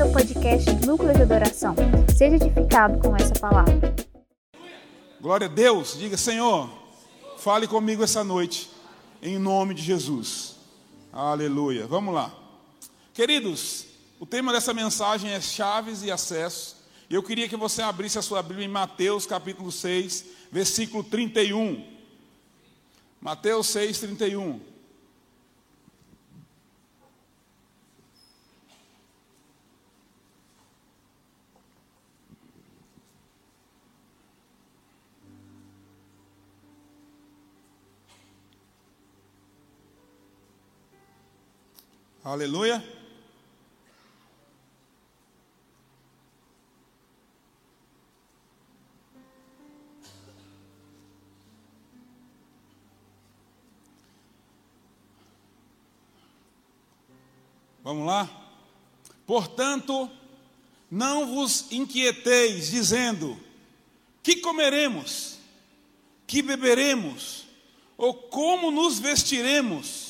bem-vindo 0.00 0.02
ao 0.02 0.10
podcast 0.10 0.70
Núcleo 0.86 1.14
de 1.14 1.22
Adoração. 1.22 1.74
Seja 2.16 2.36
edificado 2.36 2.98
com 2.98 3.14
essa 3.14 3.34
palavra. 3.34 3.94
Glória 5.20 5.46
a 5.46 5.50
Deus. 5.50 5.98
Diga, 5.98 6.16
Senhor, 6.16 6.70
fale 7.38 7.66
comigo 7.66 8.02
essa 8.02 8.24
noite, 8.24 8.70
em 9.22 9.38
nome 9.38 9.74
de 9.74 9.82
Jesus. 9.82 10.56
Aleluia. 11.12 11.86
Vamos 11.86 12.14
lá. 12.14 12.34
Queridos, 13.12 13.86
o 14.18 14.24
tema 14.24 14.52
dessa 14.52 14.72
mensagem 14.72 15.30
é 15.30 15.40
chaves 15.40 16.02
e 16.02 16.10
acesso. 16.10 16.76
Eu 17.10 17.22
queria 17.22 17.48
que 17.48 17.56
você 17.56 17.82
abrisse 17.82 18.18
a 18.18 18.22
sua 18.22 18.42
Bíblia 18.42 18.66
em 18.66 18.70
Mateus 18.70 19.26
capítulo 19.26 19.70
6, 19.70 20.24
versículo 20.50 21.04
31. 21.04 21.84
Mateus 23.20 23.66
6, 23.66 23.98
31. 24.00 24.69
Aleluia. 42.30 42.80
Vamos 57.82 58.06
lá? 58.06 58.30
Portanto, 59.26 60.08
não 60.88 61.34
vos 61.34 61.66
inquieteis, 61.72 62.70
dizendo: 62.70 63.40
que 64.22 64.36
comeremos, 64.36 65.36
que 66.28 66.42
beberemos, 66.42 67.44
ou 67.98 68.14
como 68.14 68.70
nos 68.70 69.00
vestiremos, 69.00 70.09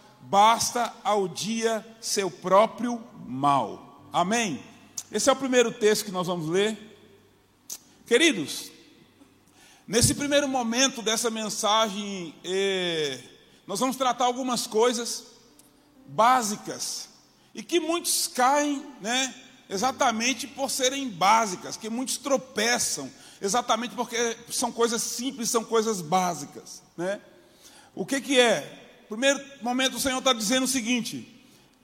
basta 0.23 0.93
ao 1.03 1.27
dia 1.27 1.85
seu 1.99 2.29
próprio 2.29 3.01
mal. 3.25 4.07
Amém? 4.13 4.63
Esse 5.11 5.29
é 5.29 5.33
o 5.33 5.35
primeiro 5.35 5.71
texto 5.71 6.05
que 6.05 6.11
nós 6.11 6.27
vamos 6.27 6.47
ler. 6.47 6.77
Queridos, 8.05 8.71
nesse 9.87 10.13
primeiro 10.13 10.47
momento 10.47 11.01
dessa 11.01 11.29
mensagem, 11.29 12.35
eh, 12.43 13.19
nós 13.67 13.79
vamos 13.79 13.95
tratar 13.95 14.25
algumas 14.25 14.67
coisas 14.67 15.25
básicas 16.07 17.09
e 17.53 17.63
que 17.63 17.79
muitos 17.79 18.27
caem, 18.27 18.85
né, 19.01 19.33
exatamente 19.69 20.47
por 20.47 20.69
serem 20.69 21.09
básicas, 21.09 21.77
que 21.77 21.89
muitos 21.89 22.17
tropeçam, 22.17 23.11
exatamente 23.41 23.95
porque 23.95 24.37
são 24.49 24.71
coisas 24.71 25.01
simples, 25.01 25.49
são 25.49 25.63
coisas 25.63 26.01
básicas, 26.01 26.81
né? 26.97 27.21
O 27.95 28.05
que 28.05 28.21
que 28.21 28.39
é? 28.39 28.80
Primeiro 29.11 29.43
momento 29.61 29.97
o 29.97 29.99
Senhor 29.99 30.19
está 30.19 30.31
dizendo 30.31 30.63
o 30.63 30.67
seguinte: 30.69 31.27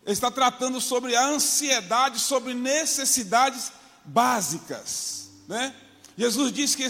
Ele 0.05 0.13
está 0.13 0.31
tratando 0.31 0.79
sobre 0.79 1.13
a 1.13 1.27
ansiedade, 1.27 2.21
sobre 2.21 2.53
necessidades 2.53 3.69
básicas, 4.05 5.29
né? 5.45 5.75
Jesus 6.17 6.53
disse 6.53 6.77
que 6.77 6.87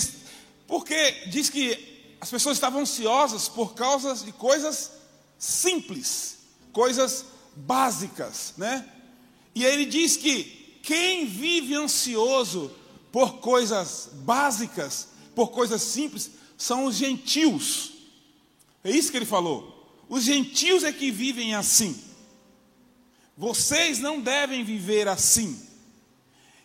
porque 0.67 1.11
diz 1.31 1.49
que 1.49 2.15
as 2.21 2.29
pessoas 2.29 2.55
estavam 2.55 2.81
ansiosas 2.81 3.49
por 3.49 3.73
causa 3.73 4.13
de 4.13 4.31
coisas 4.31 4.91
simples 5.39 6.37
coisas 6.71 7.25
básicas, 7.55 8.53
né? 8.57 8.87
E 9.55 9.65
ele 9.65 9.87
diz 9.87 10.17
que 10.17 10.79
quem 10.83 11.25
vive 11.25 11.73
ansioso 11.73 12.71
por 13.11 13.39
coisas 13.39 14.09
básicas, 14.13 15.07
por 15.33 15.47
coisas 15.47 15.81
simples, 15.81 16.29
são 16.55 16.85
os 16.85 16.95
gentios. 16.95 17.93
É 18.83 18.91
isso 18.91 19.09
que 19.09 19.17
ele 19.17 19.25
falou. 19.25 19.76
Os 20.09 20.23
gentios 20.23 20.83
é 20.83 20.91
que 20.91 21.11
vivem 21.11 21.53
assim. 21.53 22.01
Vocês 23.35 23.99
não 23.99 24.21
devem 24.21 24.63
viver 24.63 25.07
assim. 25.07 25.61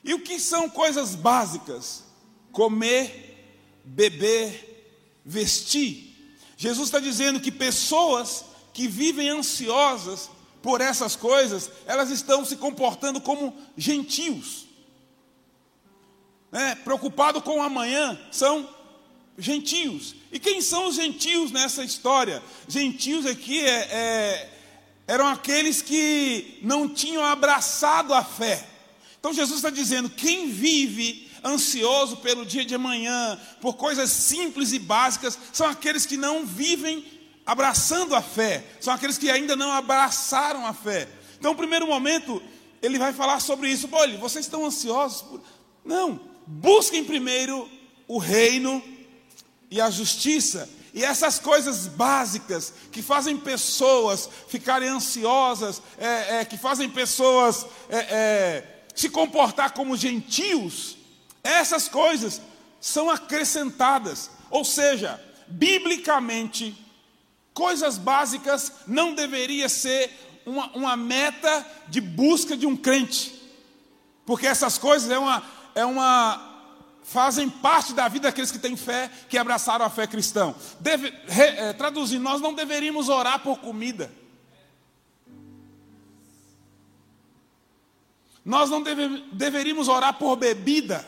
E 0.04 0.14
o 0.14 0.20
que 0.20 0.40
são 0.40 0.68
coisas 0.68 1.14
básicas? 1.14 2.04
Comer, 2.50 3.80
beber, 3.84 5.20
vestir. 5.24 6.36
Jesus 6.56 6.88
está 6.88 6.98
dizendo 6.98 7.40
que 7.40 7.50
pessoas 7.50 8.44
que 8.72 8.88
vivem 8.88 9.28
ansiosas 9.28 10.30
por 10.62 10.80
essas 10.80 11.16
coisas, 11.16 11.70
elas 11.86 12.10
estão 12.10 12.44
se 12.44 12.56
comportando 12.56 13.20
como 13.20 13.56
gentios. 13.76 14.66
Né? 16.50 16.76
Preocupado 16.76 17.42
com 17.42 17.58
o 17.58 17.62
amanhã, 17.62 18.18
são 18.30 18.68
gentios. 19.42 20.14
E 20.30 20.38
quem 20.38 20.60
são 20.60 20.88
os 20.88 20.94
gentios 20.94 21.50
nessa 21.50 21.84
história? 21.84 22.42
Gentios 22.68 23.26
aqui 23.26 23.60
é, 23.60 23.88
é, 23.90 24.50
eram 25.06 25.26
aqueles 25.26 25.82
que 25.82 26.58
não 26.62 26.88
tinham 26.88 27.24
abraçado 27.24 28.14
a 28.14 28.24
fé. 28.24 28.66
Então 29.18 29.32
Jesus 29.32 29.58
está 29.58 29.70
dizendo: 29.70 30.08
quem 30.08 30.48
vive 30.48 31.30
ansioso 31.44 32.18
pelo 32.18 32.46
dia 32.46 32.64
de 32.64 32.74
amanhã, 32.74 33.38
por 33.60 33.74
coisas 33.74 34.10
simples 34.10 34.72
e 34.72 34.78
básicas, 34.78 35.38
são 35.52 35.66
aqueles 35.66 36.06
que 36.06 36.16
não 36.16 36.46
vivem 36.46 37.04
abraçando 37.44 38.14
a 38.14 38.22
fé, 38.22 38.64
são 38.80 38.94
aqueles 38.94 39.18
que 39.18 39.28
ainda 39.28 39.56
não 39.56 39.72
abraçaram 39.72 40.64
a 40.64 40.72
fé. 40.72 41.08
Então, 41.38 41.50
no 41.50 41.56
primeiro 41.56 41.86
momento, 41.86 42.40
ele 42.80 42.98
vai 42.98 43.12
falar 43.12 43.40
sobre 43.40 43.68
isso. 43.68 43.88
Olha, 43.90 44.16
vocês 44.18 44.44
estão 44.44 44.64
ansiosos? 44.64 45.22
Por... 45.22 45.42
Não, 45.84 46.20
busquem 46.46 47.02
primeiro 47.02 47.68
o 48.06 48.18
reino 48.18 48.82
e 49.72 49.80
a 49.80 49.90
justiça. 49.90 50.68
E 50.94 51.02
essas 51.02 51.38
coisas 51.38 51.88
básicas 51.88 52.72
que 52.92 53.02
fazem 53.02 53.36
pessoas 53.36 54.28
ficarem 54.46 54.88
ansiosas, 54.88 55.82
é, 55.98 56.40
é, 56.40 56.44
que 56.44 56.56
fazem 56.56 56.88
pessoas 56.88 57.66
é, 57.88 57.96
é 57.98 58.84
se 58.94 59.08
comportar 59.08 59.72
como 59.72 59.96
gentios, 59.96 60.96
essas 61.42 61.88
coisas 61.88 62.40
são 62.80 63.10
acrescentadas. 63.10 64.30
Ou 64.50 64.64
seja, 64.64 65.20
biblicamente, 65.48 66.78
Coisas 67.54 67.98
básicas 67.98 68.72
não 68.86 69.14
deveria 69.14 69.68
ser 69.68 70.10
uma, 70.46 70.70
uma 70.72 70.96
meta 70.96 71.66
de 71.86 72.00
busca 72.00 72.56
de 72.56 72.66
um 72.66 72.74
crente, 72.74 73.40
porque 74.24 74.46
essas 74.46 74.78
coisas 74.78 75.10
é 75.10 75.18
uma, 75.18 75.42
é 75.74 75.84
uma 75.84 76.51
fazem 77.02 77.48
parte 77.48 77.92
da 77.92 78.08
vida 78.08 78.28
daqueles 78.28 78.50
que 78.50 78.58
têm 78.58 78.76
fé, 78.76 79.10
que 79.28 79.36
abraçaram 79.36 79.84
a 79.84 79.90
fé 79.90 80.06
cristã. 80.06 80.54
Deve, 80.80 81.12
re, 81.26 81.42
é, 81.42 81.72
traduzindo, 81.72 82.22
nós 82.22 82.40
não 82.40 82.54
deveríamos 82.54 83.08
orar 83.08 83.40
por 83.40 83.58
comida. 83.58 84.10
Nós 88.44 88.70
não 88.70 88.82
deve, 88.82 89.24
deveríamos 89.32 89.88
orar 89.88 90.14
por 90.14 90.36
bebida. 90.36 91.06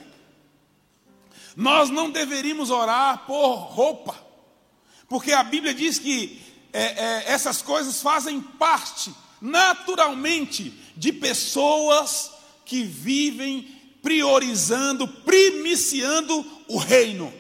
Nós 1.57 1.91
não 1.91 2.11
deveríamos 2.11 2.71
orar 2.71 3.27
por 3.27 3.55
roupa. 3.55 4.17
Porque 5.09 5.33
a 5.33 5.43
Bíblia 5.43 5.75
diz 5.75 5.99
que 5.99 6.43
é, 6.73 6.83
é, 6.83 7.33
essas 7.33 7.63
coisas 7.63 8.03
fazem 8.03 8.41
parte, 8.41 9.15
naturalmente, 9.41 10.71
de 10.97 11.13
pessoas 11.13 12.33
que 12.65 12.83
vivem 12.83 13.74
priorizando, 14.05 15.09
primiciando 15.09 16.47
o 16.69 16.77
reino. 16.77 17.33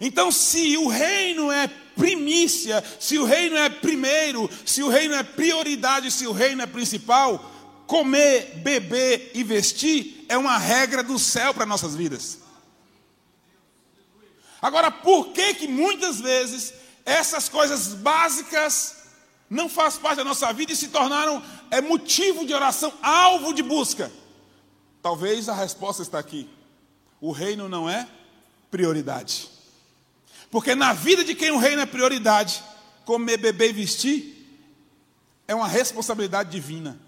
Então, 0.00 0.30
se 0.30 0.76
o 0.76 0.86
reino 0.86 1.50
é 1.50 1.66
primícia, 1.66 2.82
se 3.00 3.18
o 3.18 3.24
reino 3.24 3.56
é 3.56 3.68
primeiro, 3.68 4.48
se 4.64 4.82
o 4.84 4.88
reino 4.88 5.14
é 5.14 5.22
prioridade, 5.24 6.12
se 6.12 6.26
o 6.26 6.32
reino 6.32 6.62
é 6.62 6.66
principal, 6.66 7.50
comer, 7.86 8.58
beber 8.58 9.32
e 9.34 9.42
vestir 9.42 10.24
é 10.28 10.38
uma 10.38 10.58
regra 10.58 11.02
do 11.02 11.18
céu 11.18 11.52
para 11.52 11.66
nossas 11.66 11.96
vidas. 11.96 12.38
Agora, 14.62 14.90
por 14.90 15.32
que 15.32 15.54
que 15.54 15.68
muitas 15.68 16.20
vezes 16.20 16.72
essas 17.04 17.48
coisas 17.48 17.88
básicas 17.88 18.94
não 19.50 19.68
fazem 19.68 20.00
parte 20.00 20.16
da 20.16 20.24
nossa 20.24 20.52
vida 20.52 20.72
e 20.72 20.76
se 20.76 20.88
tornaram 20.88 21.42
é 21.70 21.80
motivo 21.80 22.46
de 22.46 22.54
oração, 22.54 22.92
alvo 23.02 23.52
de 23.52 23.62
busca? 23.62 24.10
Talvez 25.04 25.50
a 25.50 25.54
resposta 25.54 26.00
está 26.00 26.18
aqui. 26.18 26.48
O 27.20 27.30
reino 27.30 27.68
não 27.68 27.90
é 27.90 28.08
prioridade. 28.70 29.50
Porque 30.50 30.74
na 30.74 30.94
vida 30.94 31.22
de 31.22 31.34
quem 31.34 31.50
o 31.50 31.58
reino 31.58 31.82
é 31.82 31.84
prioridade, 31.84 32.64
comer, 33.04 33.36
beber 33.36 33.68
e 33.68 33.72
vestir 33.74 34.64
é 35.46 35.54
uma 35.54 35.68
responsabilidade 35.68 36.50
divina. 36.50 36.98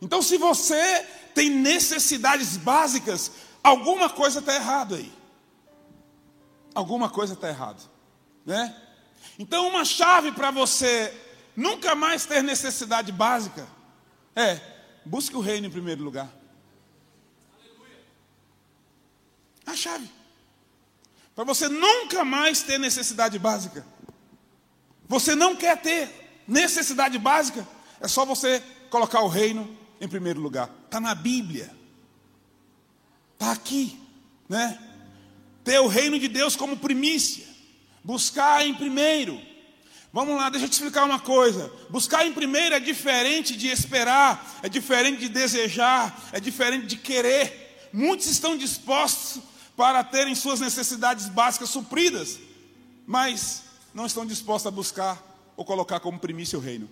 Então, 0.00 0.22
se 0.22 0.38
você 0.38 1.04
tem 1.34 1.50
necessidades 1.50 2.56
básicas, 2.56 3.32
alguma 3.64 4.08
coisa 4.08 4.38
está 4.38 4.54
errado 4.54 4.94
aí. 4.94 5.12
Alguma 6.72 7.10
coisa 7.10 7.34
está 7.34 7.48
errada, 7.48 7.82
né? 8.46 8.80
Então, 9.36 9.66
uma 9.66 9.84
chave 9.84 10.30
para 10.30 10.52
você 10.52 11.12
nunca 11.56 11.96
mais 11.96 12.26
ter 12.26 12.44
necessidade 12.44 13.10
básica 13.10 13.66
é 14.36 14.71
busque 15.04 15.36
o 15.36 15.40
reino 15.40 15.66
em 15.66 15.70
primeiro 15.70 16.02
lugar. 16.02 16.32
A 19.66 19.74
chave. 19.74 20.08
Para 21.34 21.44
você 21.44 21.68
nunca 21.68 22.24
mais 22.24 22.62
ter 22.62 22.78
necessidade 22.78 23.38
básica. 23.38 23.86
Você 25.08 25.34
não 25.34 25.56
quer 25.56 25.80
ter 25.80 26.42
necessidade 26.46 27.18
básica, 27.18 27.66
é 28.00 28.08
só 28.08 28.24
você 28.24 28.62
colocar 28.90 29.20
o 29.22 29.28
reino 29.28 29.76
em 30.00 30.08
primeiro 30.08 30.40
lugar. 30.40 30.70
Está 30.84 31.00
na 31.00 31.14
Bíblia. 31.14 31.70
Está 33.34 33.52
aqui, 33.52 33.98
né? 34.48 34.78
Ter 35.64 35.78
o 35.78 35.86
reino 35.86 36.18
de 36.18 36.28
Deus 36.28 36.56
como 36.56 36.76
primícia. 36.76 37.46
Buscar 38.02 38.66
em 38.66 38.74
primeiro. 38.74 39.40
Vamos 40.12 40.36
lá, 40.36 40.50
deixa 40.50 40.66
eu 40.66 40.68
te 40.68 40.74
explicar 40.74 41.04
uma 41.04 41.18
coisa. 41.18 41.72
Buscar 41.88 42.26
em 42.26 42.34
primeiro 42.34 42.74
é 42.74 42.80
diferente 42.80 43.56
de 43.56 43.68
esperar, 43.68 44.60
é 44.62 44.68
diferente 44.68 45.20
de 45.20 45.28
desejar, 45.30 46.28
é 46.32 46.38
diferente 46.38 46.86
de 46.86 46.96
querer. 46.96 47.88
Muitos 47.90 48.26
estão 48.26 48.54
dispostos 48.54 49.42
para 49.74 50.04
terem 50.04 50.34
suas 50.34 50.60
necessidades 50.60 51.28
básicas 51.28 51.70
supridas, 51.70 52.38
mas 53.06 53.62
não 53.94 54.04
estão 54.04 54.26
dispostos 54.26 54.66
a 54.66 54.70
buscar 54.70 55.52
ou 55.56 55.64
colocar 55.64 55.98
como 55.98 56.18
primícia 56.18 56.58
o 56.58 56.62
reino. 56.62 56.90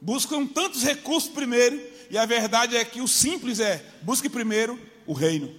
Buscam 0.00 0.46
tantos 0.46 0.82
recursos 0.82 1.30
primeiro, 1.30 1.80
e 2.10 2.18
a 2.18 2.26
verdade 2.26 2.76
é 2.76 2.84
que 2.84 3.00
o 3.00 3.06
simples 3.06 3.60
é: 3.60 3.84
busque 4.02 4.28
primeiro 4.28 4.80
o 5.06 5.12
reino. 5.12 5.54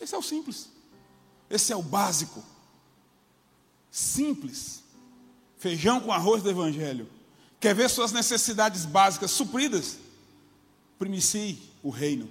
Esse 0.00 0.14
é 0.14 0.18
o 0.18 0.22
simples. 0.22 0.73
Esse 1.48 1.72
é 1.72 1.76
o 1.76 1.82
básico. 1.82 2.42
Simples. 3.90 4.82
Feijão 5.58 6.00
com 6.00 6.12
arroz 6.12 6.42
do 6.42 6.50
evangelho. 6.50 7.08
Quer 7.60 7.74
ver 7.74 7.88
suas 7.88 8.12
necessidades 8.12 8.84
básicas 8.84 9.30
supridas? 9.30 9.98
Primicie 10.98 11.58
o 11.82 11.90
reino. 11.90 12.28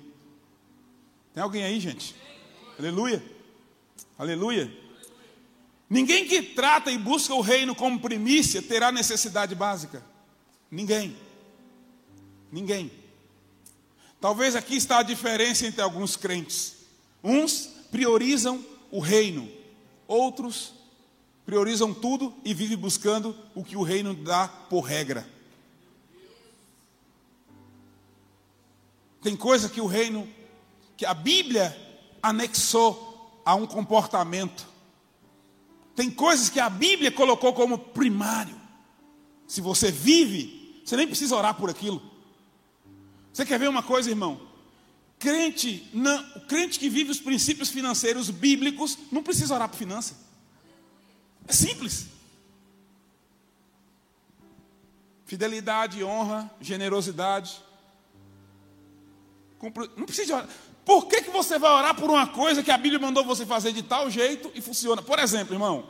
Tem 1.34 1.42
alguém 1.42 1.64
aí, 1.64 1.80
gente? 1.80 2.16
Aleluia. 2.78 3.24
Aleluia. 4.18 4.72
Ninguém 5.90 6.28
que 6.28 6.42
trata 6.42 6.92
e 6.92 6.98
busca 6.98 7.34
o 7.34 7.42
reino 7.42 7.76
como 7.76 8.00
primícia 8.00 8.62
terá 8.62 8.92
necessidade 8.92 9.56
básica. 9.56 10.04
Ninguém. 10.70 11.16
Ninguém. 12.52 12.92
Talvez 14.20 14.56
aqui 14.56 14.76
está 14.76 15.00
a 15.00 15.04
diferença 15.04 15.66
entre 15.66 15.82
alguns 15.82 16.16
crentes. 16.16 16.76
Uns 17.24 17.70
priorizam 17.92 18.64
o 18.94 19.00
reino, 19.00 19.50
outros 20.08 20.74
priorizam 21.46 21.94
tudo 21.94 22.34
e 22.46 22.54
vivem 22.54 22.78
buscando 22.78 23.36
o 23.54 23.64
que 23.64 23.76
o 23.76 23.84
reino 23.84 24.14
dá 24.14 24.48
por 24.48 24.82
regra. 24.82 25.28
Tem 29.22 29.36
coisa 29.36 29.68
que 29.68 29.82
o 29.82 29.86
reino, 29.86 30.28
que 30.96 31.06
a 31.06 31.14
Bíblia 31.14 31.76
anexou 32.22 33.42
a 33.44 33.56
um 33.56 33.66
comportamento. 33.66 34.66
Tem 35.96 36.10
coisas 36.10 36.50
que 36.50 36.60
a 36.60 36.70
Bíblia 36.70 37.12
colocou 37.12 37.54
como 37.54 37.78
primário. 37.78 38.60
Se 39.48 39.60
você 39.60 39.92
vive 39.92 40.64
você 40.84 40.98
nem 40.98 41.08
precisa 41.08 41.36
orar 41.36 41.56
por 41.56 41.70
aquilo. 41.70 42.02
Você 43.32 43.46
quer 43.46 43.58
ver 43.58 43.70
uma 43.70 43.82
coisa, 43.82 44.10
irmão? 44.10 44.40
Crente, 45.24 45.90
não, 45.94 46.22
o 46.36 46.42
crente 46.42 46.78
que 46.78 46.90
vive 46.90 47.10
os 47.10 47.22
princípios 47.22 47.70
financeiros 47.70 48.30
bíblicos 48.30 48.98
não 49.10 49.24
precisa 49.24 49.56
orar 49.56 49.70
por 49.70 49.78
finança. 49.78 50.18
É 51.48 51.54
simples. 51.54 52.08
Fidelidade, 55.26 56.04
honra, 56.04 56.52
generosidade. 56.60 57.64
Não 59.96 60.06
precisa 60.06 60.36
orar. 60.36 60.50
Por 60.84 61.06
que, 61.06 61.22
que 61.22 61.32
você 61.32 61.58
vai 61.58 61.72
orar 61.72 61.96
por 61.96 62.10
uma 62.10 62.28
coisa 62.28 62.62
que 62.62 62.70
a 62.70 62.78
Bíblia 62.78 63.00
mandou 63.00 63.24
você 63.24 63.46
fazer 63.46 63.72
de 63.72 63.82
tal 63.82 64.10
jeito 64.10 64.52
e 64.54 64.60
funciona? 64.60 65.02
Por 65.02 65.20
exemplo, 65.20 65.56
irmão, 65.56 65.88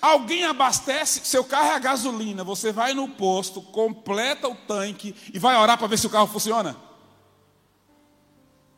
Alguém 0.00 0.44
abastece, 0.44 1.20
seu 1.24 1.44
carro 1.44 1.72
é 1.72 1.74
a 1.74 1.78
gasolina, 1.78 2.42
você 2.42 2.72
vai 2.72 2.94
no 2.94 3.06
posto, 3.06 3.60
completa 3.60 4.48
o 4.48 4.54
tanque 4.54 5.14
e 5.34 5.38
vai 5.38 5.54
orar 5.58 5.76
para 5.76 5.88
ver 5.88 5.98
se 5.98 6.06
o 6.06 6.10
carro 6.10 6.26
funciona? 6.26 6.74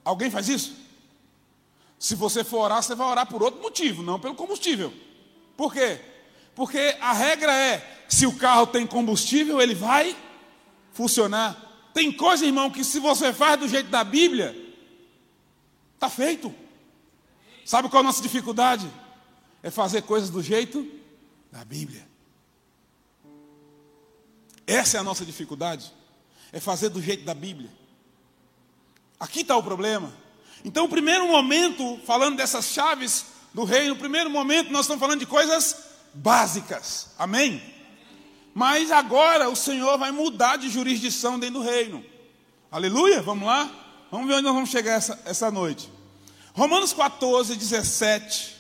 Alguém 0.04 0.31
faz 0.31 0.49
isso? 0.49 0.75
Se 1.99 2.14
você 2.14 2.43
for 2.43 2.64
orar, 2.64 2.82
você 2.82 2.94
vai 2.94 3.06
orar 3.06 3.26
por 3.26 3.43
outro 3.43 3.62
motivo, 3.62 4.02
não 4.02 4.19
pelo 4.19 4.34
combustível. 4.34 4.93
Por 5.56 5.72
quê? 5.72 6.00
Porque 6.54 6.96
a 7.00 7.12
regra 7.12 7.52
é: 7.54 8.04
se 8.08 8.26
o 8.26 8.37
carro 8.37 8.66
tem 8.66 8.87
combustível, 8.87 9.60
ele 9.60 9.75
vai 9.75 10.16
funcionar. 10.93 11.90
Tem 11.94 12.10
coisa, 12.10 12.44
irmão, 12.44 12.70
que 12.70 12.82
se 12.82 12.99
você 12.99 13.32
faz 13.32 13.60
do 13.60 13.69
jeito 13.69 13.88
da 13.90 14.02
Bíblia, 14.02 14.56
está 15.94 16.08
feito. 16.08 16.52
Sabe 17.64 17.88
qual 17.88 18.02
é 18.02 18.04
a 18.04 18.06
nossa 18.06 18.22
dificuldade? 18.22 18.90
É 19.62 19.70
fazer 19.70 20.02
coisas 20.02 20.28
do 20.31 20.43
jeito 20.43 20.90
da 21.52 21.64
Bíblia. 21.64 22.04
Essa 24.66 24.96
é 24.96 25.00
a 25.00 25.04
nossa 25.04 25.25
dificuldade, 25.25 25.93
é 26.50 26.58
fazer 26.58 26.88
do 26.88 27.00
jeito 27.00 27.25
da 27.25 27.34
Bíblia. 27.34 27.70
Aqui 29.23 29.43
está 29.43 29.57
o 29.57 29.63
problema. 29.63 30.13
Então, 30.65 30.85
o 30.85 30.89
primeiro 30.89 31.29
momento, 31.29 31.97
falando 32.05 32.37
dessas 32.37 32.65
chaves 32.67 33.27
do 33.55 33.63
reino, 33.63 33.91
no 33.91 34.01
primeiro 34.01 34.29
momento 34.29 34.73
nós 34.73 34.81
estamos 34.81 34.99
falando 34.99 35.21
de 35.21 35.27
coisas 35.27 35.77
básicas, 36.13 37.11
amém? 37.17 37.62
Mas 38.52 38.91
agora 38.91 39.49
o 39.49 39.55
Senhor 39.55 39.97
vai 39.97 40.11
mudar 40.11 40.57
de 40.57 40.69
jurisdição 40.69 41.38
dentro 41.38 41.61
do 41.61 41.64
reino, 41.64 42.05
aleluia, 42.69 43.23
vamos 43.23 43.47
lá? 43.47 43.71
Vamos 44.11 44.26
ver 44.26 44.35
onde 44.35 44.43
nós 44.43 44.55
vamos 44.55 44.71
chegar 44.71 44.95
essa, 44.95 45.23
essa 45.25 45.52
noite. 45.52 45.88
Romanos 46.52 46.93
14, 46.93 47.55
17. 47.55 48.57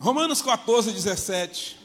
Romanos 0.00 0.42
14, 0.42 0.90
17. 0.90 1.79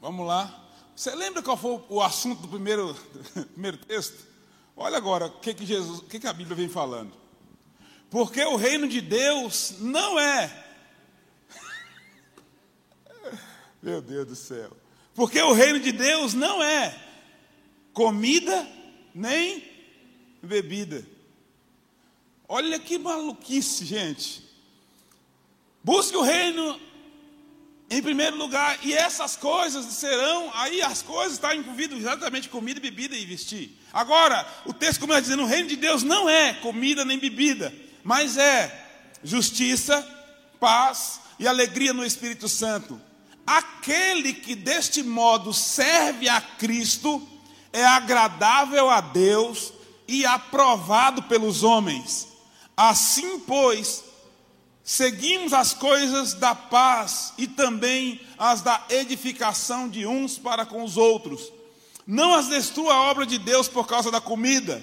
Vamos 0.00 0.26
lá. 0.26 0.64
Você 0.94 1.12
lembra 1.14 1.42
qual 1.42 1.56
foi 1.56 1.82
o 1.88 2.00
assunto 2.00 2.42
do 2.42 2.48
primeiro, 2.48 2.96
primeiro 3.52 3.78
texto? 3.78 4.26
Olha 4.76 4.96
agora 4.96 5.26
o 5.26 5.40
que, 5.40 5.52
que, 5.52 5.66
Jesus, 5.66 5.98
o 5.98 6.04
que, 6.04 6.20
que 6.20 6.26
a 6.26 6.32
Bíblia 6.32 6.56
vem 6.56 6.68
falando. 6.68 7.12
Porque 8.08 8.42
o 8.44 8.56
reino 8.56 8.86
de 8.88 9.00
Deus 9.00 9.74
não 9.80 10.18
é. 10.18 10.66
Meu 13.82 14.00
Deus 14.00 14.26
do 14.26 14.36
céu. 14.36 14.70
Porque 15.14 15.40
o 15.42 15.52
reino 15.52 15.80
de 15.80 15.90
Deus 15.90 16.32
não 16.32 16.62
é 16.62 16.96
comida 17.92 18.68
nem 19.12 19.68
bebida. 20.40 21.04
Olha 22.48 22.78
que 22.78 22.96
maluquice, 22.96 23.84
gente. 23.84 24.48
Busque 25.82 26.16
o 26.16 26.22
reino 26.22 26.80
em 27.90 28.02
primeiro 28.02 28.36
lugar, 28.36 28.78
e 28.82 28.92
essas 28.92 29.34
coisas 29.36 29.84
serão, 29.86 30.50
aí 30.54 30.82
as 30.82 31.02
coisas 31.02 31.34
estão 31.34 31.52
envolvidas 31.54 31.98
exatamente 31.98 32.48
comida, 32.48 32.80
bebida 32.80 33.16
e 33.16 33.24
vestir. 33.24 33.78
Agora, 33.92 34.46
o 34.66 34.72
texto 34.72 35.00
começa 35.00 35.22
dizendo: 35.22 35.42
o 35.42 35.46
reino 35.46 35.68
de 35.68 35.76
Deus 35.76 36.02
não 36.02 36.28
é 36.28 36.54
comida 36.54 37.04
nem 37.04 37.18
bebida 37.18 37.72
mas 38.08 38.38
é 38.38 38.86
justiça, 39.22 40.02
paz 40.58 41.20
e 41.38 41.46
alegria 41.46 41.92
no 41.92 42.02
Espírito 42.02 42.48
Santo. 42.48 42.98
Aquele 43.46 44.32
que 44.32 44.54
deste 44.54 45.02
modo 45.02 45.52
serve 45.52 46.26
a 46.26 46.40
Cristo 46.40 47.26
é 47.70 47.84
agradável 47.84 48.88
a 48.88 49.02
Deus 49.02 49.74
e 50.08 50.24
aprovado 50.24 51.24
pelos 51.24 51.62
homens. 51.62 52.28
Assim, 52.74 53.40
pois, 53.40 54.04
seguimos 54.88 55.52
as 55.52 55.74
coisas 55.74 56.32
da 56.32 56.54
paz 56.54 57.34
e 57.36 57.46
também 57.46 58.22
as 58.38 58.62
da 58.62 58.82
edificação 58.88 59.86
de 59.86 60.06
uns 60.06 60.38
para 60.38 60.64
com 60.64 60.82
os 60.82 60.96
outros. 60.96 61.52
Não 62.06 62.32
as 62.32 62.48
destrua 62.48 62.94
a 62.94 63.02
obra 63.02 63.26
de 63.26 63.36
Deus 63.36 63.68
por 63.68 63.86
causa 63.86 64.10
da 64.10 64.18
comida. 64.18 64.82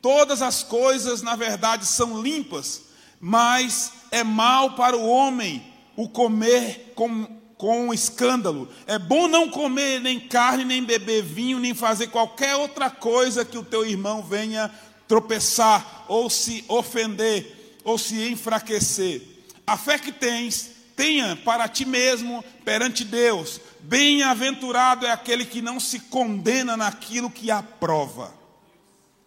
Todas 0.00 0.40
as 0.40 0.62
coisas, 0.62 1.20
na 1.20 1.36
verdade, 1.36 1.84
são 1.84 2.22
limpas, 2.22 2.84
mas 3.20 3.92
é 4.10 4.24
mal 4.24 4.70
para 4.76 4.96
o 4.96 5.06
homem 5.06 5.62
o 5.94 6.08
comer 6.08 6.94
com, 6.94 7.26
com 7.58 7.92
escândalo. 7.92 8.66
É 8.86 8.98
bom 8.98 9.28
não 9.28 9.50
comer 9.50 10.00
nem 10.00 10.18
carne, 10.18 10.64
nem 10.64 10.82
beber 10.82 11.22
vinho, 11.22 11.60
nem 11.60 11.74
fazer 11.74 12.06
qualquer 12.06 12.56
outra 12.56 12.88
coisa 12.88 13.44
que 13.44 13.58
o 13.58 13.62
teu 13.62 13.84
irmão 13.84 14.22
venha 14.22 14.72
tropeçar, 15.06 16.06
ou 16.08 16.30
se 16.30 16.64
ofender, 16.66 17.82
ou 17.84 17.98
se 17.98 18.26
enfraquecer. 18.26 19.33
A 19.66 19.76
fé 19.76 19.98
que 19.98 20.12
tens, 20.12 20.70
tenha 20.96 21.36
para 21.36 21.68
ti 21.68 21.84
mesmo 21.84 22.44
perante 22.64 23.04
Deus. 23.04 23.60
Bem-aventurado 23.80 25.06
é 25.06 25.10
aquele 25.10 25.44
que 25.44 25.62
não 25.62 25.80
se 25.80 26.00
condena 26.00 26.76
naquilo 26.76 27.30
que 27.30 27.50
aprova. 27.50 28.34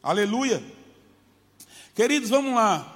Aleluia. 0.01 0.63
Queridos, 1.95 2.29
vamos 2.29 2.53
lá. 2.53 2.95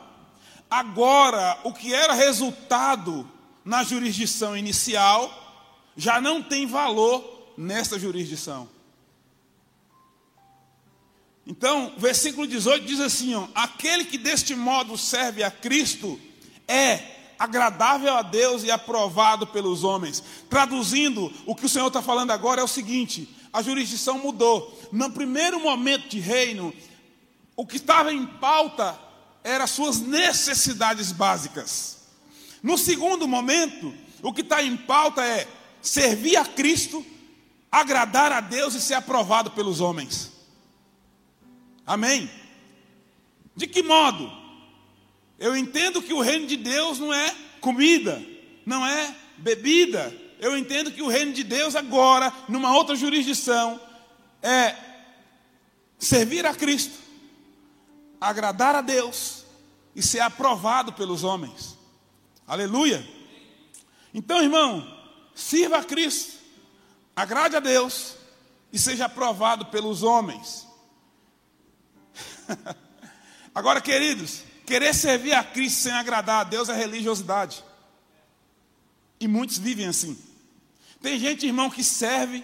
Agora, 0.69 1.59
o 1.63 1.73
que 1.73 1.93
era 1.93 2.13
resultado 2.13 3.29
na 3.65 3.83
jurisdição 3.83 4.55
inicial 4.55 5.37
já 5.97 6.21
não 6.21 6.41
tem 6.41 6.65
valor 6.65 7.53
nesta 7.57 7.99
jurisdição. 7.99 8.69
Então, 11.45 11.93
versículo 11.97 12.47
18 12.47 12.85
diz 12.85 12.99
assim: 12.99 13.33
ó, 13.33 13.47
aquele 13.53 14.05
que 14.05 14.17
deste 14.17 14.55
modo 14.55 14.97
serve 14.97 15.43
a 15.43 15.51
Cristo 15.51 16.19
é 16.67 17.20
agradável 17.41 18.13
a 18.13 18.21
Deus 18.21 18.63
e 18.63 18.69
aprovado 18.69 19.47
pelos 19.47 19.83
homens. 19.83 20.23
Traduzindo, 20.47 21.33
o 21.47 21.55
que 21.55 21.65
o 21.65 21.69
Senhor 21.69 21.87
está 21.87 21.99
falando 21.99 22.29
agora 22.29 22.61
é 22.61 22.63
o 22.63 22.67
seguinte: 22.67 23.27
a 23.51 23.63
jurisdição 23.63 24.19
mudou. 24.19 24.79
No 24.91 25.09
primeiro 25.09 25.59
momento 25.59 26.07
de 26.07 26.19
reino, 26.19 26.71
o 27.55 27.65
que 27.65 27.77
estava 27.77 28.13
em 28.13 28.27
pauta 28.27 28.95
eram 29.43 29.65
suas 29.65 29.99
necessidades 29.99 31.11
básicas. 31.11 32.01
No 32.61 32.77
segundo 32.77 33.27
momento, 33.27 33.91
o 34.21 34.31
que 34.31 34.41
está 34.41 34.61
em 34.61 34.77
pauta 34.77 35.25
é 35.25 35.47
servir 35.81 36.35
a 36.35 36.45
Cristo, 36.45 37.03
agradar 37.71 38.31
a 38.31 38.39
Deus 38.39 38.75
e 38.75 38.81
ser 38.81 38.93
aprovado 38.93 39.49
pelos 39.49 39.81
homens. 39.81 40.31
Amém? 41.87 42.29
De 43.55 43.65
que 43.65 43.81
modo? 43.81 44.40
Eu 45.41 45.57
entendo 45.57 46.03
que 46.03 46.13
o 46.13 46.21
reino 46.21 46.45
de 46.45 46.55
Deus 46.55 46.99
não 46.99 47.11
é 47.11 47.35
comida, 47.59 48.23
não 48.63 48.85
é 48.85 49.15
bebida. 49.37 50.15
Eu 50.39 50.55
entendo 50.55 50.91
que 50.91 51.01
o 51.01 51.07
reino 51.07 51.33
de 51.33 51.43
Deus 51.43 51.75
agora, 51.75 52.31
numa 52.47 52.75
outra 52.75 52.95
jurisdição, 52.95 53.81
é 54.39 54.75
servir 55.97 56.45
a 56.45 56.53
Cristo, 56.53 56.93
agradar 58.21 58.75
a 58.75 58.81
Deus 58.81 59.43
e 59.95 60.03
ser 60.03 60.19
aprovado 60.19 60.93
pelos 60.93 61.23
homens. 61.23 61.75
Aleluia. 62.45 63.03
Então, 64.13 64.43
irmão, 64.43 64.95
sirva 65.33 65.79
a 65.79 65.83
Cristo, 65.83 66.37
agrade 67.15 67.55
a 67.55 67.59
Deus 67.59 68.13
e 68.71 68.77
seja 68.77 69.05
aprovado 69.05 69.65
pelos 69.65 70.03
homens. 70.03 70.67
Agora, 73.55 73.81
queridos, 73.81 74.50
Querer 74.71 74.95
servir 74.95 75.33
a 75.33 75.43
Cristo 75.43 75.81
sem 75.81 75.91
agradar 75.91 76.39
a 76.39 76.43
Deus 76.45 76.69
é 76.69 76.73
religiosidade. 76.73 77.61
E 79.19 79.27
muitos 79.27 79.57
vivem 79.57 79.85
assim. 79.85 80.17
Tem 81.01 81.19
gente, 81.19 81.45
irmão, 81.45 81.69
que 81.69 81.83
serve, 81.83 82.41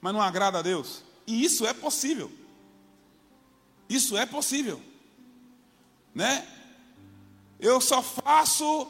mas 0.00 0.12
não 0.12 0.22
agrada 0.22 0.60
a 0.60 0.62
Deus. 0.62 1.02
E 1.26 1.42
isso 1.44 1.66
é 1.66 1.74
possível. 1.74 2.30
Isso 3.88 4.16
é 4.16 4.24
possível. 4.24 4.80
Né? 6.14 6.46
Eu 7.58 7.80
só 7.80 8.00
faço. 8.00 8.86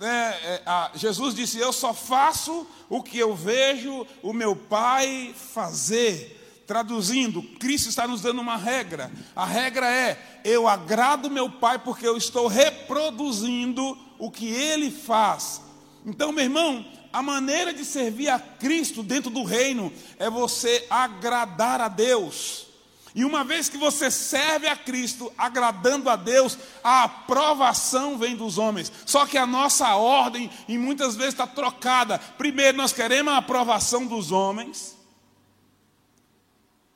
Né, 0.00 0.08
é, 0.42 0.62
a, 0.64 0.92
Jesus 0.94 1.34
disse: 1.34 1.58
Eu 1.58 1.70
só 1.70 1.92
faço 1.92 2.66
o 2.88 3.02
que 3.02 3.18
eu 3.18 3.36
vejo 3.36 4.06
o 4.22 4.32
meu 4.32 4.56
Pai 4.56 5.34
fazer. 5.36 6.39
Traduzindo, 6.70 7.42
Cristo 7.58 7.88
está 7.88 8.06
nos 8.06 8.20
dando 8.20 8.40
uma 8.40 8.56
regra. 8.56 9.10
A 9.34 9.44
regra 9.44 9.90
é: 9.90 10.40
eu 10.44 10.68
agrado 10.68 11.28
meu 11.28 11.50
Pai 11.50 11.80
porque 11.80 12.06
eu 12.06 12.16
estou 12.16 12.46
reproduzindo 12.46 13.98
o 14.20 14.30
que 14.30 14.46
Ele 14.46 14.88
faz. 14.88 15.60
Então, 16.06 16.30
meu 16.30 16.44
irmão, 16.44 16.86
a 17.12 17.20
maneira 17.22 17.74
de 17.74 17.84
servir 17.84 18.28
a 18.28 18.38
Cristo 18.38 19.02
dentro 19.02 19.32
do 19.32 19.42
reino 19.42 19.92
é 20.16 20.30
você 20.30 20.86
agradar 20.88 21.80
a 21.80 21.88
Deus. 21.88 22.68
E 23.16 23.24
uma 23.24 23.42
vez 23.42 23.68
que 23.68 23.76
você 23.76 24.08
serve 24.08 24.68
a 24.68 24.76
Cristo, 24.76 25.32
agradando 25.36 26.08
a 26.08 26.14
Deus, 26.14 26.56
a 26.84 27.02
aprovação 27.02 28.16
vem 28.16 28.36
dos 28.36 28.58
homens. 28.58 28.92
Só 29.04 29.26
que 29.26 29.36
a 29.36 29.44
nossa 29.44 29.96
ordem, 29.96 30.48
e 30.68 30.78
muitas 30.78 31.16
vezes 31.16 31.34
está 31.34 31.48
trocada. 31.48 32.20
Primeiro, 32.38 32.76
nós 32.76 32.92
queremos 32.92 33.32
a 33.32 33.38
aprovação 33.38 34.06
dos 34.06 34.30
homens. 34.30 34.99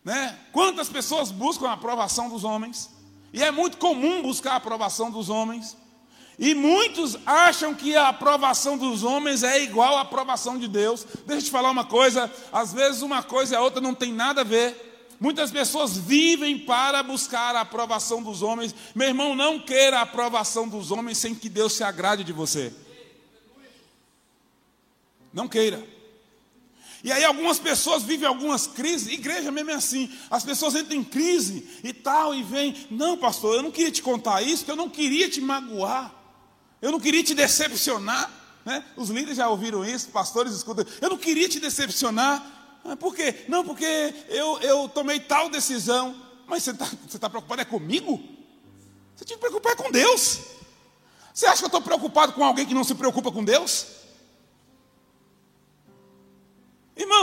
Né? 0.05 0.39
Quantas 0.53 0.89
pessoas 0.89 1.31
buscam 1.31 1.69
a 1.69 1.73
aprovação 1.73 2.29
dos 2.29 2.45
homens? 2.45 2.91
E 3.33 3.43
é 3.43 3.51
muito 3.51 3.79
comum 3.79 4.23
buscar 4.23 4.53
a 4.53 4.57
aprovação 4.57 5.11
dos 5.11 5.31
homens. 5.31 5.77
E 6.39 6.55
muitos 6.55 7.17
acham 7.25 7.75
que 7.75 7.97
a 7.97 8.09
aprovação 8.09 8.77
dos 8.77 9.03
homens 9.03 9.43
é 9.43 9.63
igual 9.63 9.97
à 9.97 10.03
aprovação 10.03 10.59
de 10.59 10.69
Deus. 10.69 11.07
Deixa 11.27 11.43
eu 11.43 11.45
te 11.47 11.51
falar 11.51 11.71
uma 11.71 11.85
coisa: 11.85 12.31
às 12.53 12.73
vezes 12.73 13.03
uma 13.03 13.23
coisa 13.23 13.55
e 13.55 13.57
a 13.57 13.63
outra 13.63 13.81
não 13.81 13.95
tem 13.95 14.13
nada 14.13 14.43
a 14.43 14.45
ver. 14.45 14.93
Muitas 15.19 15.51
pessoas 15.51 15.97
vivem 15.97 16.59
para 16.59 17.03
buscar 17.03 17.55
a 17.55 17.61
aprovação 17.61 18.23
dos 18.23 18.43
homens. 18.43 18.75
Meu 18.95 19.09
irmão, 19.09 19.35
não 19.35 19.61
queira 19.61 20.01
a 20.01 20.03
aprovação 20.03 20.69
dos 20.69 20.91
homens 20.91 21.19
sem 21.19 21.35
que 21.35 21.49
Deus 21.49 21.73
se 21.73 21.85
agrade 21.85 22.25
de 22.25 22.33
você. 22.33 22.75
Não 25.33 25.49
queira. 25.49 25.94
E 27.05 27.13
aí 27.13 27.23
algumas 27.23 27.59
pessoas 27.59 28.03
vivem 28.03 28.27
algumas 28.27 28.67
crises, 28.67 29.13
igreja 29.13 29.53
mesmo 29.53 29.71
é 29.71 29.75
assim, 29.75 30.11
as 30.31 30.43
pessoas 30.43 30.75
entram 30.75 30.97
em 30.97 31.05
crise 31.05 31.69
e 31.85 31.93
tal, 31.93 32.35
e 32.35 32.43
vem, 32.43 32.75
não 32.91 33.15
pastor, 33.15 33.57
eu 33.57 33.63
não 33.63 33.71
queria 33.71 33.93
te 33.93 34.03
contar 34.03 34.41
isso, 34.41 34.65
porque 34.65 34.71
eu 34.71 34.77
não 34.77 34.89
queria 34.89 35.29
te 35.29 35.39
magoar, 35.39 36.15
eu 36.81 36.91
não 36.91 36.99
queria 36.99 37.23
te 37.23 37.35
decepcionar, 37.35 38.31
né? 38.65 38.83
Os 38.97 39.11
líderes 39.11 39.37
já 39.37 39.47
ouviram 39.51 39.85
isso, 39.85 40.09
pastores 40.09 40.55
escutam, 40.55 40.87
eu 40.99 41.11
não 41.11 41.19
queria 41.19 41.47
te 41.47 41.61
decepcionar, 41.61 42.43
ah, 42.83 42.97
por 42.97 43.15
quê? 43.15 43.45
Não, 43.49 43.63
porque 43.63 43.85
eu, 44.31 44.59
eu 44.61 44.89
tomei 44.89 45.21
tal 45.21 45.51
decisão, 45.51 46.17
mas 46.47 46.63
você 46.63 46.71
está 46.71 46.89
você 47.07 47.19
tá 47.19 47.29
preocupado 47.29 47.61
é 47.61 47.67
comigo? 47.67 48.19
Você 49.15 49.27
tinha 49.27 49.37
que 49.37 49.47
preocupar 49.47 49.77
com 49.77 49.91
Deus. 49.91 50.41
Você 51.35 51.45
acha 51.45 51.59
que 51.59 51.65
eu 51.65 51.67
estou 51.67 51.83
preocupado 51.83 52.33
com 52.33 52.43
alguém 52.43 52.65
que 52.65 52.73
não 52.73 52.83
se 52.83 52.95
preocupa 52.95 53.31
com 53.31 53.45
Deus? 53.45 54.04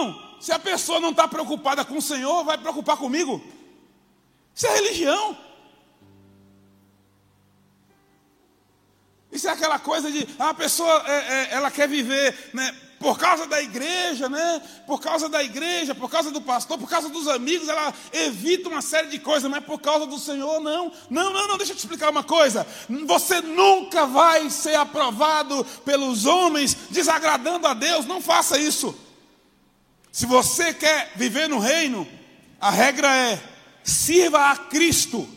Irmão, 0.01 0.37
se 0.39 0.51
a 0.51 0.59
pessoa 0.59 0.99
não 0.99 1.11
está 1.11 1.27
preocupada 1.27 1.85
com 1.85 1.97
o 1.97 2.01
Senhor, 2.01 2.43
vai 2.43 2.57
preocupar 2.57 2.97
comigo? 2.97 3.41
Isso 4.55 4.65
é 4.65 4.73
religião. 4.75 5.37
Isso 9.31 9.47
é 9.47 9.51
aquela 9.51 9.79
coisa 9.79 10.11
de 10.11 10.27
ah, 10.37 10.49
a 10.49 10.53
pessoa 10.53 11.03
é, 11.07 11.13
é, 11.13 11.53
ela 11.53 11.71
quer 11.71 11.87
viver 11.87 12.51
né, 12.53 12.75
por 12.99 13.17
causa 13.17 13.47
da 13.47 13.61
igreja, 13.61 14.27
né? 14.27 14.61
Por 14.85 14.99
causa 14.99 15.29
da 15.29 15.41
igreja, 15.41 15.95
por 15.95 16.09
causa 16.09 16.31
do 16.31 16.41
pastor, 16.41 16.77
por 16.77 16.89
causa 16.89 17.07
dos 17.07 17.29
amigos, 17.29 17.69
ela 17.69 17.93
evita 18.11 18.67
uma 18.67 18.81
série 18.81 19.07
de 19.07 19.19
coisas, 19.19 19.49
mas 19.49 19.63
por 19.63 19.79
causa 19.79 20.05
do 20.05 20.19
Senhor, 20.19 20.59
não. 20.59 20.91
Não, 21.09 21.31
não, 21.31 21.47
não, 21.47 21.57
deixa 21.57 21.71
eu 21.71 21.77
te 21.77 21.79
explicar 21.79 22.09
uma 22.09 22.23
coisa. 22.23 22.67
Você 23.05 23.39
nunca 23.39 24.05
vai 24.05 24.49
ser 24.49 24.75
aprovado 24.75 25.63
pelos 25.85 26.25
homens 26.25 26.75
desagradando 26.89 27.67
a 27.67 27.73
Deus, 27.73 28.05
não 28.05 28.19
faça 28.19 28.57
isso. 28.59 28.93
Se 30.11 30.25
você 30.25 30.73
quer 30.73 31.13
viver 31.15 31.47
no 31.47 31.59
reino, 31.59 32.07
a 32.59 32.69
regra 32.69 33.07
é: 33.15 33.41
sirva 33.83 34.51
a 34.51 34.57
Cristo, 34.57 35.27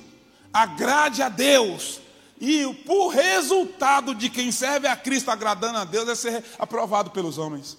agrade 0.53 1.23
a 1.23 1.29
Deus, 1.29 2.01
e 2.41 2.75
por 2.85 3.09
resultado 3.09 4.15
de 4.15 4.29
quem 4.29 4.51
serve 4.51 4.89
a 4.89 4.97
Cristo 4.97 5.31
agradando 5.31 5.79
a 5.79 5.85
Deus 5.85 6.09
é 6.09 6.15
ser 6.15 6.45
aprovado 6.59 7.11
pelos 7.11 7.39
homens. 7.39 7.79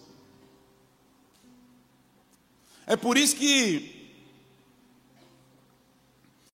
É 2.87 2.95
por 2.95 3.17
isso 3.17 3.35
que 3.35 3.93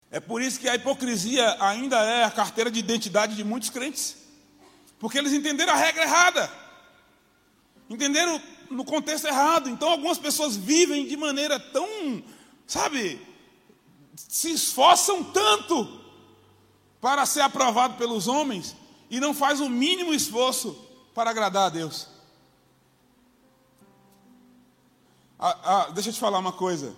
é 0.10 0.20
por 0.20 0.42
isso 0.42 0.60
que 0.60 0.68
a 0.68 0.76
hipocrisia 0.76 1.56
ainda 1.62 1.98
é 2.04 2.26
a 2.26 2.32
carteira 2.32 2.70
de 2.70 2.80
identidade 2.80 3.36
de 3.36 3.44
muitos 3.46 3.70
crentes. 3.70 4.18
Porque 5.00 5.18
eles 5.18 5.32
entenderam 5.32 5.72
a 5.72 5.78
regra 5.78 6.04
errada. 6.04 6.52
Entenderam 7.90 8.42
no 8.72 8.86
contexto 8.86 9.28
errado. 9.28 9.70
Então 9.70 9.90
algumas 9.90 10.18
pessoas 10.18 10.56
vivem 10.56 11.08
de 11.08 11.18
maneira 11.18 11.60
tão, 11.60 12.24
sabe, 12.66 13.22
se 14.16 14.52
esforçam 14.52 15.24
tanto 15.24 16.00
para 17.00 17.26
ser 17.26 17.42
aprovado 17.42 17.96
pelos 17.98 18.28
homens 18.28 18.76
e 19.10 19.20
não 19.20 19.34
faz 19.34 19.60
o 19.60 19.70
mínimo 19.70 20.14
esforço 20.14 20.78
para 21.14 21.30
agradar 21.30 21.68
a 21.68 21.70
Deus. 21.70 22.08
Ah, 25.38 25.58
ah, 25.64 25.92
deixa 25.92 26.10
eu 26.10 26.14
te 26.14 26.20
falar 26.20 26.38
uma 26.40 26.54
coisa. 26.54 26.96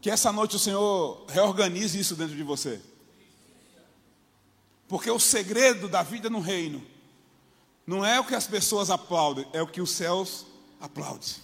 Que 0.00 0.10
essa 0.10 0.32
noite 0.32 0.56
o 0.56 0.58
Senhor 0.58 1.24
reorganize 1.28 1.98
isso 1.98 2.16
dentro 2.16 2.36
de 2.36 2.42
você. 2.42 2.82
Porque 4.88 5.10
o 5.10 5.18
segredo 5.18 5.88
da 5.88 6.02
vida 6.02 6.28
no 6.28 6.40
reino 6.40 6.84
não 7.86 8.04
é 8.04 8.18
o 8.18 8.24
que 8.24 8.34
as 8.34 8.46
pessoas 8.46 8.90
aplaudem, 8.90 9.46
é 9.52 9.62
o 9.62 9.66
que 9.66 9.80
os 9.80 9.90
céus 9.90 10.46
aplaudem. 10.80 11.34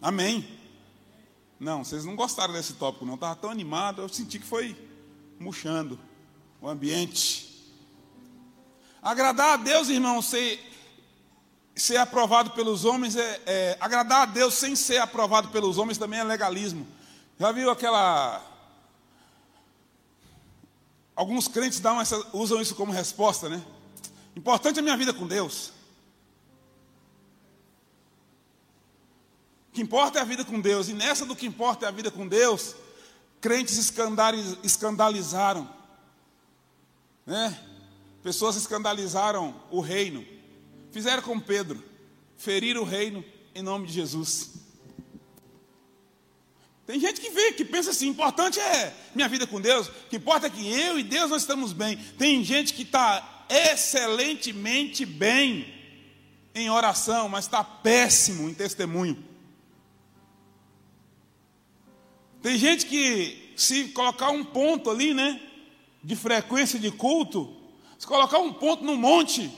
Amém. 0.00 0.46
Não, 1.58 1.84
vocês 1.84 2.04
não 2.04 2.16
gostaram 2.16 2.52
desse 2.52 2.74
tópico, 2.74 3.06
não. 3.06 3.14
Estava 3.14 3.36
tão 3.36 3.50
animado, 3.50 4.02
eu 4.02 4.08
senti 4.08 4.38
que 4.38 4.46
foi 4.46 4.76
murchando 5.38 5.98
o 6.60 6.68
ambiente. 6.68 7.50
Agradar 9.02 9.54
a 9.54 9.56
Deus, 9.56 9.88
irmão, 9.88 10.20
ser, 10.22 10.58
ser 11.74 11.98
aprovado 11.98 12.50
pelos 12.50 12.84
homens 12.84 13.16
é, 13.16 13.42
é, 13.46 13.76
agradar 13.80 14.22
a 14.22 14.26
Deus 14.26 14.54
sem 14.54 14.74
ser 14.74 14.98
aprovado 14.98 15.48
pelos 15.48 15.78
homens 15.78 15.98
também 15.98 16.20
é 16.20 16.24
legalismo. 16.24 16.86
Já 17.38 17.52
viu 17.52 17.70
aquela 17.70 18.42
alguns 21.14 21.46
crentes 21.48 21.80
dão 21.80 22.00
essa, 22.00 22.20
usam 22.32 22.60
isso 22.60 22.74
como 22.74 22.92
resposta, 22.92 23.48
né? 23.48 23.62
Importante 24.36 24.76
é 24.76 24.80
a 24.80 24.82
minha 24.82 24.96
vida 24.96 25.12
com 25.12 25.26
Deus. 25.26 25.72
O 29.68 29.72
que 29.74 29.82
importa 29.82 30.18
é 30.18 30.22
a 30.22 30.24
vida 30.24 30.44
com 30.44 30.60
Deus. 30.60 30.88
E 30.88 30.92
nessa 30.92 31.24
do 31.24 31.36
que 31.36 31.46
importa 31.46 31.86
é 31.86 31.88
a 31.88 31.92
vida 31.92 32.10
com 32.10 32.26
Deus, 32.26 32.74
crentes 33.40 33.78
escandalizaram. 34.62 35.68
Né? 37.26 37.58
Pessoas 38.22 38.56
escandalizaram 38.56 39.60
o 39.70 39.80
reino. 39.80 40.24
Fizeram 40.90 41.22
como 41.22 41.40
Pedro. 41.40 41.82
Feriram 42.36 42.82
o 42.82 42.84
reino 42.84 43.24
em 43.54 43.62
nome 43.62 43.86
de 43.86 43.92
Jesus. 43.92 44.50
Tem 46.86 47.00
gente 47.00 47.20
que 47.20 47.30
vê, 47.30 47.52
que 47.52 47.64
pensa 47.64 47.90
assim, 47.90 48.08
importante 48.08 48.60
é 48.60 48.94
minha 49.14 49.28
vida 49.28 49.46
com 49.46 49.58
Deus, 49.58 49.88
o 49.88 49.92
que 50.10 50.16
importa 50.16 50.48
é 50.48 50.50
que 50.50 50.68
eu 50.68 50.98
e 50.98 51.02
Deus 51.02 51.30
nós 51.30 51.42
estamos 51.42 51.72
bem. 51.72 51.96
Tem 52.18 52.44
gente 52.44 52.74
que 52.74 52.82
está 52.82 53.33
excelentemente 53.48 55.04
bem 55.04 55.72
em 56.54 56.70
oração, 56.70 57.28
mas 57.28 57.44
está 57.46 57.64
péssimo 57.64 58.48
em 58.48 58.54
testemunho. 58.54 59.22
Tem 62.40 62.58
gente 62.58 62.86
que, 62.86 63.54
se 63.56 63.88
colocar 63.88 64.30
um 64.30 64.44
ponto 64.44 64.90
ali, 64.90 65.14
né, 65.14 65.40
de 66.02 66.14
frequência 66.14 66.78
de 66.78 66.90
culto, 66.90 67.56
se 67.98 68.06
colocar 68.06 68.38
um 68.38 68.52
ponto 68.52 68.84
no 68.84 68.96
monte, 68.96 69.50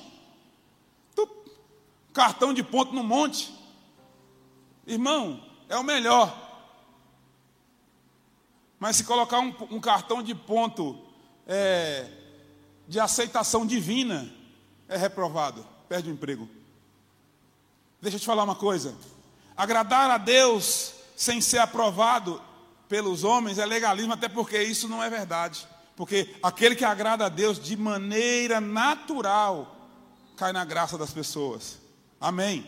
tup, 1.15 1.31
cartão 2.13 2.55
de 2.55 2.63
ponto 2.63 2.95
no 2.95 3.03
monte, 3.03 3.53
irmão, 4.87 5.43
é 5.69 5.77
o 5.77 5.83
melhor. 5.83 6.45
Mas 8.79 8.97
se 8.97 9.05
colocar 9.05 9.41
um, 9.41 9.55
um 9.71 9.81
cartão 9.81 10.23
de 10.23 10.35
ponto 10.35 10.99
é, 11.47 12.09
de 12.89 13.01
aceitação 13.01 13.67
divina, 13.67 14.33
é 14.89 14.97
reprovado, 14.97 15.67
perde 15.89 16.11
o 16.11 16.13
emprego. 16.13 16.49
Deixa 18.01 18.17
eu 18.17 18.21
te 18.21 18.27
falar 18.27 18.45
uma 18.45 18.55
coisa: 18.55 18.95
agradar 19.57 20.11
a 20.11 20.19
Deus 20.19 20.95
sem 21.17 21.41
ser 21.41 21.59
aprovado 21.59 22.41
pelos 22.89 23.25
homens 23.25 23.59
é 23.59 23.67
legalismo, 23.67 24.13
até 24.13 24.29
porque 24.29 24.63
isso 24.63 24.89
não 24.89 25.03
é 25.03 25.11
verdade. 25.11 25.67
Porque 25.97 26.35
aquele 26.43 26.77
que 26.77 26.85
agrada 26.85 27.27
a 27.27 27.29
Deus 27.29 27.59
de 27.59 27.77
maneira 27.77 28.61
natural 28.61 29.75
cai 30.37 30.53
na 30.53 30.65
graça 30.65 30.99
das 30.99 31.11
pessoas. 31.11 31.79
Amém. 32.21 32.67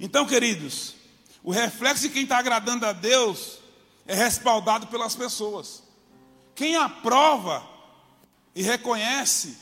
Então, 0.00 0.26
queridos, 0.26 0.94
o 1.42 1.52
reflexo 1.52 2.02
de 2.02 2.10
quem 2.10 2.24
está 2.24 2.38
agradando 2.38 2.84
a 2.84 2.92
Deus 2.92 3.58
é 4.06 4.14
respaldado 4.14 4.88
pelas 4.88 5.14
pessoas. 5.14 5.82
Quem 6.54 6.76
aprova 6.76 7.77
e 8.58 8.62
reconhece 8.62 9.56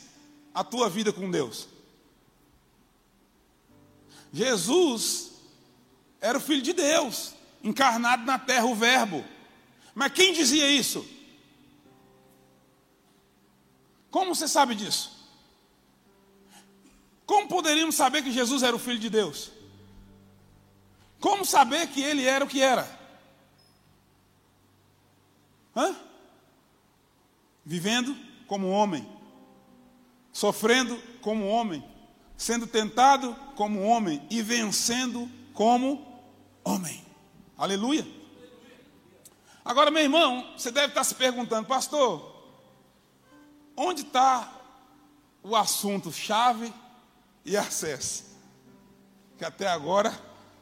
a 0.51 0.63
tua 0.63 0.89
vida 0.89 1.13
com 1.13 1.29
Deus? 1.29 1.67
Jesus 4.33 5.33
era 6.19 6.39
o 6.39 6.41
Filho 6.41 6.63
de 6.63 6.73
Deus 6.73 7.35
encarnado 7.63 8.25
na 8.25 8.39
terra, 8.39 8.65
o 8.65 8.73
Verbo. 8.73 9.23
Mas 9.93 10.13
quem 10.13 10.33
dizia 10.33 10.67
isso? 10.71 11.07
Como 14.09 14.33
você 14.33 14.47
sabe 14.47 14.73
disso? 14.73 15.15
Como 17.23 17.47
poderíamos 17.47 17.93
saber 17.93 18.23
que 18.23 18.31
Jesus 18.31 18.63
era 18.63 18.75
o 18.75 18.79
Filho 18.79 18.97
de 18.97 19.11
Deus? 19.11 19.51
Como 21.19 21.45
saber 21.45 21.87
que 21.89 22.01
ele 22.01 22.25
era 22.25 22.43
o 22.43 22.47
que 22.47 22.63
era? 22.63 22.99
Hã? 25.75 25.95
Vivendo 27.63 28.26
como 28.47 28.69
homem, 28.69 29.07
sofrendo 30.31 30.97
como 31.21 31.47
homem, 31.47 31.83
sendo 32.35 32.65
tentado 32.65 33.35
como 33.55 33.83
homem 33.83 34.25
e 34.29 34.41
vencendo 34.41 35.29
como 35.53 36.21
homem. 36.63 37.03
Aleluia. 37.57 38.05
Agora, 39.65 39.91
meu 39.91 40.03
irmão, 40.03 40.53
você 40.57 40.71
deve 40.71 40.87
estar 40.87 41.03
se 41.03 41.15
perguntando, 41.15 41.67
pastor, 41.67 42.35
onde 43.75 44.01
está 44.01 44.53
o 45.43 45.55
assunto 45.55 46.11
chave 46.11 46.73
e 47.43 47.57
acesso? 47.57 48.25
Que 49.37 49.43
até 49.43 49.67
agora 49.67 50.17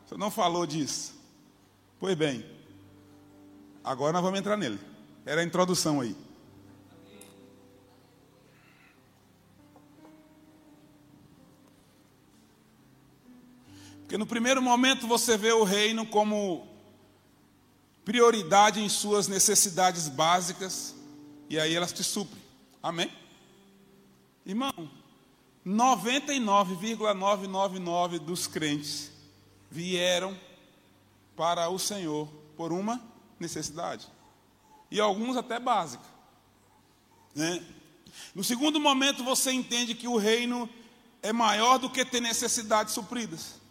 você 0.06 0.18
não 0.18 0.32
falou 0.32 0.66
disso. 0.66 1.14
Pois 2.00 2.16
bem, 2.16 2.46
agora 3.84 4.14
nós 4.14 4.24
vamos 4.24 4.40
entrar 4.40 4.58
nele. 4.58 4.80
Era 5.26 5.42
a 5.42 5.44
introdução 5.44 6.02
aí. 6.02 6.16
Porque 14.16 14.24
no 14.24 14.28
primeiro 14.28 14.62
momento 14.62 15.08
você 15.08 15.36
vê 15.36 15.52
o 15.52 15.66
reino 15.66 16.06
como 16.06 16.66
prioridade 18.06 18.80
em 18.80 18.88
suas 18.88 19.28
necessidades 19.28 20.08
básicas 20.08 20.96
e 21.50 21.60
aí 21.60 21.76
elas 21.76 21.92
te 21.92 22.02
suprem. 22.02 22.42
Amém? 22.82 23.12
Irmão, 24.46 24.90
99,999 25.66 28.20
dos 28.20 28.48
crentes 28.48 29.12
vieram 29.70 30.40
para 31.36 31.68
o 31.68 31.78
Senhor 31.78 32.30
por 32.56 32.72
uma 32.72 33.02
necessidade. 33.38 34.08
E 34.90 34.98
alguns 34.98 35.36
até 35.36 35.60
básica. 35.60 36.06
Né? 37.36 37.62
No 38.34 38.46
segundo 38.46 38.80
momento 38.80 39.26
você 39.26 39.52
entende 39.52 39.94
que 39.94 40.08
o 40.08 40.16
reino 40.16 40.70
é 41.22 41.34
maior 41.34 41.78
do 41.78 41.90
que 41.90 42.06
ter 42.06 42.22
necessidades 42.22 42.94
supridas. 42.94 43.65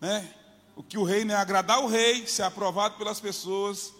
Né? 0.00 0.34
O 0.76 0.82
que 0.82 0.96
o 0.96 1.02
reino 1.02 1.32
é 1.32 1.34
agradar 1.34 1.80
o 1.80 1.88
rei, 1.88 2.26
ser 2.26 2.42
aprovado 2.42 2.96
pelas 2.96 3.20
pessoas 3.20 3.92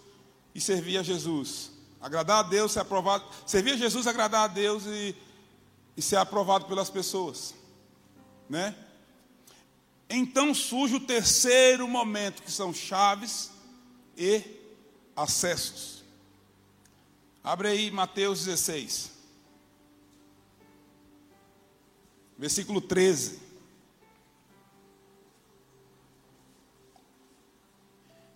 e 0.55 0.61
servir 0.61 0.99
a 0.99 1.03
Jesus. 1.03 1.73
Agradar 2.01 2.45
a 2.45 2.49
Deus, 2.49 2.73
ser 2.73 2.81
aprovado, 2.81 3.25
servir 3.47 3.73
a 3.73 3.77
Jesus, 3.77 4.07
agradar 4.07 4.45
a 4.45 4.53
Deus 4.53 4.85
e, 4.87 5.17
e 5.97 6.03
ser 6.03 6.17
aprovado 6.17 6.67
pelas 6.67 6.89
pessoas, 6.89 7.55
né? 8.49 8.75
Então 10.09 10.55
surge 10.55 10.95
o 10.95 11.01
terceiro 11.01 11.87
momento, 11.87 12.43
que 12.43 12.51
são 12.51 12.73
chaves 12.73 13.51
e 14.17 14.43
acessos. 15.15 16.05
Abre 17.43 17.69
aí 17.69 17.91
Mateus 17.91 18.45
16, 18.45 19.11
versículo 22.39 22.81
13. 22.81 23.48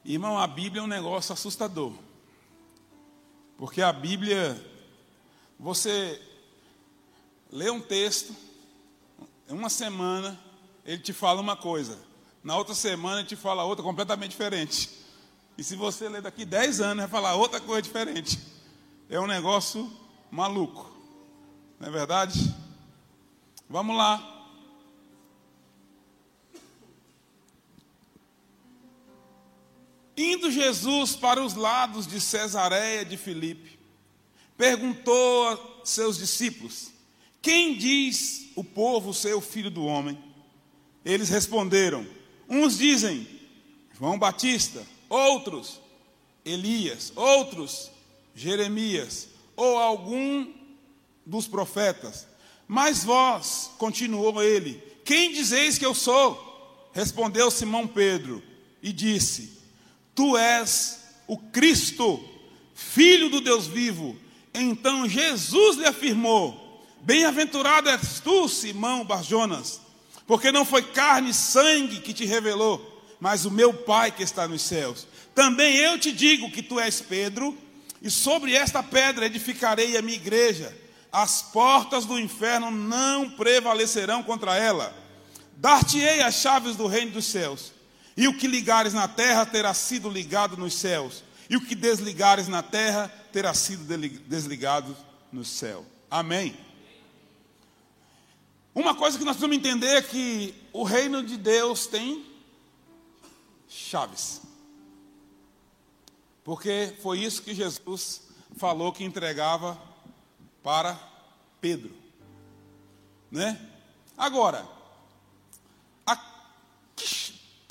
Irmão, 0.04 0.38
a 0.38 0.46
Bíblia 0.46 0.80
é 0.80 0.84
um 0.84 0.88
negócio 0.88 1.32
assustador. 1.32 1.92
Porque 3.56 3.80
a 3.80 3.92
Bíblia, 3.92 4.60
você 5.58 6.20
lê 7.50 7.70
um 7.70 7.80
texto, 7.80 8.34
uma 9.48 9.70
semana, 9.70 10.38
ele 10.84 11.00
te 11.00 11.12
fala 11.12 11.40
uma 11.40 11.56
coisa, 11.56 11.98
na 12.42 12.56
outra 12.56 12.74
semana 12.74 13.20
ele 13.20 13.28
te 13.28 13.36
fala 13.36 13.62
outra 13.64 13.84
completamente 13.84 14.30
diferente. 14.32 14.90
E 15.56 15.62
se 15.62 15.76
você 15.76 16.08
ler 16.08 16.22
daqui 16.22 16.44
10 16.44 16.80
anos, 16.80 17.02
vai 17.02 17.08
falar 17.08 17.36
outra 17.36 17.60
coisa 17.60 17.82
diferente. 17.82 18.38
É 19.08 19.20
um 19.20 19.26
negócio 19.26 19.90
maluco. 20.30 20.90
Não 21.78 21.88
é 21.88 21.90
verdade? 21.90 22.52
Vamos 23.68 23.96
lá. 23.96 24.41
Indo 30.22 30.52
Jesus 30.52 31.16
para 31.16 31.42
os 31.42 31.54
lados 31.54 32.06
de 32.06 32.20
Cesareia 32.20 33.04
de 33.04 33.16
Filipe, 33.16 33.76
perguntou 34.56 35.48
a 35.48 35.58
seus 35.84 36.16
discípulos: 36.16 36.92
Quem 37.42 37.76
diz 37.76 38.52
o 38.54 38.62
povo 38.62 39.12
ser 39.12 39.34
o 39.34 39.40
filho 39.40 39.68
do 39.68 39.84
homem? 39.84 40.16
Eles 41.04 41.28
responderam: 41.28 42.06
Uns 42.48 42.78
dizem 42.78 43.26
João 43.98 44.16
Batista, 44.16 44.86
outros 45.08 45.80
Elias, 46.44 47.12
outros 47.16 47.90
Jeremias 48.32 49.26
ou 49.56 49.76
algum 49.76 50.52
dos 51.26 51.48
profetas. 51.48 52.28
Mas 52.68 53.02
vós, 53.02 53.72
continuou 53.76 54.40
ele, 54.40 54.80
quem 55.04 55.32
dizeis 55.32 55.78
que 55.78 55.84
eu 55.84 55.96
sou? 55.96 56.88
Respondeu 56.92 57.50
Simão 57.50 57.88
Pedro 57.88 58.40
e 58.80 58.92
disse: 58.92 59.61
Tu 60.14 60.36
és 60.36 61.00
o 61.26 61.36
Cristo, 61.36 62.22
filho 62.74 63.28
do 63.28 63.40
Deus 63.40 63.66
vivo. 63.66 64.16
Então 64.52 65.08
Jesus 65.08 65.76
lhe 65.76 65.86
afirmou: 65.86 66.84
Bem-aventurado 67.00 67.88
és 67.88 68.20
tu, 68.20 68.48
Simão 68.48 69.04
Barjonas, 69.04 69.80
porque 70.26 70.52
não 70.52 70.64
foi 70.64 70.82
carne 70.82 71.30
e 71.30 71.34
sangue 71.34 72.00
que 72.00 72.12
te 72.12 72.24
revelou, 72.24 73.04
mas 73.18 73.44
o 73.44 73.50
meu 73.50 73.72
Pai 73.72 74.10
que 74.12 74.22
está 74.22 74.46
nos 74.46 74.62
céus. 74.62 75.06
Também 75.34 75.76
eu 75.76 75.98
te 75.98 76.12
digo 76.12 76.50
que 76.50 76.62
tu 76.62 76.78
és 76.78 77.00
Pedro, 77.00 77.56
e 78.02 78.10
sobre 78.10 78.54
esta 78.54 78.82
pedra 78.82 79.26
edificarei 79.26 79.96
a 79.96 80.02
minha 80.02 80.16
igreja. 80.16 80.76
As 81.10 81.40
portas 81.40 82.04
do 82.04 82.18
inferno 82.18 82.70
não 82.70 83.30
prevalecerão 83.30 84.22
contra 84.22 84.56
ela. 84.56 84.94
Dar-te-ei 85.56 86.20
as 86.20 86.34
chaves 86.34 86.74
do 86.74 86.86
reino 86.86 87.12
dos 87.12 87.26
céus. 87.26 87.72
E 88.16 88.28
o 88.28 88.36
que 88.36 88.46
ligares 88.46 88.92
na 88.92 89.08
terra 89.08 89.46
terá 89.46 89.72
sido 89.72 90.08
ligado 90.08 90.56
nos 90.56 90.74
céus, 90.74 91.24
e 91.48 91.56
o 91.56 91.60
que 91.60 91.74
desligares 91.74 92.48
na 92.48 92.62
terra 92.62 93.12
terá 93.32 93.54
sido 93.54 93.84
desligado 94.26 94.96
no 95.32 95.44
céu. 95.44 95.84
Amém. 96.10 96.56
Uma 98.74 98.94
coisa 98.94 99.18
que 99.18 99.24
nós 99.24 99.36
precisamos 99.36 99.56
entender 99.56 99.96
é 99.96 100.02
que 100.02 100.54
o 100.72 100.82
reino 100.82 101.22
de 101.22 101.36
Deus 101.36 101.86
tem 101.86 102.24
chaves. 103.68 104.40
Porque 106.44 106.94
foi 107.02 107.20
isso 107.20 107.42
que 107.42 107.54
Jesus 107.54 108.22
falou 108.56 108.92
que 108.92 109.04
entregava 109.04 109.80
para 110.62 110.98
Pedro. 111.60 111.94
Né? 113.30 113.58
Agora, 114.16 114.66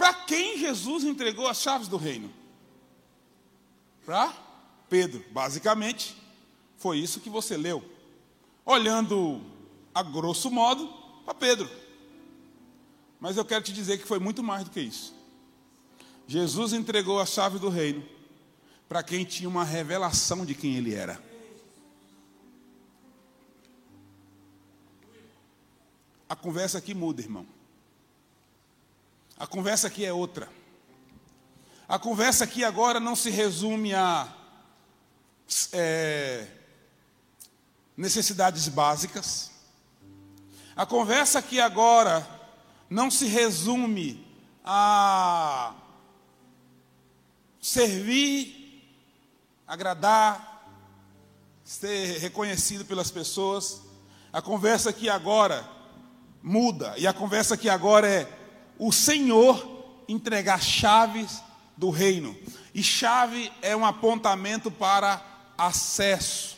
para 0.02 0.16
quem 0.16 0.58
Jesus 0.58 1.04
entregou 1.04 1.48
as 1.48 1.62
chaves 1.62 1.88
do 1.88 1.96
reino? 1.96 2.34
Para 4.04 4.34
Pedro. 4.90 5.24
Basicamente, 5.30 6.18
foi 6.76 6.98
isso 6.98 7.20
que 7.20 7.30
você 7.30 7.56
leu. 7.56 7.88
Olhando 8.66 9.40
a 9.94 10.02
grosso 10.02 10.50
modo, 10.50 10.92
para 11.24 11.36
Pedro. 11.36 11.70
Mas 13.20 13.38
eu 13.38 13.46
quero 13.46 13.64
te 13.64 13.72
dizer 13.72 14.00
que 14.00 14.08
foi 14.08 14.18
muito 14.18 14.42
mais 14.42 14.64
do 14.64 14.72
que 14.72 14.82
isso. 14.82 15.14
Jesus 16.26 16.74
entregou 16.74 17.20
a 17.20 17.26
chave 17.28 17.60
do 17.60 17.70
reino 17.70 18.04
para 18.90 19.04
quem 19.04 19.24
tinha 19.24 19.48
uma 19.48 19.64
revelação 19.64 20.44
de 20.44 20.56
quem 20.56 20.78
ele 20.78 20.96
era. 20.96 21.24
A 26.28 26.36
conversa 26.36 26.80
aqui 26.80 26.96
muda, 26.96 27.22
irmão. 27.22 27.61
A 29.42 29.48
conversa 29.48 29.88
aqui 29.88 30.06
é 30.06 30.14
outra. 30.14 30.48
A 31.90 31.98
conversa 31.98 32.44
aqui 32.44 32.64
agora 32.64 33.00
não 33.00 33.16
se 33.16 33.32
resume 33.32 33.92
a 33.92 34.32
é, 35.74 36.46
necessidades 37.98 38.68
básicas. 38.68 39.50
A 40.76 40.86
conversa 40.86 41.40
aqui 41.40 41.60
agora 41.60 42.24
não 42.88 43.10
se 43.10 43.26
resume 43.26 44.24
a 44.64 45.74
servir 47.60 48.94
agradar, 49.66 50.72
ser 51.64 52.20
reconhecido 52.20 52.86
pelas 52.86 53.10
pessoas. 53.10 53.82
A 54.32 54.40
conversa 54.40 54.92
aqui 54.92 55.10
agora 55.10 55.68
muda, 56.44 56.94
e 56.96 57.08
a 57.08 57.14
conversa 57.14 57.56
aqui 57.56 57.68
agora 57.68 58.08
é 58.08 58.41
o 58.82 58.92
Senhor 58.92 60.04
entregar 60.08 60.60
chaves 60.60 61.44
do 61.78 61.92
reino. 61.92 62.36
E 62.74 62.82
chave 62.82 63.52
é 63.62 63.76
um 63.76 63.86
apontamento 63.86 64.72
para 64.72 65.24
acesso. 65.56 66.58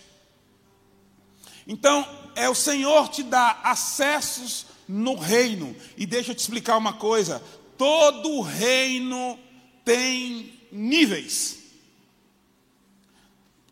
Então, 1.68 2.08
é 2.34 2.48
o 2.48 2.56
Senhor 2.56 3.10
te 3.10 3.24
dar 3.24 3.60
acessos 3.62 4.68
no 4.88 5.16
reino. 5.16 5.76
E 5.98 6.06
deixa 6.06 6.32
eu 6.32 6.36
te 6.36 6.40
explicar 6.40 6.78
uma 6.78 6.94
coisa: 6.94 7.44
todo 7.78 8.40
reino 8.40 9.38
tem 9.84 10.58
níveis. 10.72 11.58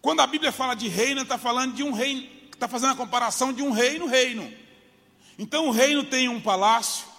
Quando 0.01 0.19
a 0.19 0.27
Bíblia 0.27 0.51
fala 0.51 0.75
de 0.75 0.89
reino, 0.89 1.21
está 1.21 1.37
falando 1.37 1.73
de 1.73 1.83
um 1.83 1.93
reino, 1.93 2.27
está 2.51 2.67
fazendo 2.67 2.91
a 2.91 2.97
comparação 2.97 3.53
de 3.53 3.61
um 3.61 3.71
reino, 3.71 4.07
reino. 4.07 4.51
Então 5.39 5.69
o 5.69 5.71
reino 5.71 6.03
tem 6.03 6.27
um 6.27 6.41
palácio, 6.41 7.10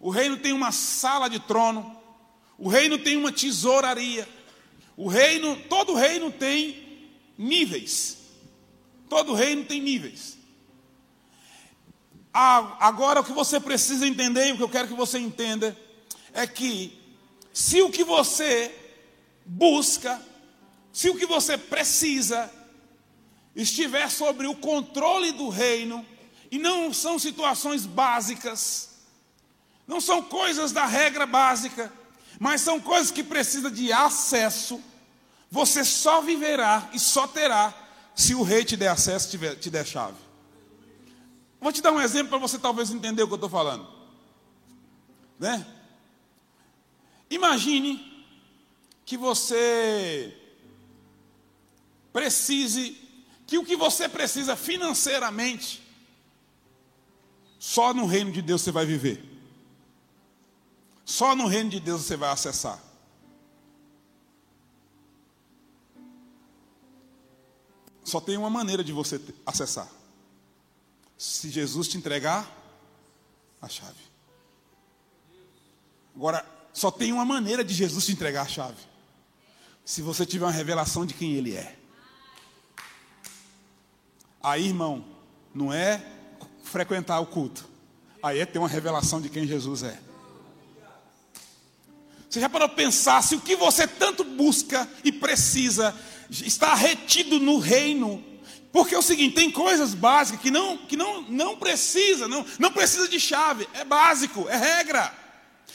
o 0.00 0.10
reino 0.10 0.36
tem 0.36 0.52
uma 0.52 0.72
sala 0.72 1.28
de 1.28 1.40
trono, 1.40 1.96
o 2.56 2.68
reino 2.68 2.98
tem 2.98 3.16
uma 3.16 3.32
tesouraria, 3.32 4.28
o 4.96 5.08
reino, 5.08 5.56
todo 5.68 5.94
reino 5.94 6.30
tem 6.30 7.08
níveis. 7.36 8.16
Todo 9.08 9.32
reino 9.32 9.64
tem 9.64 9.80
níveis. 9.80 10.36
Agora 12.32 13.20
o 13.20 13.24
que 13.24 13.32
você 13.32 13.58
precisa 13.58 14.06
entender, 14.06 14.48
e 14.48 14.52
o 14.52 14.56
que 14.56 14.62
eu 14.62 14.68
quero 14.68 14.88
que 14.88 14.94
você 14.94 15.18
entenda, 15.18 15.76
é 16.32 16.46
que 16.46 16.98
se 17.52 17.80
o 17.80 17.90
que 17.90 18.04
você 18.04 18.74
busca 19.46 20.20
se 20.98 21.08
o 21.08 21.14
que 21.14 21.26
você 21.26 21.56
precisa 21.56 22.50
estiver 23.54 24.10
sobre 24.10 24.48
o 24.48 24.56
controle 24.56 25.30
do 25.30 25.48
reino, 25.48 26.04
e 26.50 26.58
não 26.58 26.92
são 26.92 27.20
situações 27.20 27.86
básicas, 27.86 28.87
não 29.88 30.02
são 30.02 30.22
coisas 30.22 30.70
da 30.70 30.84
regra 30.84 31.24
básica, 31.24 31.90
mas 32.38 32.60
são 32.60 32.78
coisas 32.78 33.10
que 33.10 33.24
precisam 33.24 33.70
de 33.70 33.90
acesso, 33.90 34.80
você 35.50 35.82
só 35.82 36.20
viverá 36.20 36.90
e 36.92 37.00
só 37.00 37.26
terá 37.26 37.74
se 38.14 38.34
o 38.34 38.42
rei 38.42 38.64
te 38.64 38.76
der 38.76 38.88
acesso, 38.88 39.30
te, 39.30 39.56
te 39.56 39.70
der 39.70 39.86
chave. 39.86 40.18
Vou 41.58 41.72
te 41.72 41.80
dar 41.80 41.90
um 41.90 42.00
exemplo 42.00 42.28
para 42.28 42.38
você 42.38 42.58
talvez 42.58 42.90
entender 42.90 43.22
o 43.22 43.26
que 43.26 43.32
eu 43.32 43.36
estou 43.36 43.48
falando. 43.48 43.88
Né? 45.38 45.66
Imagine 47.30 48.26
que 49.06 49.16
você 49.16 50.36
precise, 52.12 52.96
que 53.46 53.56
o 53.56 53.64
que 53.64 53.74
você 53.74 54.06
precisa 54.06 54.54
financeiramente, 54.54 55.82
só 57.58 57.94
no 57.94 58.04
reino 58.04 58.30
de 58.30 58.42
Deus 58.42 58.60
você 58.60 58.70
vai 58.70 58.84
viver. 58.84 59.37
Só 61.08 61.34
no 61.34 61.46
reino 61.46 61.70
de 61.70 61.80
Deus 61.80 62.02
você 62.02 62.18
vai 62.18 62.28
acessar. 62.28 62.78
Só 68.04 68.20
tem 68.20 68.36
uma 68.36 68.50
maneira 68.50 68.84
de 68.84 68.92
você 68.92 69.18
acessar. 69.46 69.88
Se 71.16 71.48
Jesus 71.48 71.88
te 71.88 71.96
entregar 71.96 72.46
a 73.58 73.68
chave. 73.70 74.02
Agora, 76.14 76.44
só 76.74 76.90
tem 76.90 77.10
uma 77.10 77.24
maneira 77.24 77.64
de 77.64 77.72
Jesus 77.72 78.04
te 78.04 78.12
entregar 78.12 78.42
a 78.42 78.48
chave. 78.48 78.82
Se 79.86 80.02
você 80.02 80.26
tiver 80.26 80.44
uma 80.44 80.52
revelação 80.52 81.06
de 81.06 81.14
quem 81.14 81.32
Ele 81.32 81.54
é. 81.54 81.78
Aí, 84.42 84.66
irmão, 84.66 85.02
não 85.54 85.72
é 85.72 86.04
frequentar 86.62 87.18
o 87.20 87.26
culto. 87.26 87.66
Aí 88.22 88.40
é 88.40 88.44
ter 88.44 88.58
uma 88.58 88.68
revelação 88.68 89.22
de 89.22 89.30
quem 89.30 89.46
Jesus 89.46 89.82
é. 89.82 90.07
Você 92.28 92.40
já 92.40 92.48
parou 92.48 92.68
para 92.68 92.76
pensar 92.76 93.22
se 93.22 93.34
o 93.34 93.40
que 93.40 93.56
você 93.56 93.86
tanto 93.86 94.22
busca 94.22 94.88
e 95.02 95.10
precisa 95.10 95.94
está 96.30 96.74
retido 96.74 97.40
no 97.40 97.58
reino? 97.58 98.22
Porque 98.70 98.94
é 98.94 98.98
o 98.98 99.02
seguinte, 99.02 99.34
tem 99.34 99.50
coisas 99.50 99.94
básicas 99.94 100.42
que 100.42 100.50
não, 100.50 100.76
que 100.76 100.96
não, 100.96 101.22
não 101.22 101.56
precisa, 101.56 102.28
não, 102.28 102.44
não 102.58 102.70
precisa 102.70 103.08
de 103.08 103.18
chave, 103.18 103.66
é 103.72 103.84
básico, 103.84 104.46
é 104.48 104.56
regra. 104.56 105.12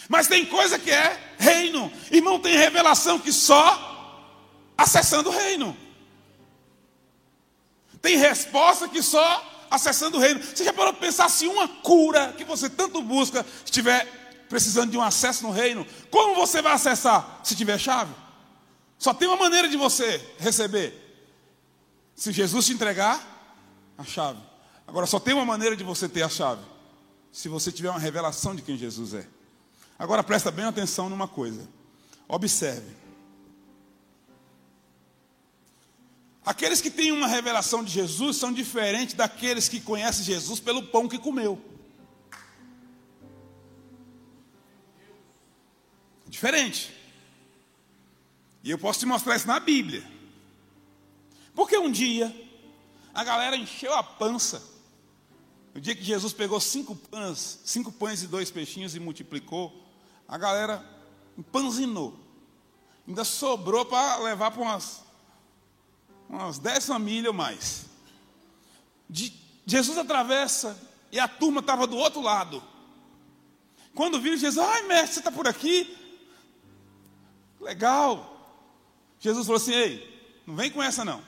Mas 0.07 0.27
tem 0.27 0.45
coisa 0.45 0.77
que 0.77 0.91
é 0.91 1.19
reino. 1.39 1.91
Irmão, 2.11 2.39
tem 2.39 2.55
revelação 2.55 3.17
que 3.17 3.31
só 3.31 3.91
acessando 4.77 5.29
o 5.29 5.33
reino. 5.33 5.75
Tem 8.01 8.17
resposta 8.17 8.87
que 8.87 9.01
só 9.01 9.65
acessando 9.71 10.17
o 10.17 10.19
reino. 10.19 10.39
Você 10.43 10.63
já 10.63 10.73
parou 10.73 10.93
para 10.93 11.07
pensar 11.07 11.29
se 11.29 11.47
uma 11.47 11.67
cura 11.67 12.33
que 12.37 12.43
você 12.43 12.69
tanto 12.69 13.01
busca 13.01 13.45
estiver 13.65 14.22
precisando 14.53 14.91
de 14.91 14.97
um 14.99 15.01
acesso 15.01 15.41
no 15.41 15.51
reino? 15.51 15.83
Como 16.11 16.35
você 16.35 16.61
vai 16.61 16.73
acessar 16.73 17.41
se 17.43 17.55
tiver 17.55 17.79
chave? 17.79 18.13
Só 18.99 19.11
tem 19.11 19.27
uma 19.27 19.35
maneira 19.35 19.67
de 19.67 19.75
você 19.75 20.23
receber. 20.37 20.93
Se 22.15 22.31
Jesus 22.31 22.67
te 22.67 22.73
entregar 22.73 23.19
a 23.97 24.03
chave. 24.03 24.39
Agora 24.85 25.07
só 25.07 25.19
tem 25.19 25.33
uma 25.33 25.43
maneira 25.43 25.75
de 25.75 25.83
você 25.83 26.07
ter 26.07 26.21
a 26.21 26.29
chave. 26.29 26.61
Se 27.31 27.49
você 27.49 27.71
tiver 27.71 27.89
uma 27.89 27.97
revelação 27.97 28.55
de 28.55 28.61
quem 28.61 28.77
Jesus 28.77 29.15
é. 29.15 29.27
Agora 29.97 30.23
presta 30.23 30.51
bem 30.51 30.65
atenção 30.65 31.09
numa 31.09 31.27
coisa. 31.27 31.67
Observe. 32.27 32.95
Aqueles 36.45 36.79
que 36.79 36.91
têm 36.91 37.11
uma 37.11 37.25
revelação 37.25 37.83
de 37.83 37.91
Jesus 37.91 38.37
são 38.37 38.53
diferentes 38.53 39.15
daqueles 39.15 39.67
que 39.67 39.79
conhecem 39.79 40.23
Jesus 40.23 40.59
pelo 40.59 40.83
pão 40.83 41.09
que 41.09 41.17
comeu. 41.17 41.72
Diferente. 46.33 46.91
E 48.63 48.71
eu 48.71 48.79
posso 48.79 49.01
te 49.01 49.05
mostrar 49.05 49.35
isso 49.35 49.45
na 49.45 49.59
Bíblia. 49.59 50.03
Porque 51.53 51.77
um 51.77 51.91
dia 51.91 52.35
a 53.13 53.23
galera 53.23 53.55
encheu 53.55 53.93
a 53.93 54.01
pança. 54.01 54.63
No 55.75 55.79
dia 55.79 55.95
que 55.95 56.03
Jesus 56.03 56.33
pegou 56.33 56.59
cinco 56.59 56.95
pães, 56.95 57.59
cinco 57.63 57.91
pães 57.91 58.23
e 58.23 58.27
dois 58.27 58.49
peixinhos 58.49 58.95
e 58.95 58.99
multiplicou, 58.99 59.85
a 60.27 60.35
galera 60.35 60.83
empanzinou. 61.37 62.19
Ainda 63.07 63.23
sobrou 63.23 63.85
para 63.85 64.15
levar 64.23 64.49
para 64.49 64.61
umas 64.63 65.03
umas 66.27 66.57
dez 66.57 66.87
famílias 66.87 67.27
ou 67.27 67.33
mais. 67.33 67.85
De, 69.07 69.31
Jesus 69.67 69.99
atravessa 69.99 70.75
e 71.11 71.19
a 71.19 71.27
turma 71.27 71.59
estava 71.59 71.85
do 71.85 71.95
outro 71.95 72.21
lado. 72.21 72.63
Quando 73.93 74.19
viram 74.19 74.35
Jesus, 74.35 74.57
ai 74.57 74.81
mestre, 74.87 75.13
você 75.13 75.19
está 75.19 75.31
por 75.31 75.47
aqui? 75.47 76.02
Legal. 77.63 78.29
Jesus 79.19 79.45
falou 79.47 79.61
assim: 79.61 79.73
ei, 79.73 80.41
não 80.45 80.55
vem 80.55 80.69
com 80.69 80.83
essa 80.83 81.05
não. 81.05 81.23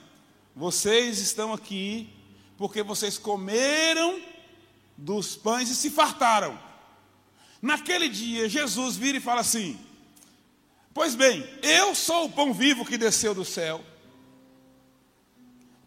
Vocês 0.54 1.18
estão 1.18 1.52
aqui 1.52 2.10
porque 2.56 2.82
vocês 2.82 3.18
comeram 3.18 4.20
dos 4.96 5.34
pães 5.34 5.70
e 5.70 5.74
se 5.74 5.90
fartaram. 5.90 6.58
Naquele 7.60 8.08
dia, 8.08 8.48
Jesus 8.48 8.96
vira 8.96 9.18
e 9.18 9.20
fala 9.20 9.40
assim: 9.40 9.78
Pois 10.92 11.14
bem, 11.14 11.46
eu 11.62 11.94
sou 11.94 12.26
o 12.26 12.32
pão 12.32 12.52
vivo 12.52 12.84
que 12.84 12.98
desceu 12.98 13.34
do 13.34 13.44
céu. 13.44 13.82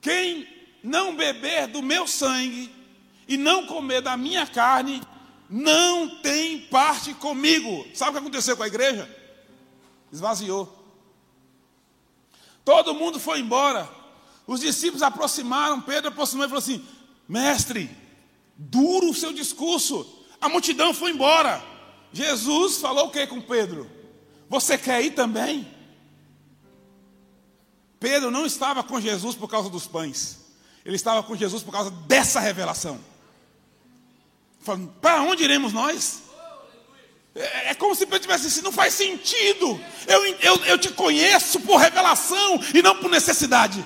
Quem 0.01 0.47
não 0.83 1.15
beber 1.15 1.67
do 1.67 1.81
meu 1.81 2.07
sangue 2.07 2.73
e 3.27 3.37
não 3.37 3.67
comer 3.67 4.01
da 4.01 4.17
minha 4.17 4.47
carne, 4.47 5.01
não 5.47 6.21
tem 6.21 6.61
parte 6.61 7.13
comigo. 7.13 7.87
Sabe 7.93 8.11
o 8.11 8.13
que 8.13 8.19
aconteceu 8.19 8.57
com 8.57 8.63
a 8.63 8.67
igreja? 8.67 9.18
Esvaziou. 10.11 10.77
Todo 12.65 12.93
mundo 12.93 13.19
foi 13.19 13.39
embora. 13.39 13.89
Os 14.45 14.59
discípulos 14.59 15.01
aproximaram, 15.01 15.81
Pedro 15.81 16.09
aproximou 16.09 16.45
e 16.45 16.49
falou 16.49 16.59
assim: 16.59 16.85
Mestre, 17.27 17.89
duro 18.57 19.09
o 19.09 19.13
seu 19.13 19.31
discurso. 19.31 20.07
A 20.41 20.49
multidão 20.49 20.93
foi 20.93 21.11
embora. 21.11 21.63
Jesus 22.11 22.77
falou 22.77 23.07
o 23.07 23.11
que 23.11 23.27
com 23.27 23.41
Pedro? 23.41 23.89
Você 24.49 24.77
quer 24.77 25.03
ir 25.03 25.11
também? 25.11 25.67
Pedro 27.99 28.31
não 28.31 28.45
estava 28.45 28.81
com 28.83 28.99
Jesus 28.99 29.35
por 29.35 29.49
causa 29.49 29.69
dos 29.69 29.85
pães, 29.85 30.39
ele 30.85 30.95
estava 30.95 31.21
com 31.21 31.35
Jesus 31.35 31.61
por 31.61 31.71
causa 31.71 31.91
dessa 31.91 32.39
revelação. 32.39 32.99
Falando, 34.61 34.89
para 35.01 35.21
onde 35.21 35.43
iremos 35.43 35.73
nós? 35.73 36.23
É, 37.39 37.71
é 37.71 37.73
como 37.73 37.95
se 37.95 38.05
Pedro 38.05 38.19
tivesse 38.19 38.47
assim, 38.47 38.61
não 38.61 38.71
faz 38.71 38.93
sentido. 38.93 39.79
Eu, 40.05 40.25
eu, 40.41 40.65
eu 40.65 40.77
te 40.77 40.89
conheço 40.89 41.59
por 41.61 41.77
revelação 41.77 42.59
e 42.73 42.81
não 42.81 42.97
por 42.97 43.09
necessidade. 43.09 43.83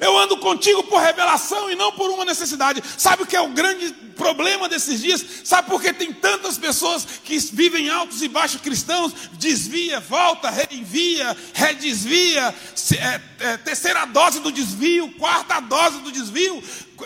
Eu 0.00 0.18
ando 0.18 0.36
contigo 0.36 0.82
por 0.82 1.00
revelação 1.00 1.70
e 1.70 1.76
não 1.76 1.92
por 1.92 2.10
uma 2.10 2.24
necessidade. 2.24 2.82
Sabe 2.98 3.22
o 3.22 3.26
que 3.26 3.36
é 3.36 3.40
o 3.40 3.48
grande 3.48 3.90
problema 4.16 4.68
desses 4.68 5.00
dias? 5.00 5.24
Sabe 5.44 5.70
por 5.70 5.80
que 5.80 5.92
tem 5.92 6.12
tantas 6.12 6.58
pessoas 6.58 7.06
que 7.24 7.38
vivem 7.38 7.88
altos 7.88 8.20
e 8.20 8.28
baixos 8.28 8.60
cristãos? 8.60 9.14
Desvia, 9.34 10.00
volta, 10.00 10.50
reenvia, 10.50 11.34
redesvia, 11.54 12.54
é, 12.98 13.20
é, 13.40 13.56
terceira 13.58 14.04
dose 14.04 14.40
do 14.40 14.52
desvio, 14.52 15.12
quarta 15.12 15.60
dose 15.60 15.98
do 16.00 16.12
desvio. 16.12 16.62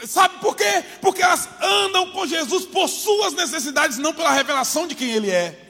Sabe 0.06 0.38
por 0.38 0.56
quê? 0.56 0.84
Porque 1.00 1.22
elas 1.22 1.48
andam 1.60 2.10
com 2.12 2.26
Jesus 2.26 2.64
por 2.66 2.88
suas 2.88 3.32
necessidades, 3.32 3.98
não 3.98 4.12
pela 4.12 4.30
revelação 4.30 4.86
de 4.86 4.94
quem 4.94 5.10
Ele 5.10 5.30
é. 5.30 5.68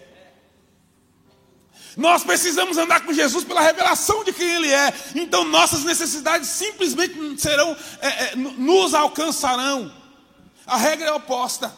Nós 1.97 2.23
precisamos 2.23 2.79
andar 2.79 3.05
com 3.05 3.13
Jesus 3.13 3.43
pela 3.43 3.61
revelação 3.61 4.23
de 4.23 4.33
quem 4.33 4.49
Ele 4.49 4.73
é. 4.73 4.93
Então 5.17 5.43
nossas 5.45 5.83
necessidades 5.83 6.49
simplesmente 6.49 7.41
serão, 7.41 7.77
é, 8.01 8.09
é, 8.09 8.37
nos 8.37 8.95
alcançarão. 8.95 9.93
A 10.65 10.77
regra 10.77 11.09
é 11.09 11.13
oposta. 11.13 11.75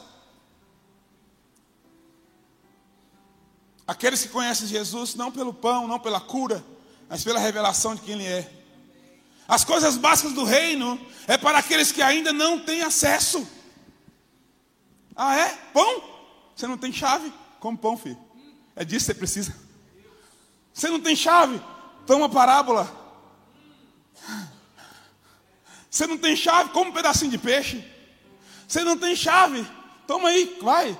Aqueles 3.86 4.22
que 4.22 4.28
conhecem 4.28 4.66
Jesus 4.68 5.14
não 5.14 5.32
pelo 5.32 5.54
pão, 5.54 5.88
não 5.88 5.98
pela 5.98 6.20
cura, 6.20 6.62
mas 7.08 7.24
pela 7.24 7.40
revelação 7.40 7.94
de 7.94 8.02
quem 8.02 8.14
Ele 8.14 8.26
é. 8.26 8.59
As 9.50 9.64
coisas 9.64 9.96
básicas 9.96 10.32
do 10.32 10.44
reino 10.44 10.96
é 11.26 11.36
para 11.36 11.58
aqueles 11.58 11.90
que 11.90 12.00
ainda 12.00 12.32
não 12.32 12.60
têm 12.60 12.82
acesso. 12.82 13.44
Ah, 15.16 15.36
é? 15.36 15.48
Pão? 15.74 16.04
Você 16.54 16.68
não 16.68 16.78
tem 16.78 16.92
chave? 16.92 17.32
Como 17.58 17.76
pão, 17.76 17.96
filho. 17.96 18.16
É 18.76 18.84
disso 18.84 19.06
que 19.06 19.12
você 19.12 19.18
precisa. 19.18 19.56
Você 20.72 20.88
não 20.88 21.00
tem 21.00 21.16
chave? 21.16 21.60
Toma 22.06 22.28
parábola. 22.28 22.88
Você 25.90 26.06
não 26.06 26.16
tem 26.16 26.36
chave? 26.36 26.70
Come 26.70 26.90
um 26.90 26.94
pedacinho 26.94 27.32
de 27.32 27.38
peixe. 27.38 27.84
Você 28.68 28.84
não 28.84 28.96
tem 28.96 29.16
chave? 29.16 29.66
Toma 30.06 30.28
aí, 30.28 30.58
vai. 30.62 30.96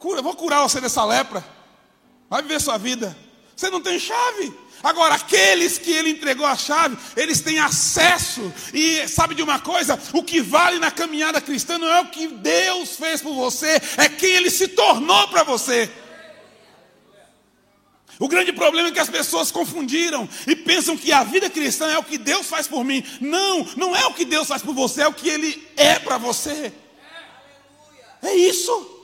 Cura, 0.00 0.20
vou 0.20 0.34
curar 0.34 0.60
você 0.62 0.80
dessa 0.80 1.04
lepra. 1.04 1.46
Vai 2.28 2.42
viver 2.42 2.60
sua 2.60 2.78
vida. 2.78 3.16
Você 3.54 3.70
não 3.70 3.80
tem 3.80 3.96
chave? 4.00 4.52
Agora, 4.82 5.14
aqueles 5.14 5.78
que 5.78 5.92
ele 5.92 6.10
entregou 6.10 6.44
a 6.44 6.56
chave, 6.56 6.96
eles 7.16 7.40
têm 7.40 7.58
acesso. 7.58 8.52
E 8.74 9.06
sabe 9.06 9.34
de 9.34 9.42
uma 9.42 9.60
coisa? 9.60 9.98
O 10.12 10.22
que 10.22 10.40
vale 10.40 10.78
na 10.78 10.90
caminhada 10.90 11.40
cristã 11.40 11.78
não 11.78 11.88
é 11.88 12.00
o 12.00 12.08
que 12.08 12.26
Deus 12.26 12.96
fez 12.96 13.22
por 13.22 13.34
você, 13.34 13.80
é 13.96 14.08
quem 14.08 14.30
ele 14.34 14.50
se 14.50 14.68
tornou 14.68 15.28
para 15.28 15.44
você. 15.44 15.90
O 18.18 18.28
grande 18.28 18.52
problema 18.52 18.88
é 18.88 18.92
que 18.92 19.00
as 19.00 19.08
pessoas 19.08 19.50
confundiram 19.50 20.28
e 20.46 20.54
pensam 20.54 20.96
que 20.96 21.12
a 21.12 21.24
vida 21.24 21.48
cristã 21.50 21.90
é 21.90 21.98
o 21.98 22.04
que 22.04 22.18
Deus 22.18 22.46
faz 22.46 22.68
por 22.68 22.84
mim. 22.84 23.04
Não, 23.20 23.64
não 23.76 23.96
é 23.96 24.06
o 24.06 24.14
que 24.14 24.24
Deus 24.24 24.46
faz 24.46 24.62
por 24.62 24.74
você, 24.74 25.02
é 25.02 25.08
o 25.08 25.12
que 25.12 25.28
Ele 25.28 25.68
é 25.76 25.98
para 25.98 26.18
você. 26.18 26.72
É 28.22 28.34
isso. 28.34 29.00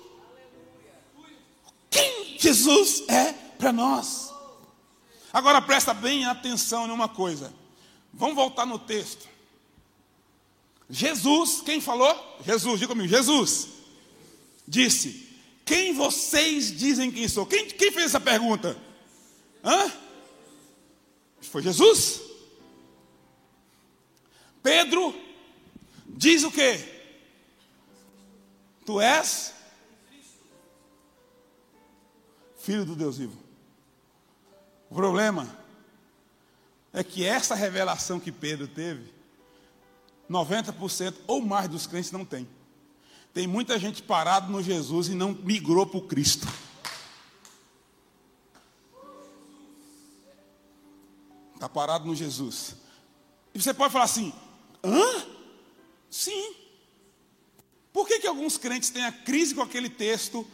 Quem 1.90 2.36
Jesus 2.38 3.02
é 3.08 3.34
para 3.58 3.72
nós. 3.72 4.27
Agora 5.32 5.60
presta 5.60 5.92
bem 5.92 6.24
atenção 6.24 6.86
em 6.86 6.90
uma 6.90 7.08
coisa. 7.08 7.52
Vamos 8.12 8.34
voltar 8.34 8.66
no 8.66 8.78
texto. 8.78 9.28
Jesus, 10.88 11.60
quem 11.60 11.80
falou? 11.80 12.38
Jesus, 12.44 12.80
diga 12.80 12.92
comigo, 12.92 13.08
Jesus 13.08 13.68
disse: 14.66 15.28
Quem 15.64 15.92
vocês 15.92 16.76
dizem 16.76 17.10
que 17.10 17.28
sou? 17.28 17.46
Quem, 17.46 17.66
quem 17.68 17.92
fez 17.92 18.06
essa 18.06 18.20
pergunta? 18.20 18.76
Hã? 19.62 19.92
Foi 21.42 21.62
Jesus. 21.62 22.22
Pedro 24.62 25.14
diz 26.06 26.42
o 26.42 26.50
que? 26.50 26.98
Tu 28.84 29.00
és 29.00 29.54
filho 32.58 32.84
do 32.84 32.94
Deus 32.94 33.16
vivo. 33.16 33.47
O 34.90 34.94
problema 34.94 35.48
é 36.92 37.04
que 37.04 37.24
essa 37.24 37.54
revelação 37.54 38.18
que 38.18 38.32
Pedro 38.32 38.66
teve, 38.66 39.12
90% 40.28 41.14
ou 41.26 41.40
mais 41.40 41.68
dos 41.68 41.86
crentes 41.86 42.12
não 42.12 42.24
tem. 42.24 42.48
Tem 43.32 43.46
muita 43.46 43.78
gente 43.78 44.02
parado 44.02 44.50
no 44.50 44.62
Jesus 44.62 45.08
e 45.08 45.14
não 45.14 45.32
migrou 45.32 45.86
para 45.86 45.98
o 45.98 46.06
Cristo. 46.06 46.46
Está 51.54 51.68
parado 51.68 52.06
no 52.06 52.14
Jesus. 52.14 52.76
E 53.52 53.60
você 53.60 53.74
pode 53.74 53.92
falar 53.92 54.04
assim: 54.04 54.32
hã? 54.82 55.26
Sim. 56.10 56.54
Por 57.92 58.06
que, 58.06 58.20
que 58.20 58.26
alguns 58.26 58.56
crentes 58.56 58.90
têm 58.90 59.04
a 59.04 59.12
crise 59.12 59.54
com 59.54 59.62
aquele 59.62 59.88
texto 59.88 60.46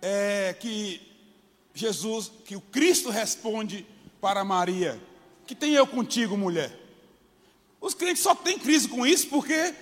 é, 0.00 0.54
que 0.54 1.11
Jesus, 1.74 2.30
que 2.44 2.56
o 2.56 2.60
Cristo 2.60 3.10
responde 3.10 3.86
para 4.20 4.44
Maria? 4.44 5.00
Que 5.46 5.54
tem 5.54 5.74
eu 5.74 5.86
contigo, 5.86 6.36
mulher? 6.36 6.78
Os 7.80 7.94
crentes 7.94 8.22
só 8.22 8.34
têm 8.34 8.58
crise 8.58 8.88
com 8.88 9.06
isso 9.06 9.28
porque 9.28 9.74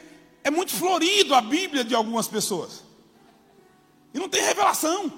é 0.43 0.51
muito 0.51 0.73
florido 0.73 1.35
a 1.35 1.41
Bíblia 1.41 1.85
de 1.85 1.95
algumas 1.95 2.27
pessoas. 2.27 2.83
E 4.15 4.19
não 4.19 4.29
tem 4.29 4.43
revelação. 4.43 5.13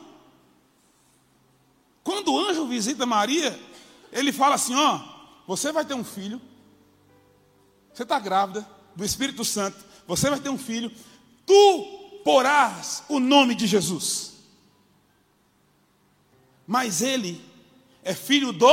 Quando 2.02 2.32
o 2.32 2.38
anjo 2.38 2.66
visita 2.66 3.06
Maria, 3.06 3.58
ele 4.10 4.32
fala 4.32 4.56
assim: 4.56 4.74
ó, 4.74 5.00
você 5.46 5.70
vai 5.70 5.84
ter 5.84 5.94
um 5.94 6.04
filho, 6.04 6.40
você 7.92 8.02
está 8.02 8.18
grávida 8.18 8.68
do 8.96 9.04
Espírito 9.04 9.44
Santo, 9.44 9.76
você 10.06 10.28
vai 10.28 10.40
ter 10.40 10.48
um 10.48 10.58
filho, 10.58 10.90
tu 11.46 12.20
porás 12.24 13.04
o 13.08 13.20
nome 13.20 13.54
de 13.54 13.66
Jesus. 13.66 14.31
Mas 16.72 17.02
ele 17.02 17.38
é 18.02 18.14
filho 18.14 18.50
do 18.50 18.66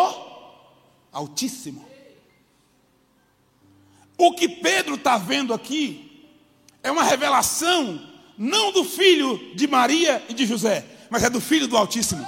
Altíssimo. 1.12 1.85
O 4.17 4.33
que 4.33 4.47
Pedro 4.47 4.95
está 4.95 5.17
vendo 5.17 5.53
aqui 5.53 6.31
é 6.81 6.89
uma 6.89 7.03
revelação, 7.03 8.09
não 8.38 8.71
do 8.71 8.85
filho 8.85 9.53
de 9.53 9.67
Maria 9.67 10.25
e 10.29 10.33
de 10.33 10.45
José, 10.45 10.85
mas 11.09 11.23
é 11.23 11.29
do 11.29 11.41
filho 11.41 11.67
do 11.67 11.75
Altíssimo. 11.75 12.25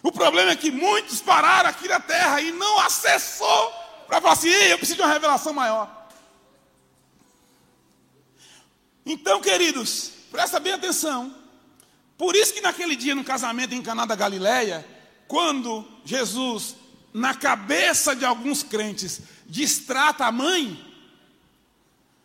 O 0.00 0.12
problema 0.12 0.52
é 0.52 0.56
que 0.56 0.70
muitos 0.70 1.20
pararam 1.20 1.68
aqui 1.68 1.88
na 1.88 1.98
terra 1.98 2.40
e 2.40 2.52
não 2.52 2.78
acessou 2.78 3.72
para 4.06 4.20
falar 4.20 4.34
assim: 4.34 4.48
Ei, 4.48 4.72
eu 4.72 4.78
preciso 4.78 4.98
de 4.98 5.02
uma 5.02 5.12
revelação 5.12 5.52
maior. 5.52 6.08
Então, 9.04 9.40
queridos, 9.40 10.12
presta 10.30 10.60
bem 10.60 10.74
atenção. 10.74 11.45
Por 12.16 12.34
isso 12.34 12.54
que 12.54 12.60
naquele 12.60 12.96
dia 12.96 13.14
no 13.14 13.24
casamento 13.24 13.74
em 13.74 13.82
Caná 13.82 14.06
da 14.06 14.14
Galileia, 14.14 14.86
quando 15.28 15.86
Jesus, 16.04 16.76
na 17.12 17.34
cabeça 17.34 18.16
de 18.16 18.24
alguns 18.24 18.62
crentes, 18.62 19.20
distrata 19.46 20.24
a 20.24 20.32
mãe, 20.32 20.82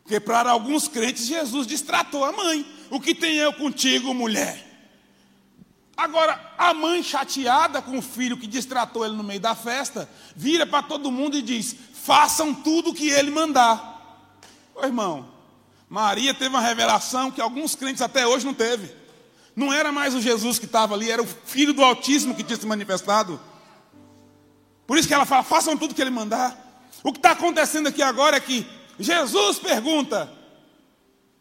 porque 0.03 0.19
para 0.19 0.51
alguns 0.51 0.87
crentes 0.87 1.25
Jesus 1.25 1.67
distratou 1.67 2.25
a 2.25 2.31
mãe. 2.31 2.65
O 2.89 2.99
que 2.99 3.15
tem 3.15 3.37
eu 3.37 3.53
contigo, 3.53 4.13
mulher? 4.13 4.67
Agora, 5.95 6.53
a 6.57 6.73
mãe 6.73 7.03
chateada 7.03 7.81
com 7.81 7.97
o 7.97 8.01
filho 8.01 8.37
que 8.37 8.47
distratou 8.47 9.05
ele 9.05 9.15
no 9.15 9.23
meio 9.23 9.39
da 9.39 9.55
festa, 9.55 10.09
vira 10.35 10.65
para 10.65 10.83
todo 10.83 11.11
mundo 11.11 11.37
e 11.37 11.41
diz: 11.41 11.75
façam 11.93 12.53
tudo 12.53 12.89
o 12.89 12.93
que 12.93 13.09
ele 13.09 13.29
mandar. 13.29 14.29
Ô 14.75 14.83
irmão, 14.83 15.29
Maria 15.87 16.33
teve 16.33 16.49
uma 16.49 16.61
revelação 16.61 17.29
que 17.29 17.39
alguns 17.39 17.75
crentes 17.75 18.01
até 18.01 18.25
hoje 18.25 18.45
não 18.45 18.53
teve. 18.53 19.00
Não 19.55 19.71
era 19.71 19.91
mais 19.91 20.15
o 20.15 20.21
Jesus 20.21 20.57
que 20.57 20.65
estava 20.65 20.93
ali, 20.93 21.11
era 21.11 21.21
o 21.21 21.27
filho 21.27 21.73
do 21.73 21.83
Altíssimo 21.83 22.35
que 22.35 22.43
tinha 22.43 22.57
se 22.57 22.65
manifestado. 22.65 23.39
Por 24.87 24.97
isso 24.97 25.07
que 25.07 25.13
ela 25.13 25.25
fala: 25.25 25.43
façam 25.43 25.77
tudo 25.77 25.95
que 25.95 26.01
ele 26.01 26.09
mandar. 26.09 26.57
O 27.03 27.11
que 27.11 27.19
está 27.19 27.31
acontecendo 27.31 27.87
aqui 27.87 28.01
agora 28.01 28.37
é 28.37 28.39
que 28.39 28.65
Jesus 28.99 29.59
pergunta: 29.59 30.31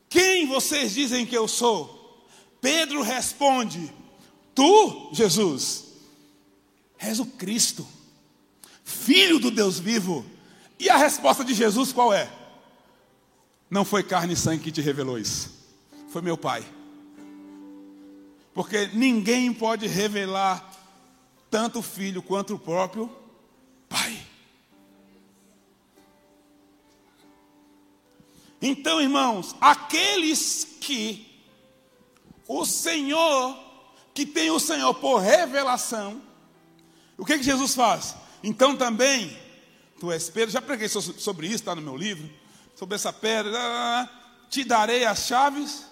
Quem 0.08 0.46
vocês 0.46 0.92
dizem 0.92 1.26
que 1.26 1.36
eu 1.36 1.46
sou? 1.46 2.26
Pedro 2.60 3.02
responde: 3.02 3.92
Tu, 4.54 5.10
Jesus, 5.12 5.84
és 6.98 7.20
o 7.20 7.26
Cristo, 7.26 7.86
Filho 8.90 9.38
do 9.38 9.50
Deus 9.50 9.78
vivo. 9.78 10.26
E 10.78 10.90
a 10.90 10.96
resposta 10.96 11.44
de 11.44 11.54
Jesus 11.54 11.92
qual 11.92 12.12
é? 12.12 12.28
Não 13.70 13.84
foi 13.84 14.02
carne 14.02 14.32
e 14.34 14.36
sangue 14.36 14.64
que 14.64 14.72
te 14.72 14.80
revelou 14.80 15.18
isso. 15.18 15.50
Foi 16.08 16.20
meu 16.20 16.36
Pai. 16.36 16.64
Porque 18.52 18.88
ninguém 18.92 19.52
pode 19.52 19.86
revelar 19.86 20.70
tanto 21.50 21.80
o 21.80 21.82
filho 21.82 22.22
quanto 22.22 22.54
o 22.54 22.58
próprio 22.58 23.10
Pai. 23.88 24.20
Então, 28.62 29.00
irmãos, 29.00 29.56
aqueles 29.60 30.76
que 30.80 31.26
o 32.46 32.64
Senhor, 32.64 33.58
que 34.12 34.26
tem 34.26 34.50
o 34.50 34.60
Senhor 34.60 34.92
por 34.94 35.18
revelação, 35.18 36.20
o 37.16 37.24
que, 37.24 37.38
que 37.38 37.44
Jesus 37.44 37.74
faz? 37.74 38.14
Então 38.42 38.76
também, 38.76 39.36
tu 39.98 40.10
és 40.10 40.28
Pedro, 40.28 40.50
já 40.50 40.62
preguei 40.62 40.88
sobre 40.88 41.46
isso, 41.46 41.56
está 41.56 41.74
no 41.74 41.82
meu 41.82 41.96
livro 41.96 42.28
sobre 42.74 42.94
essa 42.94 43.12
pedra, 43.12 44.08
te 44.48 44.64
darei 44.64 45.04
as 45.04 45.26
chaves 45.26 45.84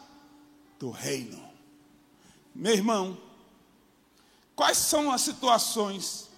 do 0.78 0.90
reino. 0.90 1.47
Meu 2.58 2.72
irmão, 2.72 3.16
quais 4.56 4.78
são 4.78 5.12
as 5.12 5.20
situações 5.20 6.28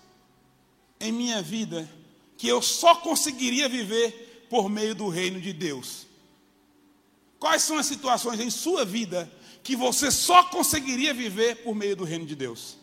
em 1.01 1.11
minha 1.11 1.41
vida 1.41 1.91
que 2.37 2.47
eu 2.47 2.61
só 2.61 2.95
conseguiria 2.97 3.71
viver 3.71 4.47
por 4.51 4.69
meio 4.69 4.95
do 4.95 5.09
reino 5.09 5.41
de 5.41 5.51
Deus? 5.55 6.07
Quais 7.39 7.63
são 7.63 7.79
as 7.79 7.87
situações 7.87 8.39
em 8.39 8.51
sua 8.51 8.85
vida 8.85 9.33
que 9.63 9.75
você 9.75 10.11
só 10.11 10.45
conseguiria 10.45 11.15
viver 11.15 11.65
por 11.65 11.75
meio 11.75 11.97
do 11.97 12.05
reino 12.05 12.27
de 12.27 12.37
Deus? 12.37 12.77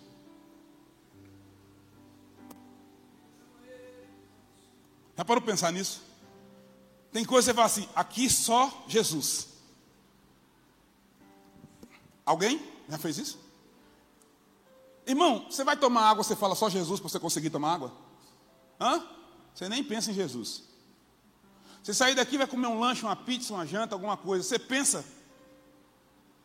Já 5.15 5.23
parou 5.23 5.43
pensar 5.43 5.71
nisso? 5.71 6.01
Tem 7.11 7.23
coisa 7.23 7.51
que 7.51 7.53
você 7.53 7.55
fala 7.55 7.67
assim, 7.67 7.89
aqui 7.95 8.27
só 8.31 8.83
Jesus. 8.87 9.49
Alguém 12.25 12.76
já 12.89 12.97
fez 12.97 13.17
isso? 13.17 13.39
Irmão, 15.05 15.45
você 15.49 15.63
vai 15.63 15.77
tomar 15.77 16.09
água, 16.09 16.23
você 16.23 16.35
fala 16.35 16.55
só 16.55 16.69
Jesus 16.69 16.99
para 16.99 17.09
você 17.09 17.19
conseguir 17.19 17.49
tomar 17.49 17.75
água? 17.75 17.93
Hã? 18.79 19.03
Você 19.53 19.69
nem 19.69 19.83
pensa 19.83 20.11
em 20.11 20.13
Jesus. 20.13 20.63
Você 21.81 21.93
sair 21.93 22.15
daqui 22.15 22.37
vai 22.37 22.45
comer 22.45 22.67
um 22.67 22.79
lanche, 22.79 23.03
uma 23.03 23.15
pizza, 23.15 23.53
uma 23.53 23.65
janta, 23.65 23.95
alguma 23.95 24.17
coisa. 24.17 24.43
Você 24.43 24.59
pensa, 24.59 25.05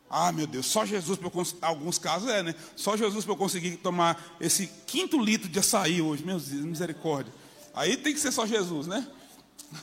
ah, 0.09 0.31
meu 0.31 0.47
Deus, 0.47 0.67
só 0.67 0.85
Jesus 0.85 1.17
para 1.17 1.27
eu 1.27 1.31
conseguir. 1.31 1.65
Alguns 1.65 1.97
casos 1.97 2.29
é, 2.29 2.43
né? 2.43 2.55
Só 2.75 2.95
Jesus 2.95 3.25
para 3.25 3.33
eu 3.33 3.37
conseguir 3.37 3.77
tomar 3.77 4.37
esse 4.39 4.67
quinto 4.85 5.19
litro 5.19 5.49
de 5.49 5.59
açaí 5.59 6.01
hoje. 6.01 6.23
Meu 6.23 6.39
Deus, 6.39 6.63
misericórdia. 6.63 7.33
Aí 7.73 7.97
tem 7.97 8.13
que 8.13 8.19
ser 8.19 8.31
só 8.31 8.45
Jesus, 8.45 8.87
né? 8.87 9.07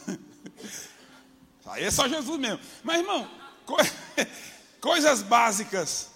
Aí 1.67 1.85
é 1.85 1.91
só 1.91 2.09
Jesus 2.09 2.39
mesmo. 2.39 2.61
Mas, 2.83 3.01
irmão, 3.01 3.29
co 3.67 3.77
coisas 4.81 5.23
básicas. 5.23 6.11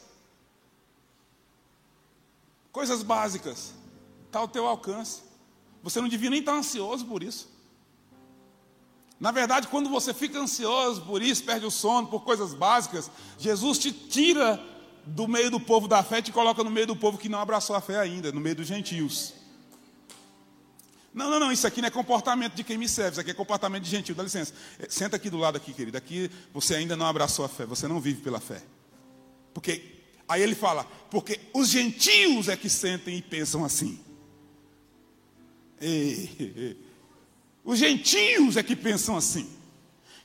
Coisas 2.74 3.04
básicas. 3.04 3.72
Está 4.26 4.40
ao 4.40 4.48
teu 4.48 4.66
alcance. 4.66 5.22
Você 5.80 6.00
não 6.00 6.08
devia 6.08 6.28
nem 6.28 6.40
estar 6.40 6.54
ansioso 6.54 7.06
por 7.06 7.22
isso. 7.22 7.48
Na 9.20 9.30
verdade, 9.30 9.68
quando 9.68 9.88
você 9.88 10.12
fica 10.12 10.40
ansioso 10.40 11.00
por 11.02 11.22
isso, 11.22 11.44
perde 11.44 11.64
o 11.64 11.70
sono 11.70 12.08
por 12.08 12.24
coisas 12.24 12.52
básicas, 12.52 13.08
Jesus 13.38 13.78
te 13.78 13.92
tira 13.92 14.60
do 15.06 15.28
meio 15.28 15.52
do 15.52 15.60
povo 15.60 15.86
da 15.86 16.02
fé 16.02 16.18
e 16.18 16.22
te 16.22 16.32
coloca 16.32 16.64
no 16.64 16.70
meio 16.70 16.88
do 16.88 16.96
povo 16.96 17.16
que 17.16 17.28
não 17.28 17.38
abraçou 17.38 17.76
a 17.76 17.80
fé 17.80 18.00
ainda, 18.00 18.32
no 18.32 18.40
meio 18.40 18.56
dos 18.56 18.66
gentios. 18.66 19.34
Não, 21.14 21.30
não, 21.30 21.38
não, 21.38 21.52
isso 21.52 21.64
aqui 21.64 21.80
não 21.80 21.86
é 21.86 21.90
comportamento 21.92 22.54
de 22.54 22.64
quem 22.64 22.76
me 22.76 22.88
serve, 22.88 23.12
isso 23.12 23.20
aqui 23.20 23.30
é 23.30 23.34
comportamento 23.34 23.84
de 23.84 23.90
gentil, 23.90 24.16
dá 24.16 24.24
licença. 24.24 24.52
É, 24.80 24.90
senta 24.90 25.14
aqui 25.14 25.30
do 25.30 25.38
lado 25.38 25.56
aqui, 25.56 25.72
querido. 25.72 25.96
Aqui 25.96 26.28
você 26.52 26.74
ainda 26.74 26.96
não 26.96 27.06
abraçou 27.06 27.44
a 27.44 27.48
fé, 27.48 27.64
você 27.64 27.86
não 27.86 28.00
vive 28.00 28.20
pela 28.20 28.40
fé. 28.40 28.60
Porque, 29.54 29.93
aí 30.28 30.42
ele 30.42 30.54
fala, 30.54 30.84
porque 31.10 31.40
os 31.52 31.68
gentios 31.68 32.48
é 32.48 32.56
que 32.56 32.68
sentem 32.68 33.16
e 33.18 33.22
pensam 33.22 33.64
assim. 33.64 33.98
Ei, 35.80 36.30
ei, 36.38 36.76
os 37.64 37.78
gentios 37.78 38.56
é 38.56 38.62
que 38.62 38.76
pensam 38.76 39.16
assim. 39.16 39.48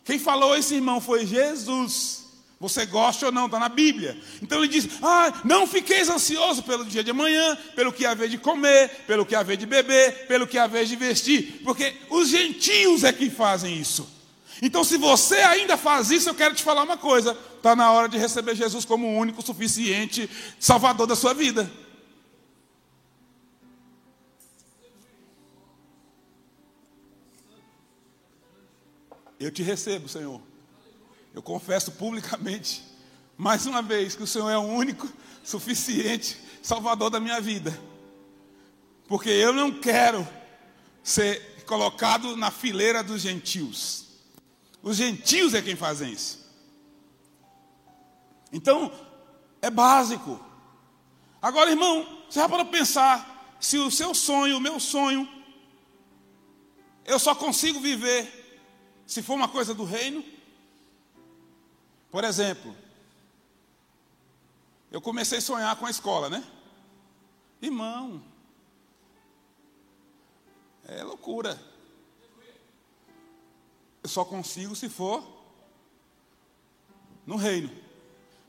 Quem 0.04 0.18
falou 0.18 0.56
esse 0.56 0.76
irmão 0.76 1.00
foi 1.00 1.26
Jesus. 1.26 2.20
Você 2.60 2.86
gosta 2.86 3.28
ou 3.28 3.32
não, 3.32 3.46
está 3.46 3.58
na 3.58 3.70
Bíblia. 3.70 4.20
Então 4.42 4.58
ele 4.58 4.68
diz: 4.68 4.88
Ah, 5.02 5.42
não 5.46 5.66
fiqueis 5.66 6.10
ansioso 6.10 6.62
pelo 6.64 6.84
dia 6.84 7.04
de 7.04 7.12
amanhã, 7.12 7.58
pelo 7.76 7.94
que 7.94 8.06
haver 8.06 8.28
de 8.28 8.38
comer, 8.38 8.90
pelo 9.08 9.26
que 9.26 9.34
haver 9.34 9.56
de 9.56 9.66
beber, 9.66 10.28
pelo 10.28 10.46
que 10.46 10.58
haver 10.58 10.86
de 10.86 10.96
vestir, 10.98 11.62
porque 11.64 11.96
os 12.10 12.28
gentios 12.28 13.06
é 13.06 13.14
que 13.14 13.30
fazem 13.30 13.78
isso. 13.78 14.19
Então, 14.62 14.84
se 14.84 14.98
você 14.98 15.38
ainda 15.38 15.78
faz 15.78 16.12
isso, 16.12 16.30
eu 16.30 16.36
quero 16.36 16.54
te 16.54 16.64
falar 16.64 16.84
uma 16.84 16.98
coisa: 16.98 17.38
está 17.56 17.76
na 17.76 17.92
hora 17.92 18.10
de 18.10 18.18
receber 18.18 18.56
Jesus 18.56 18.84
como 18.84 19.08
o 19.08 19.18
único, 19.18 19.42
suficiente 19.42 20.30
Salvador 20.60 21.08
da 21.08 21.16
sua 21.16 21.34
vida. 21.34 21.72
Eu 29.40 29.50
te 29.50 29.64
recebo, 29.64 30.10
Senhor. 30.10 30.42
Eu 31.34 31.42
confesso 31.42 31.94
publicamente, 31.94 32.84
mais 33.38 33.66
uma 33.66 33.82
vez, 33.82 34.14
que 34.14 34.24
o 34.24 34.28
Senhor 34.28 34.50
é 34.50 34.58
o 34.58 34.64
único, 34.64 35.08
suficiente 35.42 36.38
Salvador 36.62 37.10
da 37.10 37.22
minha 37.22 37.40
vida. 37.40 37.80
Porque 39.08 39.30
eu 39.30 39.54
não 39.54 39.72
quero 39.72 40.28
ser 41.02 41.64
colocado 41.66 42.36
na 42.36 42.52
fileira 42.52 43.02
dos 43.02 43.22
gentios. 43.22 44.09
Os 44.82 44.98
gentios 44.98 45.54
é 45.54 45.62
quem 45.62 45.76
fazem 45.76 46.12
isso. 46.12 46.48
Então, 48.52 48.92
é 49.62 49.70
básico. 49.70 50.40
Agora, 51.42 51.70
irmão, 51.70 52.24
você 52.30 52.40
vai 52.40 52.50
para 52.50 52.66
pensar 52.66 53.58
se 53.60 53.78
o 53.78 53.92
seu 53.92 54.14
sonho, 54.16 54.58
o 54.58 54.62
meu 54.62 54.80
sonho, 54.80 55.28
eu 57.06 57.20
só 57.20 57.36
consigo 57.36 57.80
viver 57.80 58.36
se 59.06 59.22
for 59.22 59.34
uma 59.34 59.48
coisa 59.48 59.74
do 59.74 59.84
reino 59.84 60.24
por 62.12 62.24
exemplo, 62.24 62.76
eu 64.92 65.00
comecei 65.00 65.38
a 65.38 65.42
sonhar 65.42 65.76
com 65.76 65.86
a 65.86 65.92
escola, 65.92 66.30
né? 66.30 66.44
Irmão, 67.62 68.24
loucura. 71.04 71.60
Só 74.10 74.26
consigo 74.26 74.76
se 74.76 74.90
for 74.90 75.24
no 77.26 77.36
reino. 77.36 77.70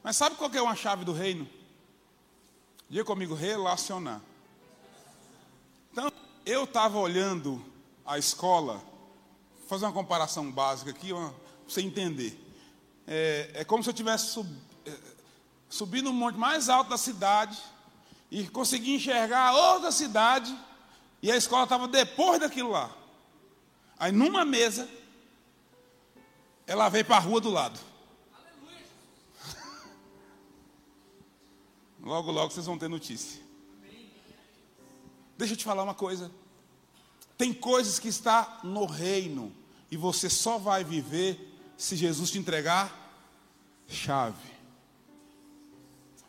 Mas 0.02 0.16
sabe 0.16 0.36
qual 0.36 0.50
é 0.52 0.62
uma 0.62 0.74
chave 0.74 1.04
do 1.04 1.12
reino? 1.12 1.46
Diga 2.88 3.04
comigo, 3.04 3.34
relacionar. 3.34 4.22
Então, 5.92 6.10
eu 6.46 6.64
estava 6.64 6.98
olhando 6.98 7.62
a 8.06 8.18
escola, 8.18 8.82
vou 9.58 9.68
fazer 9.68 9.84
uma 9.84 9.92
comparação 9.92 10.50
básica 10.50 10.90
aqui, 10.90 11.10
para 11.10 11.32
você 11.68 11.82
entender. 11.82 12.38
É, 13.06 13.50
é, 13.54 13.64
como 13.64 13.84
se 13.84 13.90
eu 13.90 13.94
tivesse 13.94 14.28
sub, 14.28 14.48
é, 14.86 14.92
subindo 15.68 16.06
no 16.06 16.14
monte 16.14 16.38
mais 16.38 16.68
alto 16.68 16.88
da 16.88 16.98
cidade 16.98 17.60
e 18.30 18.48
consegui 18.48 18.94
enxergar 18.94 19.52
outra 19.52 19.92
cidade 19.92 20.56
e 21.22 21.30
a 21.30 21.36
escola 21.36 21.64
estava 21.64 21.86
depois 21.86 22.40
daquilo 22.40 22.70
lá. 22.70 22.90
Aí 23.98 24.10
numa 24.10 24.44
mesa, 24.44 24.88
ela 26.70 26.88
veio 26.88 27.04
para 27.04 27.16
a 27.16 27.18
rua 27.18 27.40
do 27.40 27.50
lado. 27.50 27.80
Logo, 32.00 32.30
logo 32.30 32.52
vocês 32.52 32.64
vão 32.64 32.78
ter 32.78 32.86
notícia. 32.86 33.42
Deixa 35.36 35.54
eu 35.54 35.58
te 35.58 35.64
falar 35.64 35.82
uma 35.82 35.96
coisa. 35.96 36.30
Tem 37.36 37.52
coisas 37.52 37.98
que 37.98 38.06
está 38.06 38.60
no 38.62 38.86
reino 38.86 39.52
e 39.90 39.96
você 39.96 40.30
só 40.30 40.58
vai 40.58 40.84
viver 40.84 41.52
se 41.76 41.96
Jesus 41.96 42.30
te 42.30 42.38
entregar 42.38 42.96
chave. 43.88 44.48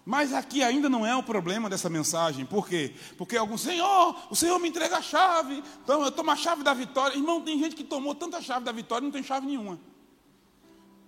Mas 0.03 0.33
aqui 0.33 0.63
ainda 0.63 0.89
não 0.89 1.05
é 1.05 1.15
o 1.15 1.21
problema 1.21 1.69
dessa 1.69 1.87
mensagem. 1.87 2.47
Por 2.47 2.67
quê? 2.67 2.95
Porque 3.15 3.37
alguns, 3.37 3.61
Senhor, 3.61 4.19
o 4.31 4.35
Senhor 4.35 4.57
me 4.57 4.69
entrega 4.69 4.97
a 4.97 5.01
chave. 5.03 5.63
Então 5.83 6.03
eu 6.03 6.11
tomo 6.11 6.31
a 6.31 6.35
chave 6.35 6.63
da 6.63 6.73
vitória. 6.73 7.15
Irmão, 7.15 7.43
tem 7.43 7.59
gente 7.59 7.75
que 7.75 7.83
tomou 7.83 8.15
tanta 8.15 8.41
chave 8.41 8.65
da 8.65 8.71
vitória 8.71 9.03
e 9.03 9.05
não 9.05 9.11
tem 9.11 9.21
chave 9.21 9.45
nenhuma. 9.45 9.90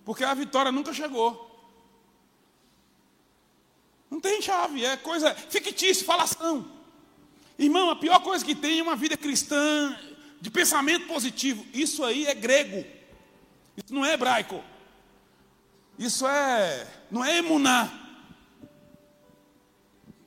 Porque 0.05 0.23
a 0.23 0.33
vitória 0.33 0.71
nunca 0.71 0.93
chegou. 0.93 1.49
Não 4.09 4.19
tem 4.19 4.41
chave, 4.41 4.85
é 4.85 4.95
coisa 4.97 5.33
fictícia, 5.33 6.05
falação. 6.05 6.69
Irmão, 7.57 7.89
a 7.89 7.95
pior 7.95 8.19
coisa 8.19 8.43
que 8.43 8.53
tem 8.53 8.79
é 8.79 8.83
uma 8.83 8.95
vida 8.95 9.17
cristã 9.17 9.97
de 10.39 10.51
pensamento 10.51 11.07
positivo. 11.07 11.65
Isso 11.73 12.03
aí 12.03 12.25
é 12.25 12.35
grego. 12.35 12.85
Isso 13.77 13.93
não 13.93 14.05
é 14.05 14.13
hebraico. 14.13 14.63
Isso 15.97 16.27
é, 16.27 16.87
não 17.09 17.23
é 17.23 17.37
emuná. 17.37 17.91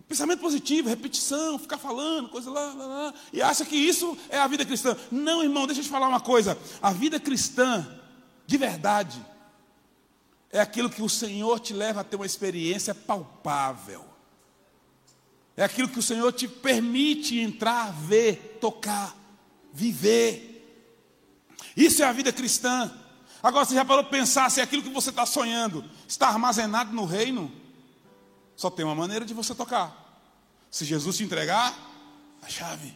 Pensamento 0.08 0.40
positivo, 0.40 0.88
repetição, 0.88 1.58
ficar 1.58 1.78
falando, 1.78 2.28
coisa 2.28 2.48
lá, 2.48 2.72
lá, 2.72 2.86
lá, 2.86 3.14
e 3.32 3.42
acha 3.42 3.64
que 3.64 3.76
isso 3.76 4.16
é 4.28 4.38
a 4.38 4.46
vida 4.46 4.64
cristã. 4.64 4.96
Não, 5.10 5.42
irmão, 5.42 5.66
deixa 5.66 5.80
eu 5.80 5.84
te 5.84 5.90
falar 5.90 6.08
uma 6.08 6.20
coisa. 6.20 6.56
A 6.80 6.92
vida 6.92 7.18
cristã, 7.18 7.86
de 8.46 8.56
verdade, 8.56 9.20
é 10.50 10.60
aquilo 10.60 10.90
que 10.90 11.02
o 11.02 11.08
Senhor 11.08 11.60
te 11.60 11.72
leva 11.72 12.00
a 12.00 12.04
ter 12.04 12.16
uma 12.16 12.26
experiência 12.26 12.94
palpável. 12.94 14.04
É 15.56 15.64
aquilo 15.64 15.88
que 15.88 15.98
o 15.98 16.02
Senhor 16.02 16.32
te 16.32 16.46
permite 16.46 17.38
entrar, 17.38 17.90
ver, 17.92 18.58
tocar, 18.60 19.16
viver. 19.72 20.52
Isso 21.76 22.02
é 22.02 22.06
a 22.06 22.12
vida 22.12 22.32
cristã. 22.32 22.92
Agora 23.42 23.64
você 23.64 23.74
já 23.74 23.84
parou 23.84 24.04
pensar 24.04 24.50
se 24.50 24.60
aquilo 24.60 24.82
que 24.82 24.90
você 24.90 25.10
está 25.10 25.24
sonhando 25.24 25.84
está 26.06 26.28
armazenado 26.28 26.92
no 26.92 27.04
reino? 27.04 27.50
Só 28.54 28.70
tem 28.70 28.84
uma 28.84 28.94
maneira 28.94 29.24
de 29.24 29.34
você 29.34 29.54
tocar. 29.54 30.04
Se 30.70 30.84
Jesus 30.84 31.16
te 31.16 31.24
entregar 31.24 31.74
a 32.42 32.48
chave. 32.48 32.94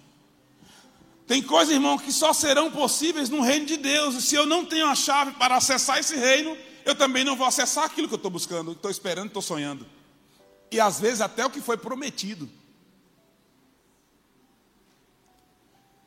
Tem 1.26 1.42
coisas, 1.42 1.72
irmão, 1.72 1.96
que 1.96 2.12
só 2.12 2.32
serão 2.32 2.70
possíveis 2.70 3.30
no 3.30 3.40
reino 3.40 3.64
de 3.64 3.76
Deus. 3.76 4.16
E 4.16 4.22
se 4.22 4.34
eu 4.34 4.44
não 4.46 4.64
tenho 4.66 4.86
a 4.86 4.94
chave 4.94 5.32
para 5.32 5.57
acessar 5.57 5.98
esse 5.98 6.16
reino, 6.16 6.57
eu 6.91 6.95
também 6.95 7.24
não 7.24 7.36
vou 7.36 7.47
acessar 7.47 7.84
aquilo 7.84 8.09
que 8.09 8.14
eu 8.14 8.16
estou 8.16 8.30
buscando, 8.30 8.72
estou 8.72 8.91
esperando, 8.91 9.28
estou 9.28 9.43
sonhando. 9.43 9.86
E 10.70 10.80
às 10.80 11.01
vezes 11.01 11.20
até 11.20 11.45
o 11.45 11.51
que 11.51 11.61
foi 11.61 11.76
prometido. 11.76 12.49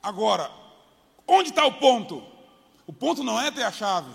Agora, 0.01 0.51
onde 1.27 1.49
está 1.49 1.65
o 1.65 1.73
ponto? 1.73 2.23
O 2.85 2.93
ponto 2.93 3.23
não 3.23 3.39
é 3.39 3.49
ter 3.49 3.63
a 3.63 3.71
chave. 3.71 4.11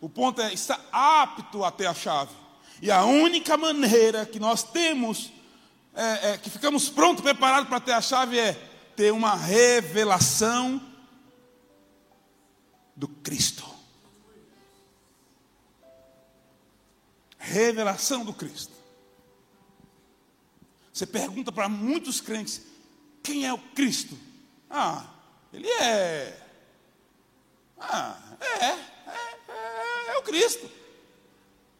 O 0.00 0.08
ponto 0.08 0.40
é 0.40 0.52
estar 0.52 0.80
apto 0.92 1.64
a 1.64 1.70
ter 1.70 1.86
a 1.86 1.94
chave. 1.94 2.34
E 2.80 2.90
a 2.90 3.04
única 3.04 3.56
maneira 3.56 4.26
que 4.26 4.40
nós 4.40 4.62
temos, 4.62 5.32
é, 5.94 6.30
é, 6.30 6.38
que 6.38 6.50
ficamos 6.50 6.88
prontos, 6.88 7.22
preparados 7.22 7.68
para 7.68 7.80
ter 7.80 7.92
a 7.92 8.00
chave, 8.00 8.38
é 8.38 8.52
ter 8.96 9.12
uma 9.12 9.34
revelação 9.34 10.80
do 12.96 13.08
Cristo. 13.08 13.71
Revelação 17.42 18.24
do 18.24 18.32
Cristo. 18.32 18.72
Você 20.92 21.04
pergunta 21.04 21.50
para 21.50 21.68
muitos 21.68 22.20
crentes: 22.20 22.62
quem 23.20 23.44
é 23.44 23.52
o 23.52 23.58
Cristo? 23.58 24.16
Ah, 24.70 25.12
ele 25.52 25.68
é. 25.68 26.40
Ah, 27.76 28.36
é, 28.40 28.64
é, 28.64 28.78
é, 29.48 30.14
é 30.14 30.18
o 30.18 30.22
Cristo. 30.22 30.70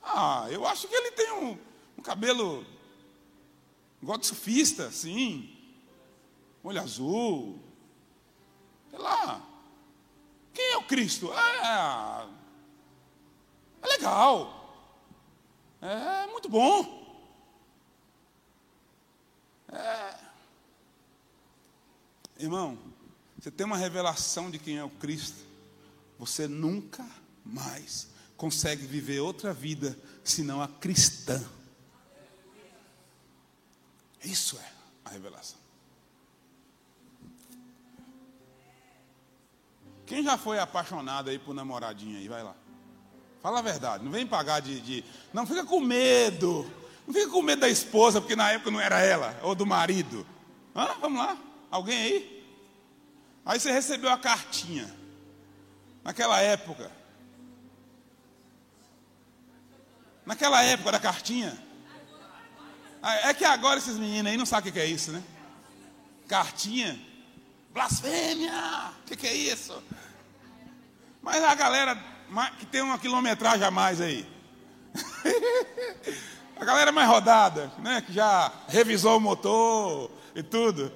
Ah, 0.03 0.49
eu 0.51 0.67
acho 0.67 0.89
que 0.89 0.95
ele 0.97 1.13
tem 1.13 1.31
um, 1.31 1.57
um 1.97 2.03
cabelo 2.03 2.67
igual 4.03 4.19
de 4.19 4.27
surfista, 4.27 4.89
assim, 4.89 5.57
olho 6.65 6.81
azul, 6.81 7.63
sei 8.91 8.99
lá. 8.99 9.41
Quem 10.53 10.73
é 10.73 10.77
o 10.77 10.83
Cristo? 10.83 11.33
É, 11.33 12.27
é 13.81 13.87
legal. 13.87 14.62
É 15.83 16.28
muito 16.28 16.49
bom. 16.49 17.03
É. 19.68 20.16
Irmão, 22.39 22.78
você 23.37 23.51
tem 23.51 23.66
uma 23.66 23.76
revelação 23.76 24.49
de 24.49 24.61
quem 24.61 24.78
é 24.78 24.85
o 24.85 24.91
Cristo, 24.91 25.45
você 26.16 26.47
nunca 26.47 27.05
mais 27.45 28.09
consegue 28.37 28.87
viver 28.87 29.18
outra 29.18 29.53
vida 29.53 29.99
senão 30.22 30.62
a 30.62 30.68
cristã. 30.68 31.45
Isso 34.22 34.57
é 34.57 34.72
a 35.05 35.11
revelação. 35.11 35.59
Quem 40.07 40.22
já 40.22 40.39
foi 40.39 40.61
apaixonado 40.61 41.30
aí 41.30 41.39
por 41.39 41.55
namoradinha 41.55 42.18
aí? 42.18 42.28
Vai 42.28 42.45
lá. 42.45 42.55
Fala 43.43 43.59
a 43.59 43.62
verdade, 43.62 44.05
não 44.05 44.12
vem 44.12 44.24
pagar 44.24 44.61
de, 44.61 44.80
de, 44.80 45.05
Não 45.32 45.45
fica 45.45 45.64
com 45.64 45.80
medo. 45.80 46.70
Não 47.05 47.12
fica 47.12 47.28
com 47.28 47.43
medo 47.43 47.61
da 47.61 47.68
esposa, 47.68 48.20
porque 48.20 48.36
na 48.36 48.53
época 48.53 48.70
não 48.70 48.80
era 48.80 49.01
ela, 49.01 49.36
ou 49.43 49.55
do 49.55 49.66
marido. 49.66 50.24
Hã? 50.76 50.95
Vamos 51.01 51.18
lá? 51.18 51.36
Alguém 51.68 51.99
aí? 51.99 52.47
Aí 53.45 53.59
você 53.59 53.72
recebeu 53.72 54.11
a 54.11 54.16
cartinha. 54.16 54.88
Naquela 56.05 56.40
época. 56.40 56.90
Naquela 60.24 60.62
época 60.62 60.93
da 60.93 61.01
cartinha. 61.01 61.59
Ah, 63.03 63.30
é 63.30 63.34
que 63.34 63.45
agora 63.45 63.80
esses 63.80 63.99
meninos 63.99 64.30
aí 64.30 64.38
não 64.38 64.47
sabem 64.47 64.70
o 64.70 64.72
que 64.72 64.78
é 64.78 64.86
isso, 64.86 65.11
né? 65.11 65.20
Cartinha. 66.28 66.97
Blasfêmia! 67.70 68.93
O 69.11 69.16
que 69.16 69.26
é 69.26 69.34
isso? 69.34 69.82
Mas 71.20 71.43
a 71.43 71.55
galera 71.57 72.12
que 72.59 72.66
tem 72.66 72.83
uma 72.83 72.99
quilometragem 72.99 73.66
a 73.66 73.70
mais 73.70 74.01
aí. 74.01 74.26
a 76.57 76.64
galera 76.64 76.93
mais 76.93 77.09
rodada, 77.09 77.72
né? 77.78 78.03
Que 78.03 78.12
já 78.12 78.53
revisou 78.68 79.16
o 79.16 79.20
motor 79.20 80.11
e 80.35 80.43
tudo. 80.43 80.93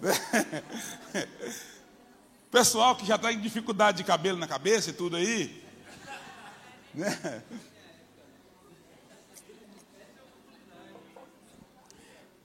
Pessoal 2.50 2.94
que 2.94 3.06
já 3.06 3.16
está 3.16 3.32
em 3.32 3.40
dificuldade 3.40 3.98
de 3.98 4.04
cabelo 4.04 4.38
na 4.38 4.46
cabeça 4.46 4.90
e 4.90 4.92
tudo 4.92 5.16
aí. 5.16 5.62
Né? 6.94 7.42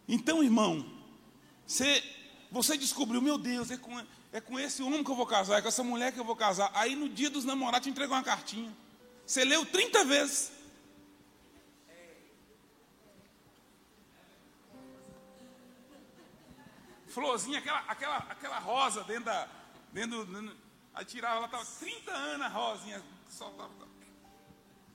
Então, 0.07 0.43
irmão, 0.43 0.83
você, 1.67 2.03
você 2.51 2.75
descobriu, 2.75 3.21
meu 3.21 3.37
Deus, 3.37 3.69
é 3.69 3.77
com, 3.77 4.01
é 4.31 4.39
com 4.39 4.59
esse 4.59 4.83
homem 4.83 5.03
que 5.03 5.09
eu 5.09 5.15
vou 5.15 5.25
casar, 5.25 5.57
é 5.57 5.61
com 5.61 5.67
essa 5.67 5.83
mulher 5.83 6.11
que 6.11 6.19
eu 6.19 6.23
vou 6.23 6.35
casar. 6.35 6.69
Aí 6.73 6.95
no 6.95 7.09
dia 7.09 7.29
dos 7.29 7.45
namorados 7.45 7.85
te 7.85 7.89
entregou 7.89 8.15
uma 8.15 8.23
cartinha. 8.23 8.71
Você 9.25 9.43
leu 9.43 9.65
30 9.65 10.05
vezes. 10.05 10.51
Florzinha, 17.07 17.57
aquela, 17.57 17.79
aquela, 17.87 18.17
aquela 18.17 18.59
rosa 18.59 19.03
dentro 19.03 19.25
da. 19.25 19.47
Dentro, 19.91 20.23
dentro, 20.25 20.55
aí 20.93 21.03
tirava, 21.05 21.37
ela 21.37 21.45
estava 21.45 21.65
30 21.65 22.11
anos 22.11 22.45
a 22.45 22.49
rosinha. 22.49 23.03
Só, 23.27 23.51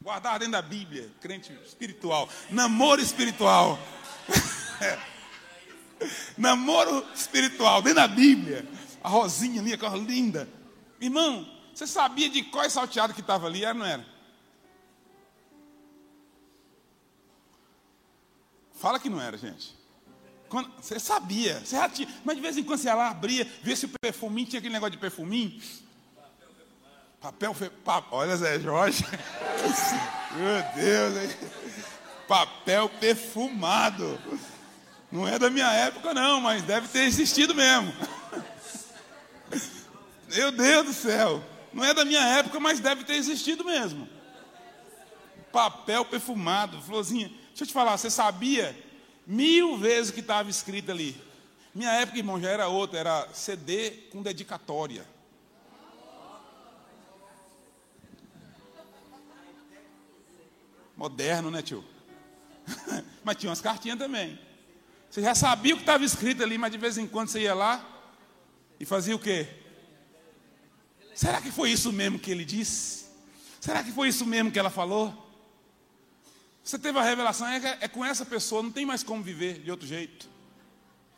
guardava 0.00 0.38
dentro 0.38 0.52
da 0.52 0.62
Bíblia, 0.62 1.10
crente 1.20 1.52
espiritual. 1.64 2.28
Namoro 2.50 3.00
espiritual. 3.00 3.76
Namoro 6.38 7.04
espiritual, 7.14 7.82
dentro 7.82 7.96
da 7.96 8.06
Bíblia 8.06 8.64
a 9.04 9.08
rosinha 9.10 9.60
ali, 9.60 9.74
aquela 9.74 9.98
linda. 9.98 10.48
Irmão, 10.98 11.46
você 11.74 11.86
sabia 11.86 12.30
de 12.30 12.42
qual 12.44 12.68
salteado 12.70 13.12
que 13.12 13.20
estava 13.20 13.46
ali? 13.46 13.62
Era 13.62 13.74
não 13.74 13.84
era? 13.84 14.06
Fala 18.72 18.98
que 18.98 19.10
não 19.10 19.20
era, 19.20 19.36
gente. 19.36 19.76
Quando, 20.48 20.72
você 20.80 20.98
sabia, 20.98 21.60
você 21.60 21.76
já 21.76 21.88
tinha, 21.88 22.08
mas 22.24 22.36
de 22.36 22.42
vez 22.42 22.56
em 22.56 22.64
quando 22.64 22.78
você 22.78 22.88
ia 22.88 22.94
lá, 22.94 23.10
abria, 23.10 23.46
via 23.62 23.76
se 23.76 23.84
o 23.84 23.90
perfuminho 24.00 24.48
tinha 24.48 24.58
aquele 24.58 24.72
negócio 24.72 24.92
de 24.92 24.98
perfuminho. 24.98 25.60
Papel, 27.20 27.54
papel, 27.84 28.18
olha 28.18 28.36
Zé 28.36 28.58
Jorge. 28.58 29.04
Meu 30.36 30.82
Deus, 30.82 31.16
hein? 31.16 31.36
Papel 32.26 32.88
perfumado. 32.88 34.18
Não 35.12 35.28
é 35.28 35.38
da 35.38 35.50
minha 35.50 35.70
época, 35.72 36.14
não, 36.14 36.40
mas 36.40 36.62
deve 36.62 36.88
ter 36.88 37.04
existido 37.04 37.54
mesmo. 37.54 37.92
Meu 40.28 40.52
Deus 40.52 40.86
do 40.86 40.92
céu. 40.92 41.42
Não 41.72 41.84
é 41.84 41.92
da 41.92 42.04
minha 42.04 42.24
época, 42.38 42.60
mas 42.60 42.80
deve 42.80 43.04
ter 43.04 43.14
existido 43.14 43.64
mesmo. 43.64 44.08
Papel 45.52 46.04
perfumado, 46.04 46.80
florzinha. 46.82 47.28
Deixa 47.48 47.64
eu 47.64 47.66
te 47.66 47.72
falar, 47.72 47.96
você 47.96 48.10
sabia 48.10 48.76
mil 49.26 49.76
vezes 49.76 50.10
o 50.10 50.14
que 50.14 50.20
estava 50.20 50.48
escrito 50.48 50.90
ali? 50.90 51.20
Minha 51.74 51.90
época, 51.92 52.18
irmão, 52.18 52.40
já 52.40 52.50
era 52.50 52.68
outra, 52.68 52.98
era 52.98 53.28
CD 53.32 53.90
com 54.12 54.22
dedicatória. 54.22 55.04
Moderno, 60.96 61.50
né, 61.50 61.60
tio? 61.60 61.84
mas 63.24 63.36
tinha 63.36 63.50
umas 63.50 63.60
cartinhas 63.60 63.98
também. 63.98 64.38
Você 65.10 65.22
já 65.22 65.34
sabia 65.34 65.74
o 65.74 65.76
que 65.76 65.82
estava 65.82 66.04
escrito 66.04 66.42
ali, 66.42 66.56
mas 66.56 66.70
de 66.70 66.78
vez 66.78 66.98
em 66.98 67.06
quando 67.06 67.28
você 67.28 67.40
ia 67.40 67.54
lá 67.54 67.93
e 68.84 68.86
fazia 68.86 69.16
o 69.16 69.18
quê? 69.18 69.48
Será 71.14 71.40
que 71.40 71.50
foi 71.50 71.70
isso 71.70 71.90
mesmo 71.90 72.18
que 72.18 72.30
ele 72.30 72.44
disse? 72.44 73.06
Será 73.58 73.82
que 73.82 73.90
foi 73.90 74.08
isso 74.08 74.26
mesmo 74.26 74.52
que 74.52 74.58
ela 74.58 74.68
falou? 74.68 75.26
Você 76.62 76.78
teve 76.78 76.98
a 76.98 77.02
revelação, 77.02 77.48
é, 77.48 77.78
é 77.80 77.88
com 77.88 78.04
essa 78.04 78.26
pessoa, 78.26 78.62
não 78.62 78.70
tem 78.70 78.84
mais 78.84 79.02
como 79.02 79.22
viver 79.22 79.60
de 79.60 79.70
outro 79.70 79.86
jeito. 79.86 80.28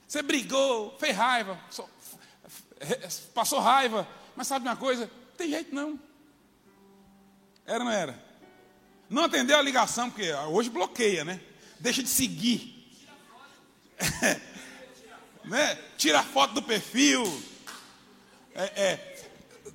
Você 0.06 0.22
brigou, 0.22 0.96
fez 1.00 1.16
raiva, 1.16 1.60
passou 3.34 3.58
raiva, 3.58 4.06
mas 4.36 4.46
sabe 4.46 4.64
uma 4.68 4.76
coisa? 4.76 5.06
Não 5.06 5.36
tem 5.36 5.50
jeito 5.50 5.74
não. 5.74 5.98
Era 7.66 7.80
ou 7.80 7.86
não 7.86 7.90
era? 7.90 8.24
Não 9.10 9.24
atendeu 9.24 9.58
a 9.58 9.62
ligação, 9.62 10.08
porque 10.08 10.32
hoje 10.32 10.70
bloqueia, 10.70 11.24
né? 11.24 11.40
Deixa 11.80 12.00
de 12.00 12.08
seguir. 12.08 12.96
né? 15.44 15.74
Tira 15.98 16.20
a 16.20 16.22
foto 16.22 16.54
do 16.54 16.62
perfil. 16.62 17.55
É, 18.56 18.82
é, 18.82 19.16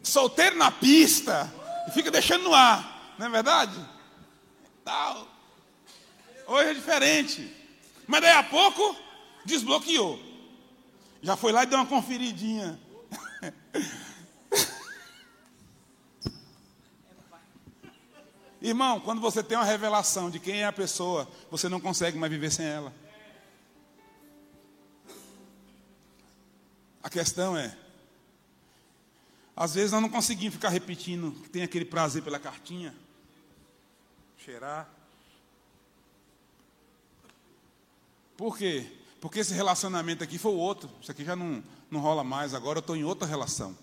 solteiro 0.02 0.58
na 0.58 0.72
pista. 0.72 1.54
E 1.88 1.92
fica 1.92 2.10
deixando 2.10 2.46
no 2.46 2.54
ar. 2.54 3.14
Não 3.18 3.28
é 3.28 3.30
verdade? 3.30 3.80
Tal. 4.84 5.28
Hoje 6.48 6.72
é 6.72 6.74
diferente. 6.74 7.56
Mas 8.08 8.22
daí 8.22 8.32
a 8.32 8.42
pouco 8.44 8.98
desbloqueou. 9.46 10.20
Já 11.22 11.38
foi 11.38 11.52
lá 11.52 11.62
e 11.64 11.68
deu 11.68 11.78
uma 11.78 11.86
conferidinha. 11.86 12.80
Irmão, 18.60 19.00
quando 19.00 19.22
você 19.22 19.44
tem 19.44 19.58
uma 19.58 19.66
revelação 19.66 20.30
de 20.30 20.40
quem 20.40 20.62
é 20.62 20.66
a 20.66 20.72
pessoa, 20.72 21.28
você 21.50 21.70
não 21.70 21.80
consegue 21.80 22.18
mais 22.18 22.32
viver 22.32 22.52
sem 22.52 22.66
ela. 22.66 22.94
A 27.04 27.10
questão 27.10 27.58
é, 27.58 27.76
às 29.62 29.76
vezes 29.76 29.92
nós 29.92 30.02
não 30.02 30.10
conseguimos 30.10 30.56
ficar 30.56 30.70
repetindo 30.70 31.32
que 31.44 31.50
tem 31.50 31.62
aquele 31.62 31.86
prazer 31.86 32.24
pela 32.24 32.40
cartinha, 32.40 32.96
cheirar. 34.36 34.90
Por 38.36 38.58
quê? 38.58 38.92
Porque 39.20 39.38
esse 39.38 39.54
relacionamento 39.54 40.24
aqui 40.24 40.40
foi 40.40 40.52
o 40.52 40.58
outro. 40.58 40.90
Isso 41.00 41.12
aqui 41.12 41.24
já 41.24 41.36
não, 41.36 41.64
não 41.92 42.00
rola 42.00 42.24
mais. 42.24 42.56
Agora 42.56 42.80
eu 42.80 42.82
estou 42.82 42.96
em 42.96 43.04
outra 43.04 43.28
relação. 43.28 43.78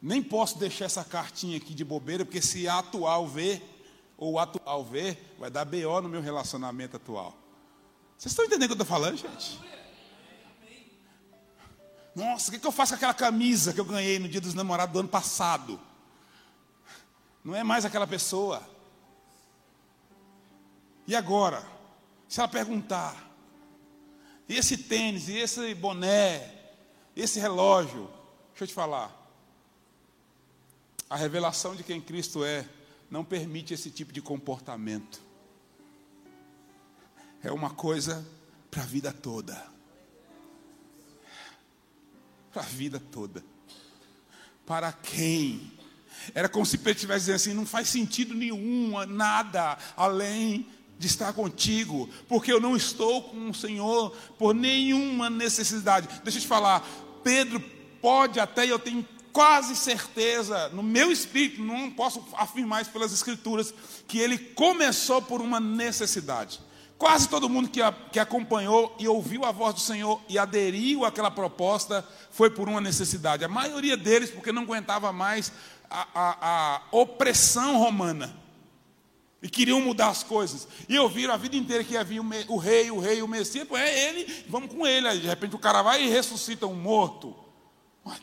Nem 0.00 0.22
posso 0.22 0.56
deixar 0.56 0.84
essa 0.84 1.02
cartinha 1.02 1.56
aqui 1.56 1.74
de 1.74 1.84
bobeira, 1.84 2.24
porque 2.24 2.40
se 2.40 2.68
a 2.68 2.78
atual 2.78 3.26
ver, 3.26 3.60
ou 4.16 4.38
atual 4.38 4.84
ver, 4.84 5.34
vai 5.36 5.50
dar 5.50 5.64
BO 5.64 6.00
no 6.00 6.08
meu 6.08 6.22
relacionamento 6.22 6.96
atual. 6.96 7.36
Vocês 8.16 8.30
estão 8.30 8.44
entendendo 8.44 8.70
o 8.70 8.76
que 8.76 8.80
eu 8.80 8.84
estou 8.84 8.86
falando, 8.86 9.16
gente? 9.16 9.58
Nossa, 12.14 12.50
o 12.50 12.58
que 12.58 12.66
eu 12.66 12.72
faço 12.72 12.92
com 12.92 12.96
aquela 12.96 13.14
camisa 13.14 13.72
que 13.72 13.80
eu 13.80 13.84
ganhei 13.84 14.18
no 14.18 14.28
dia 14.28 14.40
dos 14.40 14.54
namorados 14.54 14.92
do 14.92 15.00
ano 15.00 15.08
passado? 15.08 15.80
Não 17.44 17.54
é 17.54 17.62
mais 17.62 17.84
aquela 17.84 18.06
pessoa. 18.06 18.62
E 21.06 21.14
agora? 21.14 21.64
Se 22.28 22.40
ela 22.40 22.48
perguntar, 22.48 23.28
e 24.48 24.56
esse 24.56 24.76
tênis, 24.76 25.28
e 25.28 25.36
esse 25.36 25.74
boné, 25.74 26.48
esse 27.16 27.40
relógio, 27.40 28.08
deixa 28.50 28.64
eu 28.64 28.68
te 28.68 28.74
falar. 28.74 29.16
A 31.08 31.16
revelação 31.16 31.74
de 31.74 31.82
quem 31.82 32.00
Cristo 32.00 32.44
é 32.44 32.68
não 33.10 33.24
permite 33.24 33.74
esse 33.74 33.90
tipo 33.90 34.12
de 34.12 34.22
comportamento. 34.22 35.20
É 37.42 37.50
uma 37.50 37.70
coisa 37.70 38.24
para 38.70 38.82
a 38.82 38.86
vida 38.86 39.12
toda 39.12 39.79
para 42.52 42.62
a 42.62 42.66
vida 42.66 43.00
toda. 43.00 43.44
Para 44.66 44.92
quem? 44.92 45.72
Era 46.34 46.48
como 46.48 46.66
se 46.66 46.78
Pedro 46.78 46.92
estivesse 46.92 47.20
dizendo 47.20 47.36
assim: 47.36 47.54
não 47.54 47.66
faz 47.66 47.88
sentido 47.88 48.34
nenhum, 48.34 48.92
nada 49.06 49.78
além 49.96 50.66
de 50.98 51.06
estar 51.06 51.32
contigo, 51.32 52.10
porque 52.28 52.52
eu 52.52 52.60
não 52.60 52.76
estou 52.76 53.22
com 53.22 53.48
o 53.48 53.54
Senhor 53.54 54.10
por 54.38 54.54
nenhuma 54.54 55.30
necessidade. 55.30 56.08
Deixa 56.22 56.38
eu 56.38 56.42
te 56.42 56.48
falar, 56.48 56.86
Pedro 57.24 57.58
pode 58.02 58.38
até, 58.38 58.66
eu 58.66 58.78
tenho 58.78 59.06
quase 59.32 59.74
certeza, 59.74 60.68
no 60.70 60.82
meu 60.82 61.10
espírito, 61.10 61.62
não 61.62 61.90
posso 61.90 62.22
afirmar 62.34 62.82
isso 62.82 62.90
pelas 62.90 63.12
Escrituras, 63.12 63.72
que 64.06 64.18
ele 64.18 64.36
começou 64.38 65.22
por 65.22 65.40
uma 65.40 65.58
necessidade. 65.58 66.60
Quase 67.00 67.30
todo 67.30 67.48
mundo 67.48 67.70
que, 67.70 67.80
a, 67.80 67.90
que 67.90 68.18
acompanhou 68.18 68.94
e 68.98 69.08
ouviu 69.08 69.46
a 69.46 69.50
voz 69.50 69.72
do 69.72 69.80
Senhor 69.80 70.20
e 70.28 70.38
aderiu 70.38 71.06
àquela 71.06 71.30
proposta 71.30 72.06
foi 72.30 72.50
por 72.50 72.68
uma 72.68 72.78
necessidade. 72.78 73.42
A 73.42 73.48
maioria 73.48 73.96
deles 73.96 74.28
porque 74.28 74.52
não 74.52 74.64
aguentava 74.64 75.10
mais 75.10 75.50
a, 75.88 76.06
a, 76.14 76.36
a 76.76 76.82
opressão 76.92 77.78
romana. 77.78 78.36
E 79.42 79.48
queriam 79.48 79.80
mudar 79.80 80.08
as 80.08 80.22
coisas. 80.22 80.68
E 80.90 80.98
ouviram 80.98 81.32
a 81.32 81.38
vida 81.38 81.56
inteira 81.56 81.82
que 81.82 81.96
havia 81.96 82.20
o, 82.20 82.24
me, 82.24 82.44
o 82.48 82.58
rei, 82.58 82.90
o 82.90 83.00
rei, 83.00 83.22
o 83.22 83.26
Messias. 83.26 83.66
Pô, 83.66 83.78
é 83.78 84.08
ele, 84.08 84.44
vamos 84.46 84.70
com 84.70 84.86
ele. 84.86 85.08
Aí, 85.08 85.20
de 85.20 85.26
repente 85.26 85.56
o 85.56 85.58
cara 85.58 85.80
vai 85.80 86.04
e 86.04 86.10
ressuscita 86.10 86.66
um 86.66 86.74
morto. 86.74 87.34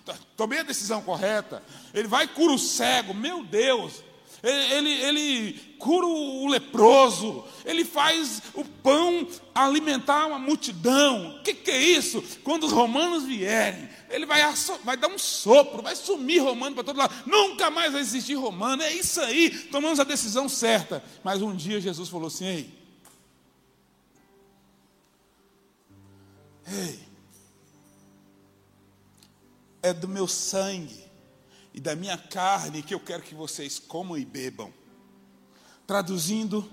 Tá, 0.05 0.13
tomei 0.35 0.59
a 0.59 0.63
decisão 0.63 1.01
correta. 1.01 1.63
Ele 1.95 2.07
vai 2.07 2.25
e 2.25 2.27
cura 2.27 2.53
o 2.53 2.59
cego. 2.59 3.15
Meu 3.15 3.43
Deus. 3.43 4.03
Ele, 4.43 4.91
ele, 4.91 5.53
cura 5.79 6.05
o 6.05 6.47
leproso, 6.47 7.43
ele 7.65 7.83
faz 7.83 8.41
o 8.53 8.63
pão 8.63 9.27
alimentar 9.53 10.27
uma 10.27 10.37
multidão. 10.37 11.37
O 11.37 11.43
que, 11.43 11.55
que, 11.55 11.71
é 11.71 11.81
isso? 11.81 12.23
Quando 12.43 12.65
os 12.65 12.71
romanos 12.71 13.23
vierem, 13.23 13.89
ele 14.09 14.27
vai, 14.27 14.41
vai 14.83 14.95
dar 14.95 15.07
um 15.07 15.17
sopro, 15.17 15.81
vai 15.81 15.95
sumir 15.95 16.43
romano 16.43 16.75
para 16.75 16.83
todo 16.83 16.97
lado. 16.97 17.15
Nunca 17.25 17.71
mais 17.71 17.91
vai 17.91 18.01
existir 18.01 18.35
romano. 18.35 18.83
É 18.83 18.93
isso 18.93 19.19
aí, 19.21 19.49
tomamos 19.49 19.99
a 19.99 20.03
decisão 20.03 20.47
certa. 20.47 21.03
Mas 21.23 21.41
um 21.41 21.55
dia 21.55 21.81
Jesus 21.81 22.07
falou 22.07 22.27
assim: 22.27 22.45
Ei, 22.45 22.73
ei, 26.67 26.99
é 29.81 29.93
do 29.93 30.07
meu 30.07 30.27
sangue 30.27 31.06
e 31.77 31.79
da 31.79 31.95
minha 31.95 32.17
carne 32.17 32.81
que 32.81 32.91
eu 32.91 32.99
quero 32.99 33.21
que 33.21 33.35
vocês 33.35 33.77
comam 33.77 34.17
e 34.17 34.25
bebam. 34.25 34.73
Traduzindo, 35.85 36.67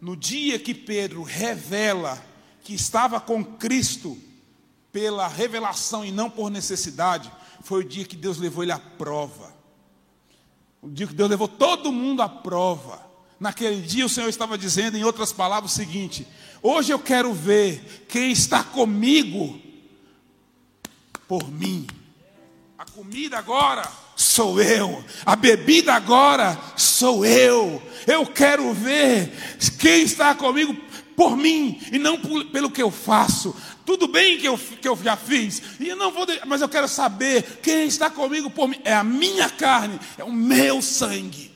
no 0.00 0.16
dia 0.16 0.58
que 0.58 0.74
Pedro 0.74 1.22
revela 1.22 2.20
que 2.64 2.74
estava 2.74 3.20
com 3.20 3.44
Cristo 3.44 4.18
pela 4.90 5.28
revelação 5.28 6.04
e 6.04 6.10
não 6.10 6.28
por 6.28 6.50
necessidade, 6.50 7.30
foi 7.62 7.84
o 7.84 7.88
dia 7.88 8.04
que 8.04 8.16
Deus 8.16 8.38
levou 8.38 8.64
ele 8.64 8.72
à 8.72 8.78
prova. 8.80 9.54
O 10.82 10.90
dia 10.90 11.06
que 11.06 11.14
Deus 11.14 11.30
levou 11.30 11.46
todo 11.46 11.92
mundo 11.92 12.20
à 12.20 12.28
prova. 12.28 13.08
Naquele 13.38 13.82
dia 13.82 14.04
o 14.04 14.08
Senhor 14.08 14.28
estava 14.28 14.58
dizendo, 14.58 14.96
em 14.96 15.04
outras 15.04 15.30
palavras, 15.30 15.70
o 15.70 15.76
seguinte: 15.76 16.26
hoje 16.60 16.92
eu 16.92 16.98
quero 16.98 17.32
ver 17.32 18.04
quem 18.08 18.32
está 18.32 18.64
comigo 18.64 19.60
por 21.28 21.48
mim. 21.48 21.86
Comida 22.94 23.38
agora 23.38 23.90
sou 24.14 24.62
eu. 24.62 25.04
A 25.26 25.34
bebida 25.34 25.92
agora 25.92 26.56
sou 26.76 27.26
eu. 27.26 27.82
Eu 28.06 28.24
quero 28.24 28.72
ver 28.72 29.32
quem 29.80 30.04
está 30.04 30.32
comigo 30.32 30.72
por 31.16 31.36
mim 31.36 31.80
e 31.90 31.98
não 31.98 32.16
por, 32.20 32.44
pelo 32.46 32.70
que 32.70 32.80
eu 32.80 32.92
faço. 32.92 33.52
Tudo 33.84 34.06
bem 34.06 34.38
que 34.38 34.46
eu, 34.46 34.56
que 34.56 34.86
eu 34.86 34.96
já 35.02 35.16
fiz, 35.16 35.60
e 35.80 35.88
eu 35.88 35.96
não 35.96 36.12
vou, 36.12 36.24
mas 36.46 36.60
eu 36.60 36.68
quero 36.68 36.86
saber 36.86 37.58
quem 37.60 37.86
está 37.86 38.08
comigo 38.08 38.48
por 38.48 38.68
mim. 38.68 38.78
É 38.84 38.94
a 38.94 39.02
minha 39.02 39.50
carne, 39.50 39.98
é 40.16 40.22
o 40.22 40.32
meu 40.32 40.80
sangue. 40.80 41.52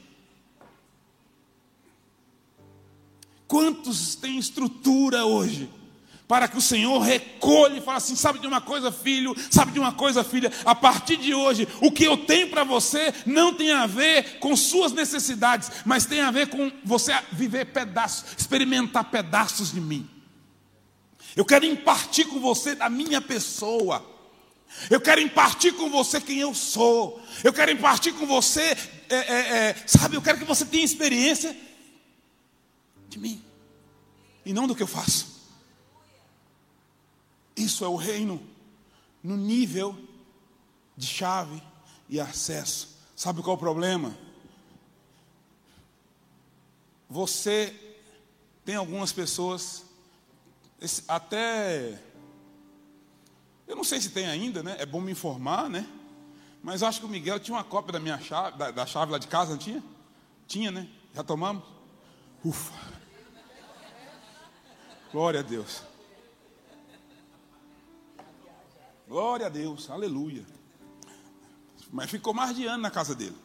Quantos 3.47 4.16
têm 4.16 4.39
estrutura 4.39 5.24
hoje? 5.24 5.70
Para 6.29 6.47
que 6.47 6.59
o 6.59 6.62
Senhor 6.62 6.99
recolha 6.99 7.79
e 7.79 7.81
fale 7.81 7.97
assim: 7.97 8.14
sabe 8.14 8.39
de 8.39 8.47
uma 8.47 8.61
coisa, 8.61 8.93
filho, 8.93 9.35
sabe 9.51 9.72
de 9.72 9.81
uma 9.81 9.93
coisa, 9.93 10.22
filha, 10.22 10.53
a 10.64 10.74
partir 10.74 11.16
de 11.16 11.35
hoje, 11.35 11.66
o 11.81 11.91
que 11.91 12.05
eu 12.05 12.18
tenho 12.18 12.51
para 12.51 12.62
você 12.62 13.12
não 13.24 13.55
tem 13.55 13.72
a 13.72 13.87
ver 13.87 14.39
com 14.39 14.55
suas 14.55 14.93
necessidades, 14.93 15.70
mas 15.87 16.05
tem 16.05 16.20
a 16.20 16.31
ver 16.31 16.49
com 16.49 16.70
você 16.85 17.18
viver 17.33 17.64
pedaços, 17.72 18.26
experimentar 18.37 19.05
pedaços 19.05 19.72
de 19.72 19.81
mim. 19.81 20.09
Eu 21.35 21.47
quero 21.47 21.64
impartir 21.64 22.26
com 22.29 22.39
você 22.41 22.74
da 22.74 22.91
minha 22.91 23.22
pessoa. 23.22 24.05
Eu 24.91 25.01
quero 25.01 25.20
impartir 25.20 25.72
com 25.72 25.89
você 25.89 26.20
quem 26.20 26.39
eu 26.39 26.55
sou. 26.55 27.22
Eu 27.43 27.55
quero 27.55 27.70
impartir 27.70 28.12
com 28.12 28.26
você, 28.26 28.76
é, 29.09 29.16
é, 29.16 29.39
é, 29.70 29.76
sabe, 29.87 30.14
eu 30.16 30.20
quero 30.20 30.39
que 30.39 30.45
você 30.45 30.66
tenha 30.66 30.85
experiência 30.85 31.57
de 33.09 33.18
mim 33.18 33.43
e 34.45 34.53
não 34.53 34.66
do 34.66 34.74
que 34.74 34.83
eu 34.83 34.87
faço. 34.87 35.38
Isso 37.59 37.84
é 37.84 37.88
o 37.88 37.96
reino 37.96 38.40
no 39.20 39.36
nível 39.36 39.98
de 40.96 41.06
chave 41.06 41.61
e 42.09 42.20
acesso. 42.20 42.96
Sabe 43.16 43.42
qual 43.42 43.54
é 43.54 43.56
o 43.56 43.61
problema? 43.61 44.16
Você 47.11 47.74
tem 48.64 48.76
algumas 48.76 49.12
pessoas, 49.12 49.84
até. 51.09 52.00
Eu 53.66 53.74
não 53.74 53.82
sei 53.82 54.00
se 54.00 54.11
tem 54.11 54.26
ainda, 54.26 54.62
né? 54.62 54.76
É 54.78 54.86
bom 54.86 55.00
me 55.00 55.11
informar, 55.11 55.68
né? 55.68 55.84
Mas 56.62 56.82
acho 56.82 57.00
que 57.00 57.06
o 57.06 57.09
Miguel 57.09 57.40
tinha 57.40 57.56
uma 57.56 57.64
cópia 57.64 57.94
da 57.94 58.00
minha 58.00 58.20
chave, 58.20 58.56
da, 58.56 58.70
da 58.70 58.86
chave 58.86 59.11
lá 59.11 59.18
de 59.18 59.26
casa, 59.26 59.50
não 59.50 59.59
tinha? 59.59 59.82
Tinha, 60.46 60.70
né? 60.70 60.88
Já 61.12 61.24
tomamos? 61.24 61.64
Ufa. 62.44 62.72
Glória 65.11 65.40
a 65.40 65.42
Deus. 65.42 65.88
Glória 69.09 69.46
a 69.46 69.48
Deus, 69.48 69.88
aleluia. 69.88 70.44
Mas 71.90 72.11
ficou 72.11 72.34
mais 72.34 72.54
de 72.54 72.66
ano 72.66 72.82
na 72.82 72.90
casa 72.90 73.14
dele, 73.14 73.36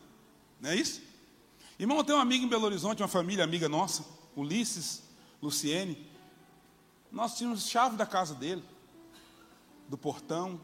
não 0.60 0.70
é 0.70 0.76
isso? 0.76 1.02
Irmão, 1.80 2.04
tenho 2.04 2.18
um 2.18 2.22
amigo 2.22 2.44
em 2.44 2.50
Belo 2.50 2.66
Horizonte, 2.66 3.02
uma 3.02 3.08
família 3.08 3.46
amiga 3.46 3.70
nossa, 3.70 4.04
Ulisses, 4.36 5.04
Luciene. 5.42 6.06
Nós 7.10 7.38
tínhamos 7.38 7.66
chave 7.66 7.96
da 7.96 8.06
casa 8.06 8.36
dele, 8.36 8.62
do 9.88 9.98
portão. 9.98 10.60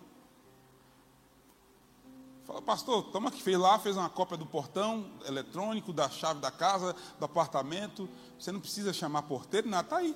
Fala, 2.44 2.62
pastor, 2.62 3.04
toma 3.04 3.32
que 3.32 3.42
fez 3.42 3.58
lá, 3.58 3.80
fez 3.80 3.96
uma 3.96 4.10
cópia 4.10 4.36
do 4.36 4.46
portão 4.46 5.10
eletrônico, 5.26 5.94
da 5.94 6.10
chave 6.10 6.42
da 6.42 6.52
casa, 6.52 6.94
do 7.18 7.24
apartamento. 7.24 8.10
Você 8.38 8.52
não 8.52 8.60
precisa 8.60 8.92
chamar 8.92 9.22
porteiro, 9.22 9.70
nada, 9.70 9.86
está 9.86 9.98
aí. 10.00 10.14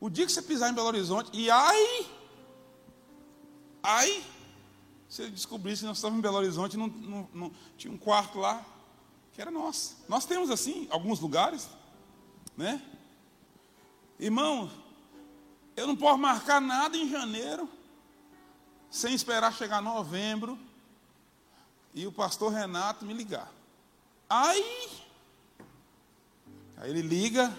O 0.00 0.10
dia 0.10 0.26
que 0.26 0.32
você 0.32 0.42
pisar 0.42 0.68
em 0.68 0.74
Belo 0.74 0.88
Horizonte, 0.88 1.30
e 1.32 1.48
aí 1.48 2.21
Aí, 3.82 4.24
se 5.08 5.22
ele 5.22 5.32
descobrisse 5.32 5.84
nós 5.84 5.98
estávamos 5.98 6.18
em 6.18 6.22
Belo 6.22 6.36
Horizonte, 6.36 6.76
não, 6.76 6.86
não, 6.86 7.28
não, 7.34 7.52
tinha 7.76 7.92
um 7.92 7.98
quarto 7.98 8.38
lá 8.38 8.64
que 9.32 9.40
era 9.40 9.50
nosso. 9.50 9.96
Nós 10.08 10.24
temos 10.24 10.50
assim, 10.50 10.86
alguns 10.90 11.18
lugares, 11.20 11.68
né? 12.56 12.82
Irmão, 14.18 14.70
eu 15.76 15.86
não 15.86 15.96
posso 15.96 16.18
marcar 16.18 16.60
nada 16.60 16.96
em 16.96 17.08
janeiro, 17.10 17.68
sem 18.90 19.14
esperar 19.14 19.52
chegar 19.52 19.80
novembro 19.80 20.58
e 21.94 22.06
o 22.06 22.12
pastor 22.12 22.52
Renato 22.52 23.04
me 23.04 23.12
ligar. 23.14 23.50
Aí, 24.28 24.88
aí 26.76 26.90
ele 26.90 27.02
liga 27.02 27.54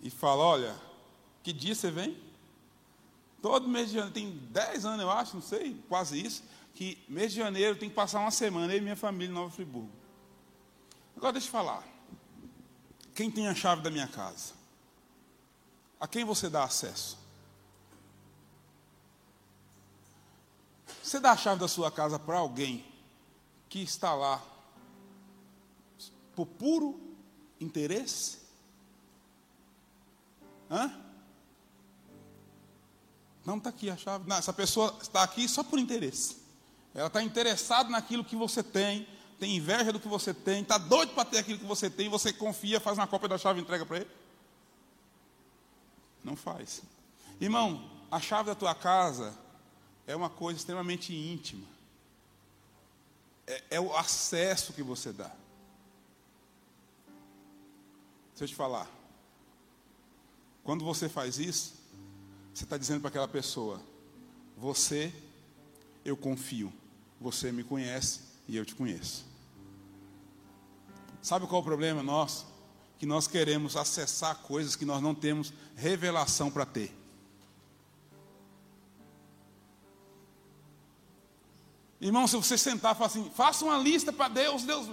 e 0.00 0.10
fala: 0.10 0.42
Olha, 0.42 0.76
que 1.42 1.52
dia 1.52 1.74
você 1.74 1.90
vem? 1.90 2.31
Todo 3.42 3.68
mês 3.68 3.88
de 3.88 3.94
janeiro, 3.94 4.14
tem 4.14 4.30
10 4.30 4.84
anos, 4.84 5.00
eu 5.00 5.10
acho, 5.10 5.34
não 5.34 5.42
sei, 5.42 5.74
quase 5.88 6.24
isso, 6.24 6.44
que 6.74 7.04
mês 7.08 7.32
de 7.32 7.38
janeiro 7.38 7.76
tem 7.76 7.88
que 7.88 7.94
passar 7.94 8.20
uma 8.20 8.30
semana, 8.30 8.72
eu 8.72 8.78
e 8.78 8.80
minha 8.80 8.94
família 8.94 9.32
em 9.32 9.34
Nova 9.34 9.50
Friburgo. 9.50 9.90
Agora 11.16 11.32
deixa 11.32 11.48
eu 11.48 11.50
falar. 11.50 11.84
Quem 13.16 13.32
tem 13.32 13.48
a 13.48 13.54
chave 13.54 13.82
da 13.82 13.90
minha 13.90 14.06
casa? 14.06 14.54
A 15.98 16.06
quem 16.06 16.24
você 16.24 16.48
dá 16.48 16.62
acesso? 16.62 17.18
Você 21.02 21.18
dá 21.18 21.32
a 21.32 21.36
chave 21.36 21.60
da 21.60 21.68
sua 21.68 21.90
casa 21.90 22.20
para 22.20 22.38
alguém 22.38 22.86
que 23.68 23.82
está 23.82 24.14
lá 24.14 24.40
por 26.36 26.46
puro 26.46 26.98
interesse? 27.60 28.38
Hã? 30.70 31.11
Não 33.44 33.58
está 33.58 33.70
aqui 33.70 33.90
a 33.90 33.96
chave. 33.96 34.28
Não, 34.28 34.36
essa 34.36 34.52
pessoa 34.52 34.96
está 35.00 35.22
aqui 35.22 35.48
só 35.48 35.62
por 35.62 35.78
interesse. 35.78 36.36
Ela 36.94 37.08
está 37.08 37.22
interessada 37.22 37.88
naquilo 37.88 38.24
que 38.24 38.36
você 38.36 38.62
tem, 38.62 39.06
tem 39.38 39.56
inveja 39.56 39.92
do 39.92 39.98
que 39.98 40.08
você 40.08 40.32
tem, 40.32 40.62
está 40.62 40.78
doido 40.78 41.14
para 41.14 41.24
ter 41.24 41.38
aquilo 41.38 41.58
que 41.58 41.64
você 41.64 41.88
tem, 41.90 42.08
você 42.08 42.32
confia, 42.32 42.80
faz 42.80 42.98
uma 42.98 43.06
cópia 43.06 43.30
da 43.30 43.38
chave 43.38 43.58
e 43.58 43.62
entrega 43.62 43.86
para 43.86 43.98
ele? 43.98 44.10
Não 46.22 46.36
faz. 46.36 46.82
Irmão, 47.40 47.90
a 48.10 48.20
chave 48.20 48.50
da 48.50 48.54
tua 48.54 48.74
casa 48.74 49.36
é 50.06 50.14
uma 50.14 50.30
coisa 50.30 50.58
extremamente 50.58 51.14
íntima. 51.14 51.66
É, 53.46 53.64
é 53.70 53.80
o 53.80 53.96
acesso 53.96 54.72
que 54.72 54.82
você 54.82 55.12
dá. 55.12 55.30
Deixa 58.30 58.44
eu 58.44 58.48
te 58.48 58.54
falar. 58.54 58.88
Quando 60.62 60.84
você 60.84 61.08
faz 61.08 61.38
isso, 61.38 61.81
você 62.54 62.64
está 62.64 62.76
dizendo 62.76 63.00
para 63.00 63.08
aquela 63.08 63.28
pessoa: 63.28 63.80
Você, 64.56 65.12
eu 66.04 66.16
confio. 66.16 66.72
Você 67.20 67.52
me 67.52 67.62
conhece 67.62 68.20
e 68.48 68.56
eu 68.56 68.64
te 68.64 68.74
conheço. 68.74 69.24
Sabe 71.22 71.46
qual 71.46 71.60
é 71.60 71.62
o 71.62 71.64
problema 71.64 72.02
nosso? 72.02 72.46
Que 72.98 73.06
nós 73.06 73.26
queremos 73.26 73.76
acessar 73.76 74.36
coisas 74.38 74.74
que 74.74 74.84
nós 74.84 75.00
não 75.00 75.14
temos 75.14 75.52
revelação 75.76 76.50
para 76.50 76.66
ter. 76.66 76.92
Irmão, 82.00 82.26
se 82.26 82.36
você 82.36 82.58
sentar 82.58 82.92
e 82.92 82.98
falar 82.98 83.06
assim, 83.06 83.30
faça 83.30 83.64
uma 83.64 83.78
lista 83.78 84.12
para 84.12 84.26
Deus, 84.26 84.64
Deus. 84.64 84.88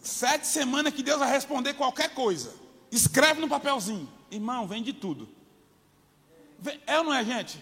Sete 0.00 0.46
semanas 0.46 0.94
que 0.94 1.02
Deus 1.02 1.18
vai 1.18 1.28
responder 1.28 1.74
qualquer 1.74 2.14
coisa. 2.14 2.54
Escreve 2.92 3.40
no 3.40 3.48
papelzinho. 3.48 4.08
Irmão, 4.30 4.68
vem 4.68 4.80
de 4.80 4.92
tudo. 4.92 5.28
É 6.86 6.98
ou 6.98 7.04
não 7.04 7.14
é, 7.14 7.24
gente? 7.24 7.60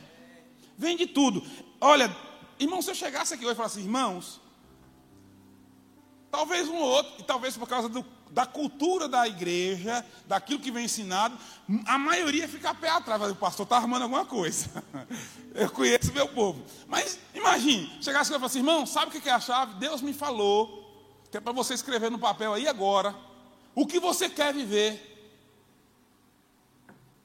Vem 0.76 0.96
de 0.96 1.06
tudo. 1.06 1.44
Olha, 1.80 2.14
irmão, 2.58 2.80
se 2.82 2.90
eu 2.90 2.94
chegasse 2.94 3.34
aqui 3.34 3.44
hoje 3.44 3.54
e 3.54 3.56
falasse, 3.56 3.80
irmãos, 3.80 4.40
talvez 6.30 6.68
um 6.68 6.76
ou 6.76 6.88
outro, 6.88 7.12
e 7.18 7.22
talvez 7.22 7.56
por 7.56 7.68
causa 7.68 7.88
do, 7.88 8.04
da 8.30 8.46
cultura 8.46 9.06
da 9.06 9.28
igreja, 9.28 10.04
daquilo 10.26 10.60
que 10.60 10.70
vem 10.70 10.86
ensinado, 10.86 11.36
a 11.84 11.98
maioria 11.98 12.48
fica 12.48 12.70
a 12.70 12.74
pé 12.74 12.88
atrás. 12.88 13.22
O 13.30 13.36
pastor 13.36 13.64
está 13.64 13.76
armando 13.76 14.02
alguma 14.02 14.24
coisa. 14.24 14.82
Eu 15.54 15.70
conheço 15.70 16.12
meu 16.12 16.26
povo. 16.28 16.64
Mas 16.88 17.18
imagine, 17.34 17.86
chegasse 18.00 18.30
aqui 18.30 18.36
e 18.36 18.40
falasse, 18.40 18.58
irmão, 18.58 18.86
sabe 18.86 19.16
o 19.16 19.20
que 19.20 19.28
é 19.28 19.32
a 19.32 19.40
chave? 19.40 19.74
Deus 19.74 20.00
me 20.00 20.14
falou, 20.14 20.82
que 21.30 21.36
é 21.36 21.40
para 21.40 21.52
você 21.52 21.74
escrever 21.74 22.10
no 22.10 22.18
papel 22.18 22.54
aí 22.54 22.66
agora, 22.66 23.14
o 23.74 23.86
que 23.86 24.00
você 24.00 24.28
quer 24.28 24.54
viver 24.54 25.11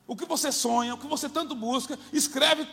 o 0.07 0.15
que 0.15 0.25
você 0.25 0.51
sonha, 0.51 0.95
o 0.95 0.97
que 0.97 1.05
você 1.05 1.27
tanto 1.27 1.53
busca, 1.53 1.99
escreve, 2.13 2.65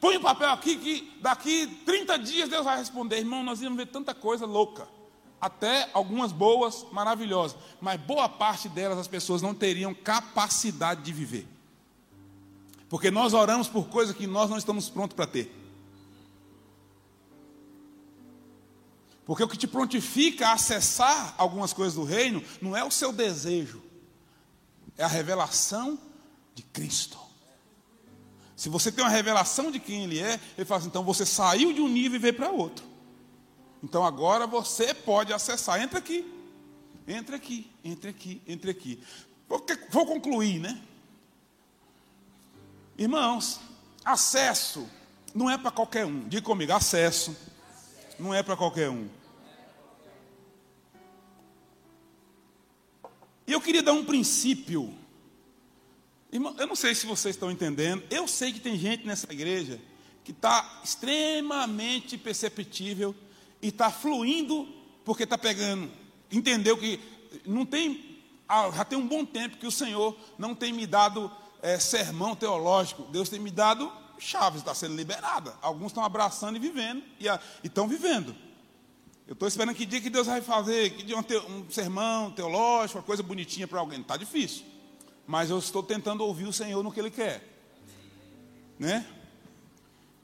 põe 0.00 0.16
o 0.16 0.20
papel 0.20 0.50
aqui 0.50 0.76
que 0.76 1.18
daqui 1.22 1.66
30 1.86 2.18
dias 2.18 2.48
Deus 2.48 2.64
vai 2.64 2.76
responder. 2.76 3.18
Irmão, 3.18 3.44
nós 3.44 3.62
íamos 3.62 3.78
ver 3.78 3.86
tanta 3.86 4.12
coisa 4.12 4.44
louca. 4.44 4.88
Até 5.40 5.88
algumas 5.94 6.32
boas, 6.32 6.84
maravilhosas. 6.92 7.56
Mas 7.80 7.98
boa 8.00 8.28
parte 8.28 8.68
delas 8.68 8.98
as 8.98 9.08
pessoas 9.08 9.40
não 9.40 9.54
teriam 9.54 9.94
capacidade 9.94 11.02
de 11.02 11.12
viver. 11.12 11.46
Porque 12.88 13.10
nós 13.10 13.32
oramos 13.32 13.68
por 13.68 13.88
coisas 13.88 14.14
que 14.14 14.26
nós 14.26 14.50
não 14.50 14.58
estamos 14.58 14.90
prontos 14.90 15.14
para 15.14 15.28
ter. 15.28 15.56
Porque 19.24 19.44
o 19.44 19.48
que 19.48 19.56
te 19.56 19.68
prontifica 19.68 20.48
a 20.48 20.54
acessar 20.54 21.36
algumas 21.38 21.72
coisas 21.72 21.94
do 21.94 22.02
reino 22.02 22.42
não 22.60 22.76
é 22.76 22.82
o 22.82 22.90
seu 22.90 23.12
desejo, 23.12 23.80
é 24.98 25.04
a 25.04 25.06
revelação 25.06 25.96
de 26.54 26.62
Cristo. 26.62 27.18
Se 28.56 28.68
você 28.68 28.92
tem 28.92 29.02
uma 29.02 29.10
revelação 29.10 29.70
de 29.70 29.80
quem 29.80 30.04
Ele 30.04 30.18
é, 30.18 30.38
Ele 30.56 30.64
fala 30.66 30.80
assim, 30.80 30.88
então 30.88 31.02
você 31.02 31.24
saiu 31.24 31.72
de 31.72 31.80
um 31.80 31.88
nível 31.88 32.16
e 32.16 32.18
veio 32.20 32.34
para 32.34 32.50
outro. 32.50 32.84
Então 33.82 34.04
agora 34.04 34.46
você 34.46 34.92
pode 34.92 35.32
acessar. 35.32 35.80
Entra 35.80 35.98
aqui, 35.98 36.30
entre 37.08 37.36
aqui, 37.36 37.70
entre 37.82 38.10
aqui, 38.10 38.42
entre 38.46 38.70
aqui. 38.70 39.02
Vou, 39.48 39.64
vou 39.90 40.06
concluir, 40.06 40.60
né? 40.60 40.80
Irmãos, 42.98 43.58
acesso 44.04 44.86
não 45.34 45.48
é 45.48 45.56
para 45.56 45.70
qualquer 45.70 46.04
um. 46.04 46.28
Diga 46.28 46.42
comigo, 46.42 46.72
acesso 46.72 47.34
não 48.18 48.34
é 48.34 48.42
para 48.42 48.56
qualquer 48.56 48.90
um. 48.90 49.08
E 53.46 53.52
eu 53.52 53.60
queria 53.60 53.82
dar 53.82 53.94
um 53.94 54.04
princípio. 54.04 54.94
Irmão, 56.32 56.54
eu 56.58 56.66
não 56.66 56.76
sei 56.76 56.94
se 56.94 57.06
vocês 57.06 57.34
estão 57.34 57.50
entendendo. 57.50 58.04
Eu 58.10 58.28
sei 58.28 58.52
que 58.52 58.60
tem 58.60 58.78
gente 58.78 59.06
nessa 59.06 59.32
igreja 59.32 59.80
que 60.22 60.30
está 60.30 60.80
extremamente 60.84 62.16
perceptível 62.16 63.14
e 63.60 63.68
está 63.68 63.90
fluindo 63.90 64.68
porque 65.04 65.24
está 65.24 65.36
pegando. 65.36 65.90
Entendeu 66.30 66.76
que 66.76 67.00
não 67.44 67.66
tem. 67.66 68.22
Ah, 68.48 68.70
já 68.74 68.84
tem 68.84 68.98
um 68.98 69.06
bom 69.06 69.24
tempo 69.24 69.56
que 69.56 69.66
o 69.66 69.72
Senhor 69.72 70.16
não 70.38 70.54
tem 70.54 70.72
me 70.72 70.86
dado 70.86 71.30
é, 71.62 71.78
sermão 71.78 72.36
teológico. 72.36 73.02
Deus 73.04 73.28
tem 73.28 73.40
me 73.40 73.50
dado 73.50 73.90
chaves, 74.18 74.60
está 74.60 74.74
sendo 74.74 74.94
liberada. 74.94 75.54
Alguns 75.60 75.86
estão 75.86 76.04
abraçando 76.04 76.56
e 76.56 76.60
vivendo, 76.60 77.02
e 77.18 77.26
estão 77.64 77.88
vivendo. 77.88 78.36
Eu 79.26 79.32
estou 79.32 79.48
esperando 79.48 79.74
que 79.74 79.86
dia 79.86 80.00
que 80.00 80.10
Deus 80.10 80.26
vai 80.26 80.40
fazer, 80.40 80.90
que 80.90 81.02
dia 81.02 81.16
um, 81.16 81.22
um 81.56 81.70
sermão 81.70 82.30
teológico, 82.30 82.98
uma 82.98 83.04
coisa 83.04 83.22
bonitinha 83.22 83.66
para 83.66 83.80
alguém. 83.80 84.00
Está 84.00 84.16
difícil. 84.16 84.64
Mas 85.30 85.48
eu 85.48 85.60
estou 85.60 85.80
tentando 85.80 86.24
ouvir 86.24 86.46
o 86.46 86.52
Senhor 86.52 86.82
no 86.82 86.90
que 86.90 86.98
Ele 86.98 87.08
quer. 87.08 87.40
Né? 88.76 89.06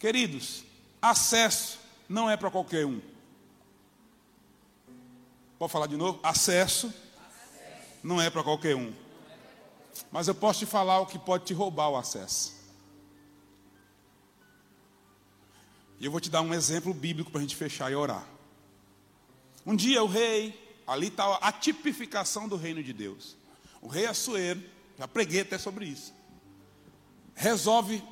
Queridos, 0.01 0.65
acesso 1.01 1.79
não 2.09 2.29
é 2.29 2.37
para 2.37 2.51
qualquer 2.51 2.85
um. 2.85 3.01
Pode 5.61 5.71
falar 5.71 5.87
de 5.87 5.97
novo? 5.97 6.19
Acesso 6.25 6.93
não 8.03 8.21
é 8.21 8.29
para 8.31 8.43
qualquer 8.43 8.75
um. 8.75 8.93
Mas 10.11 10.27
eu 10.27 10.35
posso 10.35 10.59
te 10.59 10.67
falar 10.67 10.99
o 10.99 11.07
que 11.07 11.21
pode 11.21 11.45
te 11.45 11.55
roubar 11.55 11.89
o 11.91 11.97
acesso. 11.97 12.57
E 16.01 16.05
eu 16.05 16.11
vou 16.11 16.21
te 16.21 16.31
dar 16.31 16.41
um 16.41 16.53
exemplo 16.53 16.93
bíblico 16.93 17.31
para 17.31 17.39
a 17.39 17.43
gente 17.43 17.55
fechar 17.55 17.93
e 17.93 17.95
orar. 17.95 18.27
Um 19.65 19.77
dia 19.77 20.03
o 20.03 20.09
rei, 20.09 20.83
ali 20.85 21.07
está 21.07 21.37
a 21.37 21.53
tipificação 21.53 22.49
do 22.49 22.57
reino 22.57 22.83
de 22.83 22.93
Deus. 22.93 23.37
O 23.81 23.87
rei 23.87 24.07
Assuero, 24.07 24.75
já 24.99 25.07
preguei 25.07 25.43
até 25.43 25.59
sobre 25.59 25.87
isso, 25.87 26.15
resolve 27.35 28.03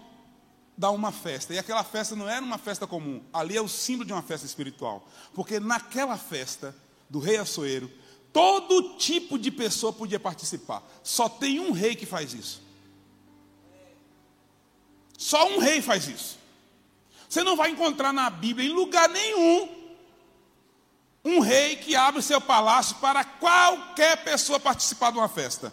dar 0.76 0.91
uma 0.91 1.12
festa. 1.12 1.55
E 1.55 1.59
aquela 1.59 1.85
festa 1.85 2.14
não 2.14 2.28
era 2.28 2.45
uma 2.45 2.59
festa 2.59 2.87
comum, 2.87 3.22
ali 3.32 3.57
é 3.57 3.61
o 3.61 3.68
símbolo 3.68 4.07
de 4.07 4.12
uma 4.12 4.22
festa 4.22 4.47
espiritual. 4.47 5.07
Porque 5.32 5.61
naquela 5.61 6.16
festa 6.16 6.74
do 7.09 7.18
rei 7.18 7.37
Assuero, 7.37 7.91
todo 8.32 8.97
tipo 8.97 9.39
de 9.39 9.51
pessoa 9.51 9.93
podia 9.93 10.18
participar. 10.18 10.82
Só 11.03 11.28
tem 11.28 11.61
um 11.61 11.72
rei 11.72 11.95
que 11.95 12.07
faz 12.07 12.35
isso. 12.35 12.62
Só 15.16 15.49
um 15.49 15.59
rei 15.59 15.80
faz 15.80 16.09
isso. 16.09 16.39
Você 17.28 17.43
não 17.43 17.57
vai 17.57 17.70
encontrar 17.70 18.12
na 18.12 18.28
Bíblia, 18.28 18.68
em 18.68 18.72
lugar 18.72 19.09
nenhum, 19.09 19.68
um 21.24 21.41
rei 21.41 21.76
que 21.76 21.97
abre 21.97 22.20
seu 22.20 22.41
palácio 22.41 22.97
para 22.97 23.24
qualquer 23.24 24.22
pessoa 24.22 24.61
participar 24.61 25.11
de 25.11 25.18
uma 25.18 25.28
festa. 25.28 25.72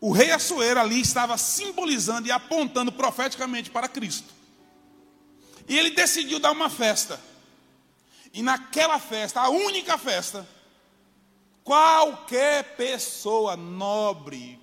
O 0.00 0.12
rei 0.12 0.30
Assuero 0.30 0.80
ali 0.80 1.00
estava 1.00 1.38
simbolizando 1.38 2.28
e 2.28 2.30
apontando 2.30 2.92
profeticamente 2.92 3.70
para 3.70 3.88
Cristo. 3.88 4.34
E 5.68 5.78
ele 5.78 5.90
decidiu 5.90 6.38
dar 6.38 6.52
uma 6.52 6.70
festa. 6.70 7.20
E 8.32 8.42
naquela 8.42 8.98
festa, 8.98 9.40
a 9.40 9.48
única 9.48 9.96
festa, 9.96 10.46
qualquer 11.64 12.76
pessoa 12.76 13.56
nobre, 13.56 14.60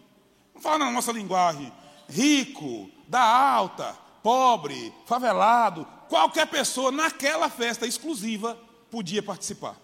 não 0.53 0.61
fala 0.61 0.85
na 0.85 0.91
nossa 0.91 1.11
linguagem, 1.11 1.73
rico, 2.07 2.89
da 3.07 3.21
alta, 3.21 3.97
pobre, 4.21 4.93
favelado, 5.05 5.87
qualquer 6.07 6.47
pessoa 6.47 6.91
naquela 6.91 7.49
festa 7.49 7.87
exclusiva 7.87 8.57
podia 8.89 9.23
participar. 9.23 9.75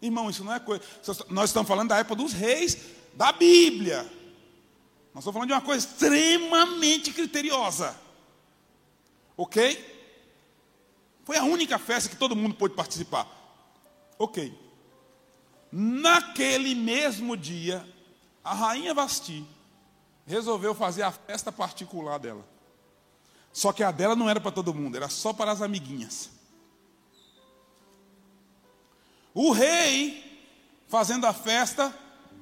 Irmão, 0.00 0.30
isso 0.30 0.44
não 0.44 0.54
é 0.54 0.60
coisa. 0.60 0.84
Nós 1.30 1.50
estamos 1.50 1.66
falando 1.66 1.88
da 1.88 1.96
época 1.96 2.14
dos 2.14 2.32
reis 2.32 2.78
da 3.14 3.32
Bíblia. 3.32 4.17
Nós 5.18 5.24
estamos 5.24 5.34
falando 5.34 5.48
de 5.48 5.54
uma 5.54 5.60
coisa 5.60 5.84
extremamente 5.84 7.12
criteriosa. 7.12 7.98
Ok? 9.36 9.96
Foi 11.24 11.36
a 11.36 11.42
única 11.42 11.76
festa 11.76 12.08
que 12.08 12.14
todo 12.14 12.36
mundo 12.36 12.54
pôde 12.54 12.76
participar. 12.76 13.26
Ok. 14.16 14.56
Naquele 15.72 16.72
mesmo 16.72 17.36
dia, 17.36 17.84
a 18.44 18.54
rainha 18.54 18.94
Vasti 18.94 19.44
resolveu 20.24 20.72
fazer 20.72 21.02
a 21.02 21.10
festa 21.10 21.50
particular 21.50 22.20
dela. 22.20 22.46
Só 23.52 23.72
que 23.72 23.82
a 23.82 23.90
dela 23.90 24.14
não 24.14 24.30
era 24.30 24.40
para 24.40 24.52
todo 24.52 24.72
mundo, 24.72 24.96
era 24.96 25.08
só 25.08 25.32
para 25.32 25.50
as 25.50 25.60
amiguinhas. 25.60 26.30
O 29.34 29.50
rei, 29.50 30.46
fazendo 30.86 31.26
a 31.26 31.32
festa, 31.32 31.92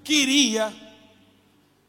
queria 0.05 0.86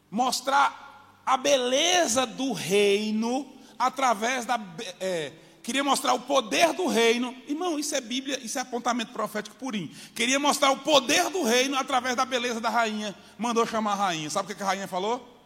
mostrar 0.10 1.22
a 1.26 1.36
beleza 1.36 2.26
do 2.26 2.54
reino 2.54 3.52
através 3.78 4.46
da. 4.46 4.60
É, 5.00 5.34
queria 5.62 5.84
mostrar 5.84 6.14
o 6.14 6.22
poder 6.22 6.74
do 6.74 6.88
reino. 6.88 7.36
Irmão, 7.48 7.78
isso 7.78 7.94
é 7.96 8.02
Bíblia, 8.02 8.40
isso 8.40 8.58
é 8.58 8.62
apontamento 8.62 9.12
profético 9.12 9.56
purinho. 9.58 9.90
Queria 10.16 10.40
mostrar 10.40 10.72
o 10.72 10.80
poder 10.80 11.30
do 11.30 11.44
reino 11.44 11.78
através 11.78 12.16
da 12.16 12.26
beleza 12.26 12.62
da 12.62 12.70
rainha. 12.70 13.16
Mandou 13.38 13.66
chamar 13.66 13.94
a 13.94 13.96
rainha. 13.96 14.30
Sabe 14.30 14.52
o 14.52 14.56
que 14.56 14.64
a 14.64 14.66
rainha 14.66 14.88
falou? 14.88 15.38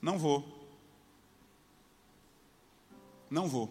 Não 0.00 0.18
vou. 0.18 0.56
Não 3.30 3.48
vou. 3.48 3.70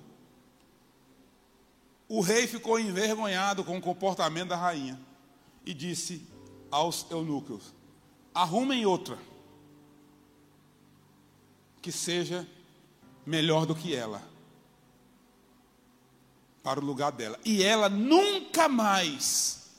O 2.10 2.22
rei 2.22 2.48
ficou 2.48 2.80
envergonhado 2.80 3.64
com 3.64 3.78
o 3.78 3.82
comportamento 3.82 4.50
da 4.50 4.56
rainha 4.56 5.00
e 5.66 5.74
disse 5.74 6.26
aos 6.72 7.06
eunucos: 7.12 7.74
arrumem 8.34 8.86
outra 8.86 9.27
que 11.82 11.92
seja 11.92 12.48
melhor 13.26 13.66
do 13.66 13.76
que 13.76 13.94
ela, 13.94 14.22
para 16.64 16.80
o 16.80 16.84
lugar 16.84 17.12
dela. 17.12 17.40
E 17.46 17.64
ela 17.64 17.90
nunca 17.90 18.68
mais 18.68 19.72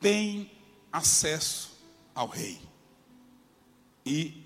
tem 0.00 0.50
acesso 0.92 1.72
ao 2.14 2.28
rei. 2.28 2.60
E 4.04 4.44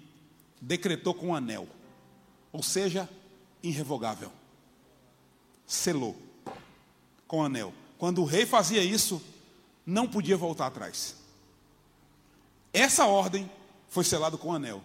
decretou 0.61 1.15
com 1.15 1.29
um 1.29 1.35
anel, 1.35 1.69
ou 2.53 2.63
seja, 2.63 3.09
irrevogável. 3.63 4.33
Selou 5.67 6.17
com 7.27 7.39
um 7.39 7.45
anel. 7.45 7.73
Quando 7.99 8.23
o 8.23 8.25
rei 8.25 8.47
fazia 8.47 8.83
isso, 8.83 9.23
não 9.85 10.07
podia 10.07 10.37
voltar 10.37 10.67
atrás. 10.67 11.17
Essa 12.73 13.07
ordem 13.07 13.51
foi 13.89 14.05
selada 14.05 14.39
com 14.39 14.49
um 14.49 14.55
anel. 14.55 14.83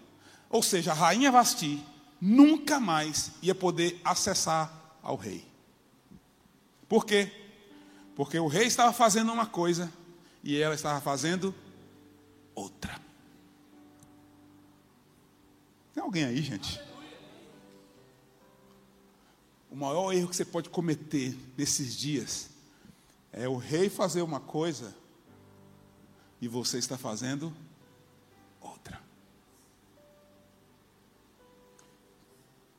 Ou 0.49 0.63
seja, 0.63 0.91
a 0.91 0.95
rainha 0.95 1.31
Vasti 1.31 1.83
nunca 2.19 2.79
mais 2.79 3.31
ia 3.41 3.53
poder 3.53 3.99
acessar 4.03 4.97
ao 5.01 5.15
rei. 5.15 5.45
Por 6.87 7.05
quê? 7.05 7.31
Porque 8.15 8.39
o 8.39 8.47
rei 8.47 8.65
estava 8.65 8.93
fazendo 8.93 9.31
uma 9.31 9.45
coisa 9.45 9.91
e 10.43 10.57
ela 10.57 10.75
estava 10.75 11.01
fazendo 11.01 11.53
outra. 12.53 12.99
Tem 15.93 16.01
alguém 16.03 16.25
aí, 16.25 16.41
gente? 16.41 16.79
O 19.69 19.75
maior 19.75 20.13
erro 20.13 20.29
que 20.29 20.35
você 20.35 20.45
pode 20.45 20.69
cometer 20.69 21.37
nesses 21.57 21.95
dias 21.95 22.49
é 23.33 23.47
o 23.49 23.57
rei 23.57 23.89
fazer 23.89 24.21
uma 24.21 24.39
coisa 24.39 24.95
e 26.39 26.47
você 26.47 26.77
está 26.77 26.97
fazendo 26.97 27.53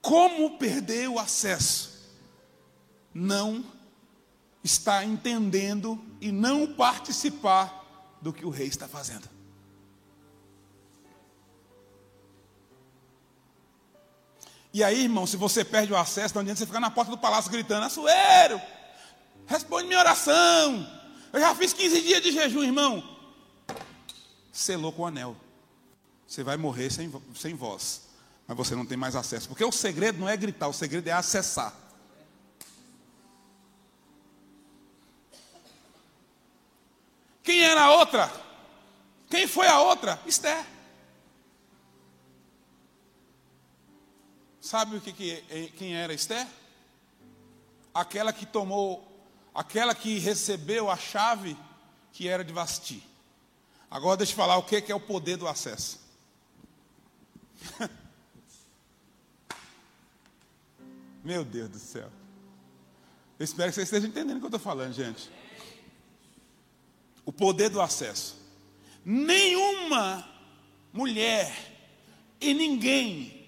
Como 0.06 0.56
perder 0.56 1.08
o 1.08 1.18
acesso? 1.18 1.90
Não 3.12 3.64
está 4.62 5.04
entendendo 5.04 6.00
e 6.20 6.30
não 6.30 6.74
participar 6.74 8.14
do 8.22 8.32
que 8.32 8.46
o 8.46 8.50
rei 8.50 8.68
está 8.68 8.86
fazendo. 8.86 9.28
E 14.72 14.84
aí, 14.84 15.02
irmão, 15.02 15.26
se 15.26 15.36
você 15.36 15.64
perde 15.64 15.92
o 15.92 15.96
acesso, 15.96 16.36
não 16.36 16.42
adianta 16.42 16.60
você 16.60 16.66
ficar 16.66 16.78
na 16.78 16.90
porta 16.90 17.10
do 17.10 17.18
palácio 17.18 17.50
gritando: 17.50 17.86
Açoeiro, 17.86 18.62
responde 19.44 19.88
minha 19.88 19.98
oração. 19.98 20.88
Eu 21.32 21.40
já 21.40 21.52
fiz 21.56 21.72
15 21.72 22.00
dias 22.02 22.22
de 22.22 22.30
jejum, 22.30 22.62
irmão. 22.62 23.02
Selou 24.52 24.92
com 24.92 25.02
o 25.02 25.06
anel. 25.06 25.36
Você 26.28 26.44
vai 26.44 26.56
morrer 26.56 26.92
sem, 26.92 27.12
sem 27.34 27.56
voz 27.56 28.05
mas 28.46 28.56
você 28.56 28.74
não 28.74 28.86
tem 28.86 28.96
mais 28.96 29.16
acesso. 29.16 29.48
Porque 29.48 29.64
o 29.64 29.72
segredo 29.72 30.18
não 30.18 30.28
é 30.28 30.36
gritar, 30.36 30.68
o 30.68 30.72
segredo 30.72 31.08
é 31.08 31.12
acessar. 31.12 31.74
Quem 37.42 37.62
era 37.62 37.84
a 37.84 37.92
outra? 37.92 38.30
Quem 39.28 39.46
foi 39.46 39.66
a 39.66 39.80
outra? 39.80 40.20
Esther. 40.26 40.64
Sabe 44.60 44.96
o 44.96 45.00
que, 45.00 45.12
que 45.12 45.72
quem 45.76 45.96
era 45.96 46.12
Esther? 46.12 46.46
Aquela 47.94 48.32
que 48.32 48.44
tomou, 48.44 49.06
aquela 49.54 49.94
que 49.94 50.18
recebeu 50.18 50.90
a 50.90 50.96
chave 50.96 51.56
que 52.12 52.28
era 52.28 52.44
de 52.44 52.52
Vasti. 52.52 53.02
Agora 53.88 54.16
deixa 54.16 54.32
eu 54.32 54.36
falar 54.36 54.56
o 54.56 54.64
que, 54.64 54.80
que 54.80 54.90
é 54.90 54.94
o 54.94 55.00
poder 55.00 55.36
do 55.36 55.46
acesso. 55.46 56.00
Meu 61.26 61.44
Deus 61.44 61.68
do 61.68 61.78
céu. 61.80 62.08
Eu 63.36 63.44
espero 63.44 63.68
que 63.68 63.74
vocês 63.74 63.88
estejam 63.88 64.08
entendendo 64.08 64.36
o 64.36 64.38
que 64.38 64.44
eu 64.44 64.56
estou 64.56 64.60
falando, 64.60 64.92
gente. 64.92 65.28
O 67.24 67.32
poder 67.32 67.68
do 67.68 67.80
acesso. 67.80 68.36
Nenhuma 69.04 70.24
mulher 70.92 71.52
e 72.40 72.54
ninguém 72.54 73.44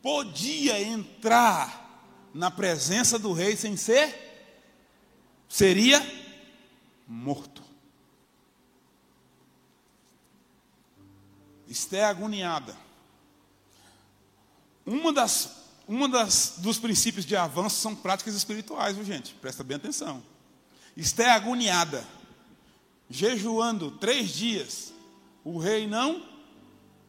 podia 0.00 0.80
entrar 0.80 2.30
na 2.32 2.52
presença 2.52 3.18
do 3.18 3.32
rei 3.32 3.56
sem 3.56 3.76
ser, 3.76 4.62
seria 5.48 6.00
morto. 7.04 7.64
Esté 11.66 12.04
agoniada. 12.04 12.76
Uma 14.86 15.12
das 15.12 15.61
das, 16.08 16.54
dos 16.58 16.78
princípios 16.78 17.26
de 17.26 17.36
avanço 17.36 17.76
são 17.76 17.94
práticas 17.94 18.34
espirituais, 18.34 18.96
viu 18.96 19.04
gente? 19.04 19.34
Presta 19.34 19.62
bem 19.62 19.76
atenção. 19.76 20.22
Esté 20.96 21.30
agoniada, 21.30 22.06
jejuando 23.10 23.90
três 23.90 24.30
dias, 24.30 24.92
o 25.44 25.58
rei 25.58 25.86
não 25.86 26.26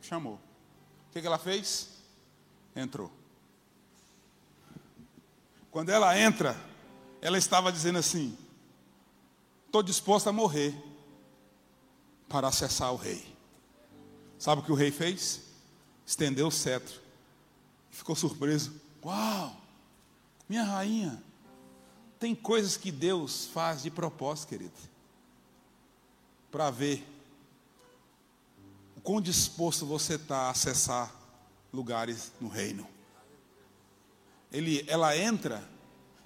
chamou. 0.01 0.35
O 0.35 1.13
que, 1.13 1.21
que 1.21 1.27
ela 1.27 1.37
fez? 1.37 1.89
Entrou. 2.75 3.11
Quando 5.69 5.89
ela 5.89 6.19
entra, 6.19 6.59
ela 7.21 7.37
estava 7.37 7.71
dizendo 7.71 7.99
assim: 7.99 8.37
estou 9.65 9.83
disposta 9.83 10.29
a 10.29 10.33
morrer 10.33 10.75
para 12.27 12.47
acessar 12.47 12.91
o 12.91 12.97
rei. 12.97 13.23
Sabe 14.39 14.61
o 14.61 14.65
que 14.65 14.71
o 14.71 14.75
rei 14.75 14.91
fez? 14.91 15.41
Estendeu 16.05 16.47
o 16.47 16.51
cetro 16.51 17.02
ficou 17.93 18.15
surpreso. 18.15 18.73
Uau! 19.05 19.55
Minha 20.49 20.63
rainha, 20.63 21.23
tem 22.19 22.35
coisas 22.35 22.75
que 22.75 22.91
Deus 22.91 23.45
faz 23.45 23.83
de 23.83 23.91
propósito, 23.91 24.49
querido, 24.49 24.73
para 26.51 26.69
ver 26.69 27.07
o 28.97 29.01
quão 29.01 29.21
disposto 29.21 29.85
você 29.85 30.15
está 30.15 30.47
a 30.47 30.49
acessar 30.49 31.13
lugares 31.71 32.33
no 32.41 32.49
reino. 32.49 32.87
Ele, 34.51 34.83
ela 34.87 35.17
entra, 35.17 35.67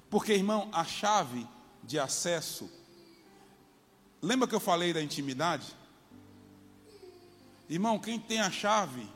porque, 0.09 0.33
irmão, 0.33 0.69
a 0.71 0.83
chave 0.83 1.47
de 1.83 1.99
acesso. 1.99 2.69
Lembra 4.21 4.47
que 4.47 4.55
eu 4.55 4.59
falei 4.59 4.93
da 4.93 5.01
intimidade? 5.01 5.67
Irmão, 7.69 7.99
quem 7.99 8.19
tem 8.19 8.39
a 8.39 8.51
chave 8.51 9.07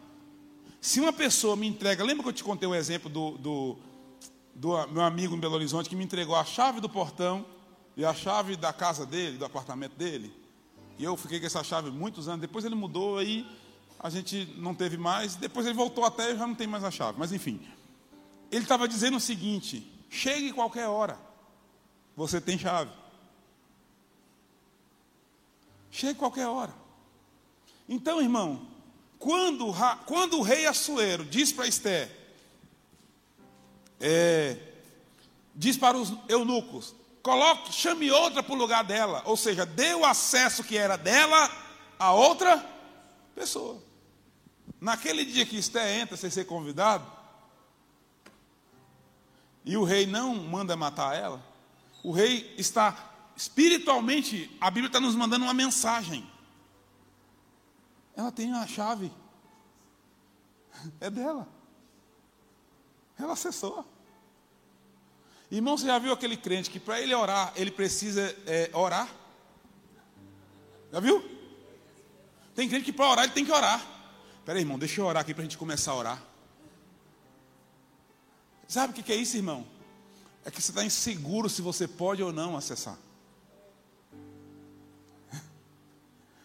se 0.82 1.00
uma 1.00 1.14
pessoa 1.14 1.56
me 1.56 1.68
entrega, 1.68 2.04
lembra 2.04 2.24
que 2.24 2.30
eu 2.30 2.34
te 2.34 2.44
contei 2.44 2.68
o 2.68 2.74
exemplo 2.74 3.08
do, 3.08 3.38
do, 3.38 3.78
do 4.56 4.88
meu 4.88 5.04
amigo 5.04 5.36
em 5.36 5.40
Belo 5.40 5.54
Horizonte 5.54 5.88
que 5.88 5.96
me 5.96 6.04
entregou 6.04 6.36
a 6.36 6.44
chave 6.44 6.82
do 6.82 6.90
portão 6.90 7.46
e 7.96 8.04
a 8.04 8.16
chave 8.16 8.56
da 8.56 8.74
casa 8.74 9.06
dele, 9.06 9.38
do 9.38 9.46
apartamento 9.46 9.96
dele? 9.96 10.34
E 10.98 11.04
eu 11.04 11.16
fiquei 11.16 11.40
com 11.40 11.46
essa 11.46 11.64
chave 11.64 11.92
muitos 11.92 12.28
anos. 12.28 12.42
Depois 12.42 12.66
ele 12.66 12.74
mudou, 12.74 13.20
aí 13.20 13.46
a 14.00 14.10
gente 14.10 14.56
não 14.58 14.74
teve 14.74 14.98
mais. 14.98 15.36
Depois 15.36 15.68
ele 15.68 15.76
voltou 15.76 16.04
até 16.04 16.32
e 16.32 16.36
já 16.36 16.48
não 16.48 16.56
tem 16.56 16.66
mais 16.66 16.84
a 16.84 16.90
chave. 16.90 17.20
Mas 17.20 17.32
enfim, 17.32 17.62
ele 18.52 18.64
estava 18.64 18.88
dizendo 18.88 19.18
o 19.18 19.20
seguinte: 19.20 19.88
chegue 20.10 20.52
qualquer 20.52 20.88
hora, 20.88 21.16
você 22.16 22.42
tem 22.42 22.58
chave. 22.58 22.90
Chegue 25.92 26.18
qualquer 26.18 26.48
hora. 26.48 26.74
Então, 27.88 28.20
irmão, 28.20 28.71
quando, 29.22 29.72
quando 30.08 30.40
o 30.40 30.42
rei 30.42 30.66
Assuero 30.66 31.24
diz 31.24 31.54
para 31.54 31.68
Esté, 31.68 32.10
é, 34.00 34.58
diz 35.56 35.78
para 35.78 35.96
os 35.96 36.12
eunucos, 36.28 36.96
coloque, 37.22 37.72
chame 37.72 38.10
outra 38.10 38.42
para 38.42 38.54
o 38.54 38.58
lugar 38.58 38.84
dela, 38.84 39.22
ou 39.26 39.38
seja, 39.38 39.64
dê 39.64 39.94
o 39.94 40.04
acesso 40.04 40.64
que 40.64 40.76
era 40.76 40.98
dela 40.98 41.50
a 42.00 42.12
outra 42.14 42.66
pessoa. 43.36 43.80
Naquele 44.80 45.24
dia 45.24 45.46
que 45.46 45.56
Esté 45.56 46.00
entra 46.00 46.18
sem 46.18 46.32
ser 46.32 46.46
convidado, 46.46 47.06
e 49.64 49.78
o 49.78 49.84
rei 49.84 50.08
não 50.08 50.34
manda 50.34 50.76
matar 50.76 51.16
ela, 51.16 51.40
o 52.04 52.12
rei 52.12 52.56
está 52.58 53.32
espiritualmente, 53.36 54.50
a 54.60 54.72
Bíblia 54.72 54.88
está 54.88 55.00
nos 55.00 55.14
mandando 55.14 55.46
uma 55.46 55.54
mensagem. 55.54 56.28
Ela 58.16 58.32
tem 58.32 58.54
a 58.54 58.68
chave. 58.68 59.12
É 61.00 61.10
dela. 61.10 61.48
Ela 63.18 63.34
acessou. 63.34 63.86
Irmão, 65.50 65.78
você 65.78 65.86
já 65.86 66.00
viu 66.00 66.14
aquele 66.14 66.38
crente 66.38 66.70
que 66.70 66.80
para 66.80 67.02
ele 67.02 67.14
orar, 67.14 67.52
ele 67.56 67.72
precisa 67.72 68.22
é, 68.46 68.70
orar? 68.74 69.14
Já 70.92 71.00
viu? 71.00 71.22
Tem 72.56 72.68
crente 72.70 72.86
que 72.86 72.94
para 72.94 73.10
orar 73.10 73.26
ele 73.26 73.34
tem 73.34 73.46
que 73.46 73.52
orar. 73.52 73.86
Espera 74.40 74.60
irmão, 74.60 74.80
deixa 74.80 75.02
eu 75.02 75.06
orar 75.06 75.22
aqui 75.22 75.34
para 75.34 75.42
a 75.42 75.46
gente 75.46 75.58
começar 75.58 75.92
a 75.92 75.96
orar. 75.96 76.24
Sabe 78.68 78.98
o 78.98 79.04
que 79.04 79.12
é 79.12 79.16
isso, 79.16 79.36
irmão? 79.36 79.68
É 80.46 80.50
que 80.50 80.62
você 80.62 80.72
está 80.72 80.84
inseguro 80.84 81.50
se 81.50 81.62
você 81.62 81.88
pode 81.88 82.24
ou 82.24 82.32
não 82.32 82.56
acessar. 82.56 82.98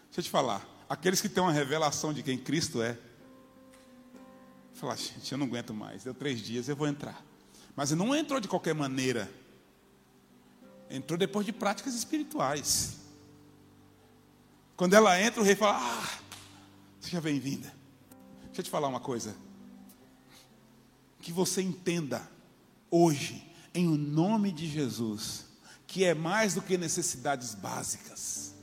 Deixa 0.05 0.17
eu 0.17 0.23
te 0.23 0.29
falar. 0.29 0.76
Aqueles 0.89 1.19
que 1.19 1.27
têm 1.27 1.43
uma 1.43 1.51
revelação 1.51 2.13
de 2.13 2.23
quem 2.23 2.37
Cristo 2.37 2.81
é. 2.81 2.97
Falar, 4.73 4.95
gente, 4.95 5.31
eu 5.31 5.37
não 5.37 5.47
aguento 5.47 5.73
mais. 5.73 6.03
Deu 6.03 6.13
três 6.13 6.39
dias, 6.39 6.69
eu 6.69 6.75
vou 6.75 6.87
entrar. 6.87 7.25
Mas 7.75 7.91
não 7.91 8.15
entrou 8.15 8.39
de 8.39 8.47
qualquer 8.47 8.73
maneira. 8.73 9.29
Entrou 10.89 11.17
depois 11.17 11.45
de 11.45 11.51
práticas 11.51 11.93
espirituais. 11.93 12.97
Quando 14.77 14.93
ela 14.93 15.19
entra, 15.21 15.41
o 15.41 15.43
rei 15.43 15.55
fala: 15.55 15.77
Ah, 15.81 16.19
seja 17.01 17.19
bem-vinda. 17.19 17.73
Deixa 18.45 18.61
eu 18.61 18.63
te 18.63 18.69
falar 18.69 18.87
uma 18.87 18.99
coisa. 18.99 19.35
Que 21.21 21.31
você 21.33 21.61
entenda 21.61 22.29
hoje, 22.89 23.51
em 23.73 23.87
o 23.87 23.97
nome 23.97 24.51
de 24.51 24.67
Jesus, 24.67 25.45
que 25.85 26.05
é 26.05 26.13
mais 26.13 26.53
do 26.53 26.61
que 26.61 26.77
necessidades 26.77 27.53
básicas, 27.53 28.53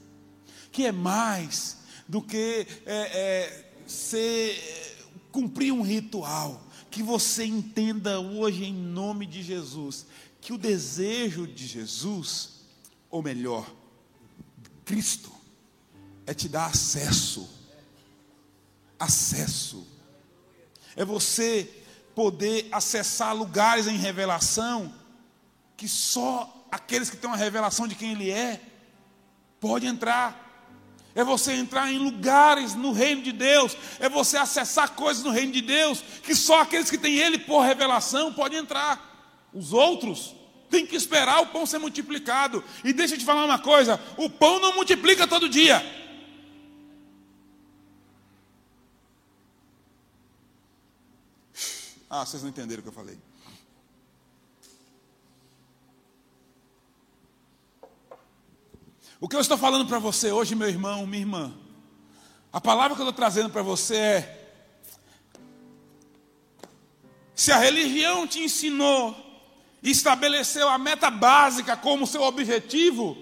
que 0.73 0.87
é 0.87 0.93
mais 0.93 1.84
do 2.09 2.23
que 2.23 2.67
é, 2.85 2.95
é, 2.95 3.71
ser, 3.87 5.07
cumprir 5.33 5.73
um 5.73 5.83
ritual. 5.83 6.63
Que 6.91 7.03
você 7.03 7.45
entenda 7.45 8.21
hoje, 8.21 8.65
em 8.65 8.73
nome 8.73 9.27
de 9.27 9.43
Jesus, 9.43 10.07
que 10.41 10.53
o 10.53 10.59
desejo 10.59 11.47
de 11.47 11.67
Jesus, 11.67 12.61
ou 13.11 13.23
melhor, 13.23 13.69
Cristo, 14.85 15.33
é 16.27 16.33
te 16.33 16.49
dar 16.49 16.67
acesso. 16.67 17.49
Acesso. 18.99 19.87
É 20.95 21.05
você 21.05 21.69
poder 22.15 22.69
acessar 22.71 23.35
lugares 23.35 23.87
em 23.87 23.97
revelação 23.97 24.95
que 25.77 25.89
só 25.89 26.67
aqueles 26.71 27.11
que 27.11 27.17
têm 27.17 27.29
uma 27.29 27.37
revelação 27.37 27.89
de 27.89 27.95
quem 27.95 28.13
Ele 28.13 28.31
é 28.31 28.61
pode 29.61 29.87
entrar 29.87 30.44
é 31.15 31.23
você 31.23 31.53
entrar 31.53 31.93
em 31.93 31.99
lugares 31.99 32.75
no 32.75 32.93
reino 32.93 33.23
de 33.23 33.33
Deus, 33.33 33.77
é 34.01 34.09
você 34.09 34.37
acessar 34.37 34.91
coisas 34.93 35.23
no 35.23 35.31
reino 35.31 35.53
de 35.53 35.61
Deus, 35.61 36.03
que 36.23 36.35
só 36.35 36.61
aqueles 36.61 36.91
que 36.91 36.99
têm 36.99 37.17
Ele 37.17 37.39
por 37.39 37.61
revelação 37.61 38.33
podem 38.33 38.59
entrar. 38.59 39.49
Os 39.53 39.73
outros 39.73 40.35
têm 40.69 40.85
que 40.85 40.97
esperar 40.97 41.41
o 41.41 41.47
pão 41.47 41.65
ser 41.65 41.79
multiplicado. 41.79 42.65
E 42.83 42.93
deixa 42.93 43.15
eu 43.15 43.19
te 43.19 43.25
falar 43.25 43.45
uma 43.45 43.59
coisa: 43.59 44.01
o 44.17 44.29
pão 44.29 44.59
não 44.61 44.75
multiplica 44.75 45.27
todo 45.27 45.49
dia. 45.49 45.81
Ah, 52.11 52.25
vocês 52.25 52.43
não 52.43 52.51
entenderam 52.51 52.81
o 52.81 52.83
que 52.83 52.89
eu 52.89 52.93
falei. 52.93 53.19
O 59.25 59.29
que 59.29 59.37
eu 59.37 59.41
estou 59.41 59.57
falando 59.57 59.87
para 59.87 59.99
você 59.99 60.31
hoje, 60.31 60.55
meu 60.55 60.69
irmão, 60.69 61.07
minha 61.07 61.23
irmã, 61.23 61.55
a 62.53 62.61
palavra 62.61 62.95
que 62.95 63.01
eu 63.01 63.09
estou 63.09 63.17
trazendo 63.17 63.49
para 63.49 63.63
você 63.63 63.97
é: 63.97 64.51
se 67.35 67.51
a 67.51 67.57
religião 67.57 68.27
te 68.27 68.41
ensinou 68.41 69.17
e 69.83 69.91
estabeleceu 69.91 70.69
a 70.69 70.77
meta 70.77 71.11
básica 71.11 71.75
como 71.75 72.07
seu 72.07 72.21
objetivo, 72.21 73.17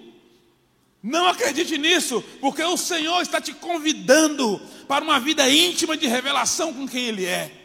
não 1.01 1.25
acredite 1.25 1.77
nisso, 1.77 2.21
porque 2.41 2.61
o 2.61 2.75
Senhor 2.75 3.21
está 3.21 3.39
te 3.39 3.53
convidando 3.53 4.59
para 4.89 5.05
uma 5.05 5.21
vida 5.21 5.49
íntima 5.49 5.95
de 5.95 6.05
revelação 6.05 6.73
com 6.73 6.85
quem 6.85 7.05
Ele 7.05 7.25
é. 7.25 7.62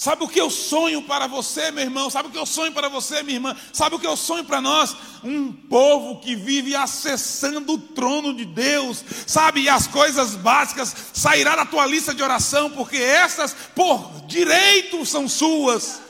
Sabe 0.00 0.24
o 0.24 0.28
que 0.28 0.40
eu 0.40 0.48
sonho 0.48 1.02
para 1.02 1.26
você, 1.26 1.70
meu 1.70 1.84
irmão? 1.84 2.08
Sabe 2.08 2.30
o 2.30 2.32
que 2.32 2.38
eu 2.38 2.46
sonho 2.46 2.72
para 2.72 2.88
você, 2.88 3.22
minha 3.22 3.36
irmã? 3.36 3.54
Sabe 3.70 3.96
o 3.96 3.98
que 3.98 4.06
eu 4.06 4.16
sonho 4.16 4.42
para 4.42 4.58
nós? 4.58 4.96
Um 5.22 5.52
povo 5.52 6.20
que 6.20 6.34
vive 6.34 6.74
acessando 6.74 7.74
o 7.74 7.78
trono 7.78 8.32
de 8.32 8.46
Deus, 8.46 9.04
sabe? 9.26 9.60
E 9.60 9.68
as 9.68 9.86
coisas 9.86 10.36
básicas 10.36 10.96
sairá 11.12 11.54
da 11.54 11.66
tua 11.66 11.84
lista 11.84 12.14
de 12.14 12.22
oração, 12.22 12.70
porque 12.70 12.96
essas, 12.96 13.54
por 13.74 14.22
direito, 14.26 15.04
são 15.04 15.28
suas. 15.28 16.00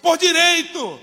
Por 0.00 0.16
direito. 0.16 1.00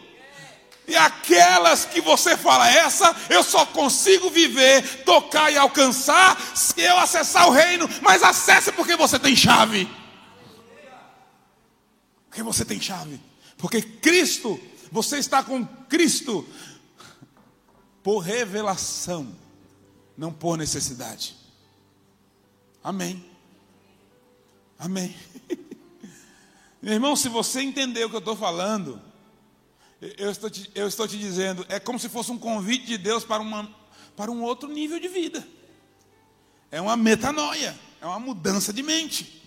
E 0.87 0.95
aquelas 0.95 1.83
que 1.83 1.99
você 1.99 2.37
fala, 2.37 2.71
essa 2.71 3.13
eu 3.29 3.43
só 3.43 3.65
consigo 3.65 4.29
viver, 4.29 5.03
tocar 5.03 5.51
e 5.51 5.57
alcançar 5.57 6.41
se 6.55 6.79
eu 6.79 6.97
acessar 6.97 7.45
o 7.49 7.51
reino, 7.51 7.89
mas 8.01 8.23
acesse 8.23 8.71
porque 8.71 8.95
você 8.95 9.19
tem 9.19 9.35
chave. 9.35 9.85
Porque 12.33 12.41
você 12.41 12.65
tem 12.65 12.81
chave. 12.81 13.21
Porque 13.59 13.79
Cristo, 13.79 14.59
você 14.91 15.19
está 15.19 15.43
com 15.43 15.63
Cristo 15.63 16.43
por 18.01 18.17
revelação, 18.21 19.35
não 20.17 20.33
por 20.33 20.57
necessidade. 20.57 21.35
Amém. 22.83 23.23
Amém. 24.79 25.15
Meu 26.81 26.93
irmão, 26.93 27.15
se 27.15 27.29
você 27.29 27.61
entender 27.61 28.03
o 28.03 28.09
que 28.09 28.15
eu 28.15 28.19
estou 28.19 28.35
falando, 28.35 28.99
eu 30.01 30.31
estou, 30.31 30.49
te, 30.49 30.71
eu 30.73 30.87
estou 30.87 31.07
te 31.07 31.19
dizendo, 31.19 31.63
é 31.69 31.79
como 31.79 31.99
se 31.99 32.09
fosse 32.09 32.31
um 32.31 32.39
convite 32.39 32.87
de 32.87 32.97
Deus 32.97 33.23
para, 33.23 33.43
uma, 33.43 33.69
para 34.17 34.31
um 34.31 34.41
outro 34.41 34.67
nível 34.67 34.99
de 34.99 35.07
vida. 35.07 35.47
É 36.71 36.81
uma 36.81 36.97
metanoia, 36.97 37.79
é 38.01 38.07
uma 38.07 38.19
mudança 38.19 38.73
de 38.73 38.81
mente. 38.81 39.42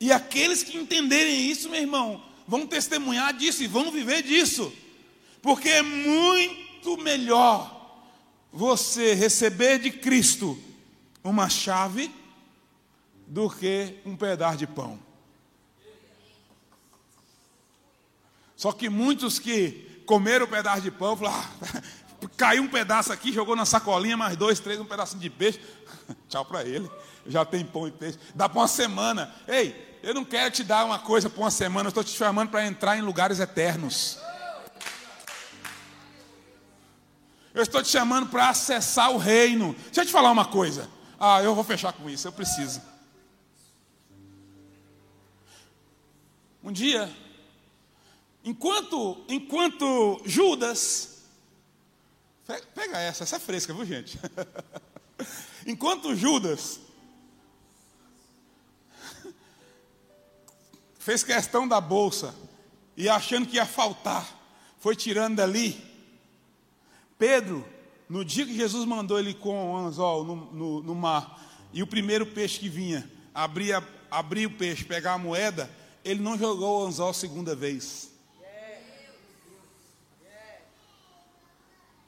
E 0.00 0.12
aqueles 0.12 0.62
que 0.62 0.76
entenderem 0.76 1.50
isso, 1.50 1.70
meu 1.70 1.80
irmão, 1.80 2.22
vão 2.46 2.66
testemunhar 2.66 3.32
disso 3.32 3.62
e 3.62 3.66
vão 3.66 3.90
viver 3.90 4.22
disso. 4.22 4.72
Porque 5.40 5.68
é 5.68 5.82
muito 5.82 6.96
melhor 6.98 7.74
você 8.52 9.14
receber 9.14 9.78
de 9.78 9.90
Cristo 9.90 10.58
uma 11.22 11.48
chave 11.48 12.10
do 13.26 13.50
que 13.50 13.96
um 14.04 14.16
pedaço 14.16 14.58
de 14.58 14.66
pão. 14.66 14.98
Só 18.56 18.72
que 18.72 18.88
muitos 18.88 19.38
que 19.38 20.02
comeram 20.06 20.46
o 20.46 20.48
pedaço 20.48 20.80
de 20.80 20.90
pão, 20.90 21.16
falaram, 21.16 21.36
ah, 21.38 21.82
caiu 22.36 22.62
um 22.62 22.68
pedaço 22.68 23.12
aqui, 23.12 23.32
jogou 23.32 23.54
na 23.54 23.66
sacolinha, 23.66 24.16
mais 24.16 24.36
dois, 24.36 24.60
três, 24.60 24.80
um 24.80 24.84
pedacinho 24.84 25.20
de 25.20 25.28
peixe. 25.28 25.60
Tchau 26.28 26.44
para 26.44 26.64
ele. 26.64 26.88
Já 27.26 27.44
tem 27.44 27.64
pão 27.64 27.86
e 27.86 27.90
peixe. 27.90 28.18
Dá 28.34 28.48
para 28.48 28.60
uma 28.60 28.68
semana. 28.68 29.34
Ei, 29.46 29.85
eu 30.06 30.14
não 30.14 30.24
quero 30.24 30.52
te 30.52 30.62
dar 30.62 30.84
uma 30.84 31.00
coisa 31.00 31.28
por 31.28 31.40
uma 31.40 31.50
semana, 31.50 31.88
eu 31.88 31.88
estou 31.88 32.04
te 32.04 32.16
chamando 32.16 32.48
para 32.48 32.64
entrar 32.64 32.96
em 32.96 33.00
lugares 33.00 33.40
eternos. 33.40 34.20
Eu 37.52 37.60
estou 37.60 37.82
te 37.82 37.88
chamando 37.88 38.28
para 38.28 38.50
acessar 38.50 39.10
o 39.10 39.16
reino. 39.16 39.74
Deixa 39.86 40.02
eu 40.02 40.06
te 40.06 40.12
falar 40.12 40.30
uma 40.30 40.44
coisa. 40.44 40.88
Ah, 41.18 41.42
eu 41.42 41.56
vou 41.56 41.64
fechar 41.64 41.92
com 41.92 42.08
isso, 42.08 42.28
eu 42.28 42.30
preciso. 42.30 42.80
Um 46.62 46.70
dia, 46.70 47.12
enquanto, 48.44 49.24
enquanto 49.28 50.22
Judas, 50.24 51.24
pega 52.76 53.00
essa, 53.00 53.24
essa 53.24 53.36
é 53.36 53.40
fresca, 53.40 53.74
viu 53.74 53.84
gente? 53.84 54.20
enquanto 55.66 56.14
Judas 56.14 56.85
fez 61.06 61.22
questão 61.22 61.68
da 61.68 61.80
bolsa 61.80 62.34
e 62.96 63.08
achando 63.08 63.46
que 63.46 63.58
ia 63.58 63.64
faltar, 63.64 64.28
foi 64.80 64.96
tirando 64.96 65.36
dali. 65.36 65.80
Pedro, 67.16 67.64
no 68.08 68.24
dia 68.24 68.44
que 68.44 68.56
Jesus 68.56 68.84
mandou 68.84 69.16
ele 69.16 69.32
com 69.32 69.72
o 69.72 69.76
anzol 69.76 70.24
no, 70.24 70.34
no, 70.52 70.82
no 70.82 70.94
mar, 70.96 71.40
e 71.72 71.80
o 71.80 71.86
primeiro 71.86 72.26
peixe 72.26 72.58
que 72.58 72.68
vinha, 72.68 73.08
abria, 73.32 73.86
abria 74.10 74.48
o 74.48 74.50
peixe, 74.50 74.84
pegar 74.84 75.12
a 75.12 75.18
moeda, 75.18 75.70
ele 76.04 76.20
não 76.20 76.36
jogou 76.36 76.82
o 76.82 76.86
anzol 76.88 77.14
segunda 77.14 77.54
vez. 77.54 78.10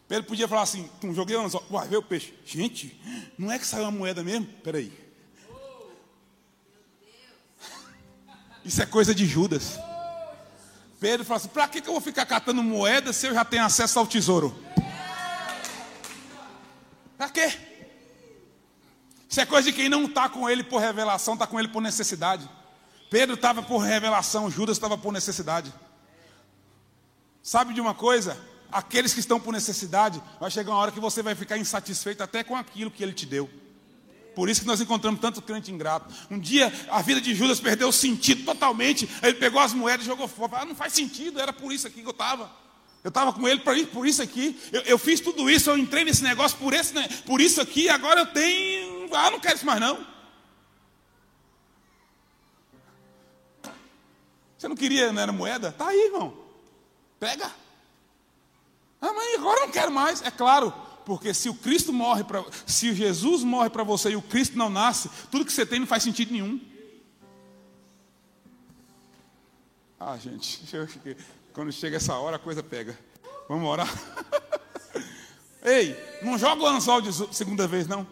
Pedro 0.09 0.25
podia 0.25 0.49
falar 0.49 0.63
assim, 0.63 0.91
joguei 1.13 1.37
o 1.37 1.43
anzol, 1.43 1.65
vai 1.71 1.87
ver 1.87 1.99
o 1.99 2.03
peixe. 2.03 2.35
Gente, 2.45 3.01
não 3.39 3.53
é 3.53 3.61
que 3.61 3.67
saiu 3.67 3.85
a 3.85 3.93
moeda 3.93 4.25
mesmo? 4.25 4.47
Peraí. 4.65 5.08
Isso 8.69 8.83
é 8.83 8.85
coisa 8.85 9.15
de 9.15 9.25
Judas. 9.25 9.79
Pedro 11.01 11.25
fala 11.25 11.39
assim: 11.39 11.49
para 11.49 11.67
que, 11.67 11.79
eu 11.79 11.93
vou 11.93 12.03
ficar 12.03 12.27
catando 12.27 12.63
moeda 12.63 13.15
se 13.15 13.27
eu 13.27 13.33
já 13.33 13.43
tenho 13.43 13.65
acesso 13.65 13.99
ao 13.99 14.07
tesouro? 14.07 14.55
Para 17.17 17.31
quê? 17.31 17.51
Isso 19.27 19.41
é 19.41 19.47
coisa 19.47 19.71
de 19.71 19.75
quem 19.75 19.89
não 19.89 20.05
está 20.05 20.29
com 20.29 20.51
ele 20.51 20.63
por 20.63 20.83
revelação, 20.83 21.33
está 21.33 21.47
com 21.47 21.59
ele 21.59 21.69
por 21.69 21.81
necessidade. 21.81 22.47
Pedro 23.09 23.37
estava 23.37 23.63
por 23.63 23.79
revelação, 23.79 24.51
Judas 24.51 24.77
estava 24.77 24.99
por 24.99 25.15
necessidade. 25.15 25.73
Sabe 27.43 27.73
de 27.73 27.81
uma 27.81 27.95
coisa? 27.95 28.39
Aqueles 28.71 29.15
que 29.15 29.21
estão 29.21 29.41
por 29.41 29.51
necessidade, 29.51 30.23
vai 30.39 30.51
chegar 30.51 30.73
uma 30.73 30.79
hora 30.79 30.93
que 30.93 31.01
você 31.01 31.23
vai 31.23 31.35
ficar 31.35 31.57
insatisfeito 31.57 32.23
até 32.23 32.45
com 32.45 32.55
aquilo 32.55 32.91
que 32.91 33.03
ele 33.03 33.15
te 33.15 33.25
deu. 33.25 33.49
Por 34.39 34.49
isso 34.49 34.61
que 34.61 34.69
nós 34.69 34.81
encontramos 34.81 35.21
tanto 35.21 35.43
crente 35.43 35.73
ingrato. 35.73 36.15
Um 36.31 36.39
dia 36.39 36.73
a 36.93 37.03
vida 37.03 37.21
de 37.21 37.35
Judas 37.35 37.59
perdeu 37.59 37.89
o 37.89 37.93
sentido 37.93 38.45
totalmente. 38.45 39.11
Ele 39.21 39.35
pegou 39.35 39.61
as 39.61 39.73
moedas 39.73 40.07
e 40.07 40.09
jogou 40.09 40.29
fora. 40.29 40.59
Ah, 40.59 40.65
não 40.65 40.77
faz 40.77 40.93
sentido, 40.93 41.41
era 41.41 41.53
por 41.53 41.73
isso 41.73 41.89
aqui 41.89 42.03
que 42.03 42.07
eu 42.07 42.13
estava. 42.13 42.49
Eu 43.03 43.09
estava 43.09 43.33
com 43.33 43.49
ele 43.49 43.61
por 43.87 44.07
isso 44.07 44.23
aqui. 44.23 44.57
Eu, 44.71 44.83
eu, 44.83 44.97
fiz 44.97 45.19
tudo 45.19 45.51
isso, 45.51 45.69
eu 45.69 45.77
entrei 45.77 46.05
nesse 46.05 46.23
negócio 46.23 46.57
por, 46.57 46.73
esse, 46.73 46.95
por 47.27 47.41
isso 47.41 47.61
aqui. 47.61 47.89
Agora 47.89 48.21
eu 48.21 48.27
tenho. 48.27 49.13
Ah, 49.13 49.29
não 49.29 49.41
quero 49.41 49.57
isso 49.57 49.67
mais 49.67 49.81
não. 49.81 50.07
Você 54.57 54.69
não 54.69 54.77
queria, 54.77 55.11
não 55.11 55.21
era 55.21 55.33
moeda? 55.33 55.73
Tá 55.73 55.89
aí, 55.89 55.99
irmão. 55.99 56.33
Pega. 57.19 57.51
Ah, 59.01 59.13
mas 59.13 59.35
agora 59.35 59.63
eu 59.63 59.67
não 59.67 59.73
quero 59.73 59.91
mais. 59.91 60.23
É 60.23 60.31
claro, 60.31 60.73
porque 61.09 61.33
se 61.33 61.49
o 61.49 61.55
Cristo 61.55 61.91
morre 61.91 62.23
para, 62.23 62.45
se 62.67 62.95
Jesus 62.95 63.43
morre 63.43 63.71
para 63.71 63.83
você 63.83 64.11
e 64.11 64.17
o 64.17 64.21
Cristo 64.21 64.59
não 64.59 64.69
nasce, 64.69 65.09
tudo 65.31 65.47
que 65.47 65.51
você 65.51 65.65
tem 65.65 65.81
não 65.81 65.87
faz 65.87 66.03
sentido 66.03 66.33
nenhum. 66.33 66.61
Ah, 69.99 70.19
gente, 70.19 70.63
quando 71.55 71.73
chega 71.73 71.97
essa 71.97 72.15
hora 72.15 72.37
a 72.37 72.39
coisa 72.39 72.63
pega. 72.63 72.97
Vamos 73.49 73.67
orar. 73.67 73.89
Ei, 75.65 75.97
não 76.23 76.37
joga 76.37 76.63
o 76.63 76.67
anzol 76.67 77.01
de 77.01 77.11
segunda 77.35 77.67
vez 77.67 77.87
não. 77.87 78.07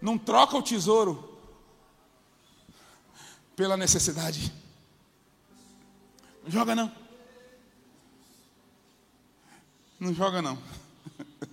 Não 0.00 0.18
troca 0.18 0.56
o 0.56 0.62
tesouro 0.62 1.38
pela 3.54 3.76
necessidade. 3.76 4.52
Não 6.42 6.50
joga 6.50 6.74
não. 6.74 7.01
Não 10.02 10.12
joga 10.12 10.42
não. 10.42 10.58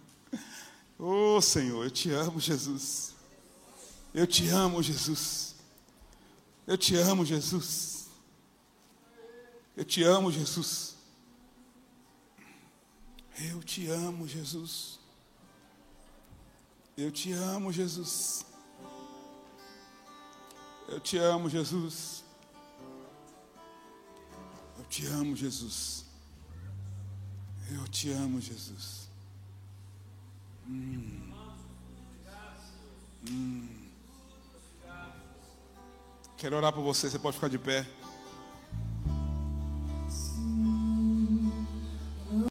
oh 0.98 1.40
Senhor, 1.40 1.84
eu 1.84 1.92
te 1.92 2.10
amo, 2.10 2.40
Jesus. 2.40 3.14
Eu 4.12 4.26
te 4.26 4.48
amo, 4.48 4.82
Jesus. 4.82 5.54
Eu 6.66 6.76
te 6.76 6.96
amo, 6.96 7.24
Jesus. 7.24 8.08
Eu 9.78 9.86
te 9.86 10.02
amo, 10.02 10.32
Jesus. 10.32 10.96
Eu 13.38 13.62
te 13.62 13.88
amo, 13.88 14.28
Jesus. 14.28 15.00
Eu 16.98 17.12
te 17.12 17.32
amo, 17.32 17.72
Jesus. 17.72 18.46
Eu 20.88 21.00
te 21.00 21.20
amo, 21.20 21.48
Jesus. 21.48 22.24
Eu 24.80 24.86
te 24.86 25.06
amo, 25.06 25.36
Jesus. 25.36 26.09
Eu 27.72 27.88
te 27.88 28.12
amo, 28.12 28.42
Jesus. 28.42 29.08
Hum. 30.68 31.32
Hum. 33.30 33.68
Quero 36.36 36.56
orar 36.56 36.74
por 36.74 36.82
você, 36.82 37.10
você 37.10 37.20
pode 37.20 37.36
ficar 37.36 37.50
de 37.50 37.60
pé. 37.60 37.86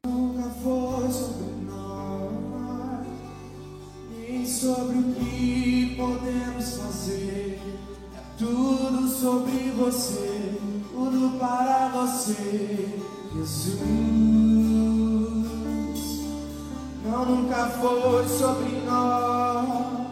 Nunca 0.04 0.50
foi 0.62 1.10
sobre 1.10 1.64
nós, 1.64 3.06
nem 4.10 4.46
sobre 4.46 4.98
o 4.98 5.14
que 5.14 5.94
podemos 5.96 6.76
fazer. 6.76 7.60
É 8.14 8.20
tudo 8.38 9.08
sobre 9.08 9.70
você, 9.72 10.60
tudo 10.92 11.38
para 11.38 11.88
você, 11.88 13.02
Jesus 13.34 14.47
não 17.18 17.24
nunca 17.24 17.66
foi 17.66 18.28
sobre 18.28 18.80
nós. 18.86 20.07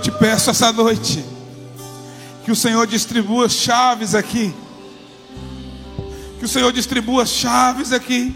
Te 0.00 0.10
peço 0.10 0.50
essa 0.50 0.72
noite 0.72 1.24
que 2.44 2.50
o 2.50 2.56
Senhor 2.56 2.86
distribua 2.86 3.48
chaves 3.48 4.14
aqui. 4.14 4.54
Que 6.38 6.44
o 6.46 6.48
Senhor 6.48 6.72
distribua 6.72 7.26
chaves 7.26 7.92
aqui. 7.92 8.34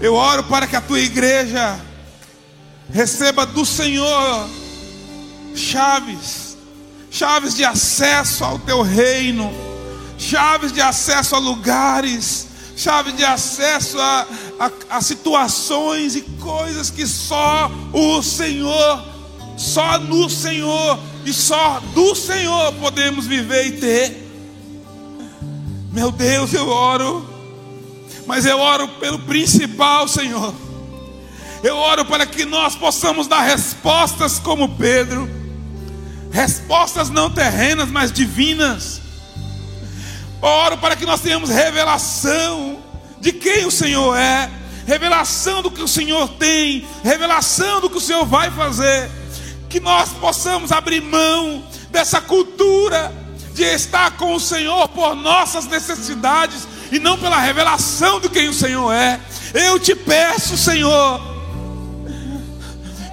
Eu 0.00 0.14
oro 0.14 0.42
para 0.44 0.66
que 0.66 0.74
a 0.74 0.80
tua 0.80 1.00
igreja 1.00 1.78
receba 2.90 3.44
do 3.44 3.64
Senhor 3.64 4.48
chaves, 5.54 6.56
chaves 7.10 7.54
de 7.54 7.64
acesso 7.64 8.44
ao 8.44 8.58
teu 8.58 8.82
reino, 8.82 9.52
chaves 10.18 10.72
de 10.72 10.80
acesso 10.80 11.34
a 11.34 11.38
lugares, 11.38 12.46
chaves 12.76 13.14
de 13.16 13.24
acesso 13.24 13.98
a, 13.98 14.26
a, 14.60 14.96
a 14.96 15.00
situações 15.00 16.14
e 16.16 16.22
coisas 16.22 16.90
que 16.90 17.06
só 17.06 17.70
o 17.92 18.22
Senhor, 18.22 19.15
só 19.56 19.98
no 19.98 20.28
Senhor 20.28 20.98
e 21.24 21.32
só 21.32 21.80
do 21.94 22.14
Senhor 22.14 22.72
podemos 22.74 23.26
viver 23.26 23.66
e 23.66 23.72
ter. 23.72 24.26
Meu 25.92 26.10
Deus, 26.12 26.52
eu 26.52 26.68
oro, 26.68 27.26
mas 28.26 28.44
eu 28.44 28.58
oro 28.58 28.86
pelo 28.86 29.18
principal, 29.20 30.06
Senhor. 30.06 30.54
Eu 31.62 31.76
oro 31.76 32.04
para 32.04 32.26
que 32.26 32.44
nós 32.44 32.76
possamos 32.76 33.26
dar 33.26 33.40
respostas 33.40 34.38
como 34.38 34.76
Pedro, 34.76 35.28
respostas 36.30 37.08
não 37.08 37.30
terrenas, 37.30 37.90
mas 37.90 38.12
divinas. 38.12 39.00
Oro 40.40 40.76
para 40.78 40.94
que 40.94 41.06
nós 41.06 41.20
tenhamos 41.20 41.48
revelação 41.48 42.78
de 43.18 43.32
quem 43.32 43.64
o 43.64 43.70
Senhor 43.70 44.14
é, 44.16 44.50
revelação 44.86 45.62
do 45.62 45.70
que 45.70 45.82
o 45.82 45.88
Senhor 45.88 46.28
tem, 46.34 46.86
revelação 47.02 47.80
do 47.80 47.90
que 47.90 47.96
o 47.96 48.00
Senhor 48.00 48.24
vai 48.24 48.50
fazer. 48.50 49.10
Que 49.76 49.80
nós 49.80 50.08
possamos 50.08 50.72
abrir 50.72 51.02
mão 51.02 51.62
dessa 51.90 52.18
cultura 52.18 53.12
de 53.52 53.62
estar 53.62 54.12
com 54.12 54.34
o 54.34 54.40
Senhor 54.40 54.88
por 54.88 55.14
nossas 55.14 55.66
necessidades 55.66 56.66
e 56.90 56.98
não 56.98 57.18
pela 57.18 57.38
revelação 57.38 58.18
de 58.18 58.30
quem 58.30 58.48
o 58.48 58.54
Senhor 58.54 58.90
é. 58.90 59.20
Eu 59.52 59.78
te 59.78 59.94
peço, 59.94 60.56
Senhor, 60.56 61.20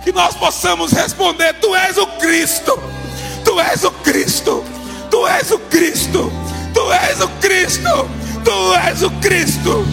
que 0.06 0.14
nós 0.14 0.36
possamos 0.36 0.94
responder: 0.94 1.52
Tu 1.56 1.76
és 1.76 1.98
o 1.98 2.08
Cristo, 2.08 2.82
Tu 3.44 3.60
és 3.60 3.84
o 3.84 3.92
Cristo, 3.92 4.64
Tu 5.12 5.28
és 5.28 5.52
o 5.52 5.60
Cristo, 5.60 6.32
Tu 6.74 6.94
és 6.94 7.20
o 7.20 7.28
Cristo, 7.28 7.92
Tu 7.92 7.92
és 7.92 7.92
o 7.92 8.00
Cristo. 8.00 8.24
Tu 8.44 8.76
és 8.90 9.02
o 9.04 9.10
Cristo, 9.22 9.86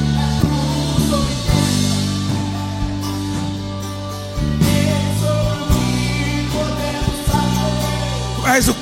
Tu 8.50 8.56
és 8.56 8.68
o 8.68 8.74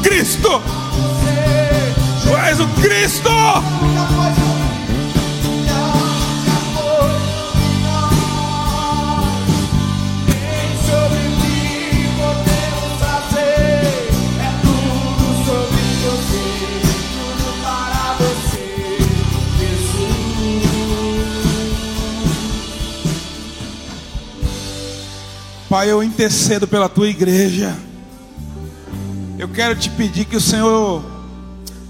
Cristo, 0.00 0.62
Tu 2.22 2.36
és 2.36 2.60
o 2.60 2.68
Cristo. 2.80 4.49
Pai, 25.70 25.88
eu 25.88 26.02
intercedo 26.02 26.66
pela 26.66 26.88
tua 26.88 27.06
igreja. 27.06 27.72
Eu 29.38 29.48
quero 29.48 29.76
te 29.76 29.88
pedir 29.88 30.24
que 30.24 30.34
o 30.34 30.40
Senhor 30.40 31.00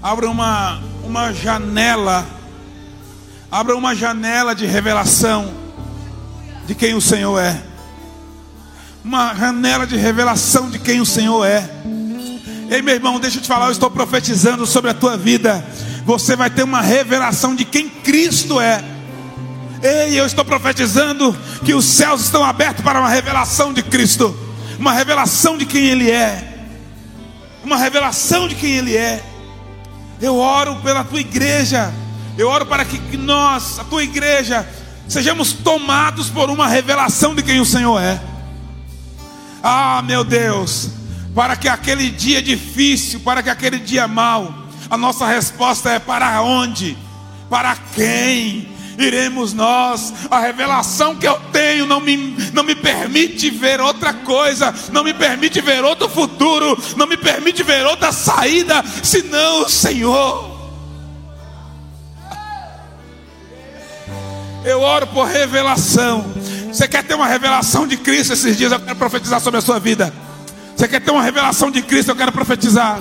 abra 0.03 0.29
uma, 0.29 0.79
uma 1.03 1.33
janela, 1.33 2.23
abra 3.51 3.75
uma 3.75 3.95
janela 3.95 4.53
de 4.53 4.67
revelação 4.67 5.51
de 6.67 6.75
quem 6.75 6.93
o 6.93 7.01
Senhor 7.01 7.39
é. 7.39 7.59
Uma 9.03 9.33
janela 9.33 9.87
de 9.87 9.97
revelação 9.97 10.69
de 10.69 10.77
quem 10.77 11.01
o 11.01 11.05
Senhor 11.05 11.43
é. 11.43 11.67
Ei, 12.69 12.83
meu 12.83 12.93
irmão, 12.93 13.19
deixa 13.19 13.39
eu 13.39 13.41
te 13.41 13.47
falar, 13.47 13.65
eu 13.65 13.71
estou 13.71 13.89
profetizando 13.89 14.67
sobre 14.67 14.91
a 14.91 14.93
tua 14.93 15.17
vida. 15.17 15.65
Você 16.05 16.35
vai 16.35 16.51
ter 16.51 16.61
uma 16.61 16.81
revelação 16.81 17.55
de 17.55 17.65
quem 17.65 17.89
Cristo 17.89 18.61
é. 18.61 18.83
Ei, 19.83 20.19
eu 20.19 20.25
estou 20.27 20.45
profetizando 20.45 21.35
que 21.65 21.73
os 21.73 21.85
céus 21.85 22.21
estão 22.21 22.43
abertos 22.43 22.83
para 22.83 22.99
uma 22.99 23.09
revelação 23.09 23.73
de 23.73 23.81
Cristo, 23.81 24.37
uma 24.77 24.93
revelação 24.93 25.57
de 25.57 25.65
quem 25.65 25.85
Ele 25.85 26.11
é, 26.11 26.67
uma 27.63 27.77
revelação 27.77 28.47
de 28.47 28.53
quem 28.53 28.71
Ele 28.73 28.95
é. 28.95 29.23
Eu 30.21 30.37
oro 30.37 30.75
pela 30.77 31.03
tua 31.03 31.19
igreja. 31.19 31.91
Eu 32.37 32.47
oro 32.47 32.65
para 32.65 32.85
que 32.85 33.17
nós, 33.17 33.79
a 33.79 33.83
tua 33.83 34.03
igreja, 34.03 34.67
sejamos 35.07 35.51
tomados 35.51 36.29
por 36.29 36.49
uma 36.49 36.67
revelação 36.67 37.33
de 37.33 37.41
quem 37.41 37.59
o 37.59 37.65
Senhor 37.65 37.99
é. 37.99 38.21
Ah, 39.63 40.01
meu 40.03 40.23
Deus, 40.23 40.89
para 41.33 41.55
que 41.55 41.67
aquele 41.67 42.09
dia 42.09 42.41
difícil, 42.41 43.19
para 43.21 43.41
que 43.41 43.49
aquele 43.49 43.79
dia 43.79 44.07
mau, 44.07 44.53
a 44.89 44.95
nossa 44.97 45.25
resposta 45.25 45.89
é 45.89 45.99
para 45.99 46.41
onde? 46.41 46.97
Para 47.49 47.75
quem? 47.95 48.71
Iremos 49.03 49.53
nós, 49.53 50.13
a 50.29 50.39
revelação 50.39 51.15
que 51.15 51.27
eu 51.27 51.39
tenho 51.51 51.85
não 51.85 51.99
me, 51.99 52.35
não 52.53 52.63
me 52.63 52.75
permite 52.75 53.49
ver 53.49 53.81
outra 53.81 54.13
coisa, 54.13 54.73
não 54.91 55.03
me 55.03 55.13
permite 55.13 55.61
ver 55.61 55.83
outro 55.83 56.07
futuro, 56.07 56.77
não 56.95 57.07
me 57.07 57.17
permite 57.17 57.63
ver 57.63 57.85
outra 57.85 58.11
saída, 58.11 58.83
senão 59.03 59.63
o 59.63 59.69
Senhor. 59.69 60.51
Eu 64.63 64.81
oro 64.81 65.07
por 65.07 65.25
revelação. 65.25 66.23
Você 66.71 66.87
quer 66.87 67.03
ter 67.03 67.15
uma 67.15 67.27
revelação 67.27 67.87
de 67.87 67.97
Cristo 67.97 68.33
esses 68.33 68.55
dias? 68.55 68.71
Eu 68.71 68.79
quero 68.79 68.95
profetizar 68.95 69.41
sobre 69.41 69.57
a 69.57 69.61
sua 69.61 69.79
vida. 69.79 70.13
Você 70.75 70.87
quer 70.87 71.01
ter 71.01 71.11
uma 71.11 71.23
revelação 71.23 71.69
de 71.69 71.81
Cristo? 71.81 72.09
Eu 72.09 72.15
quero 72.15 72.31
profetizar. 72.31 72.99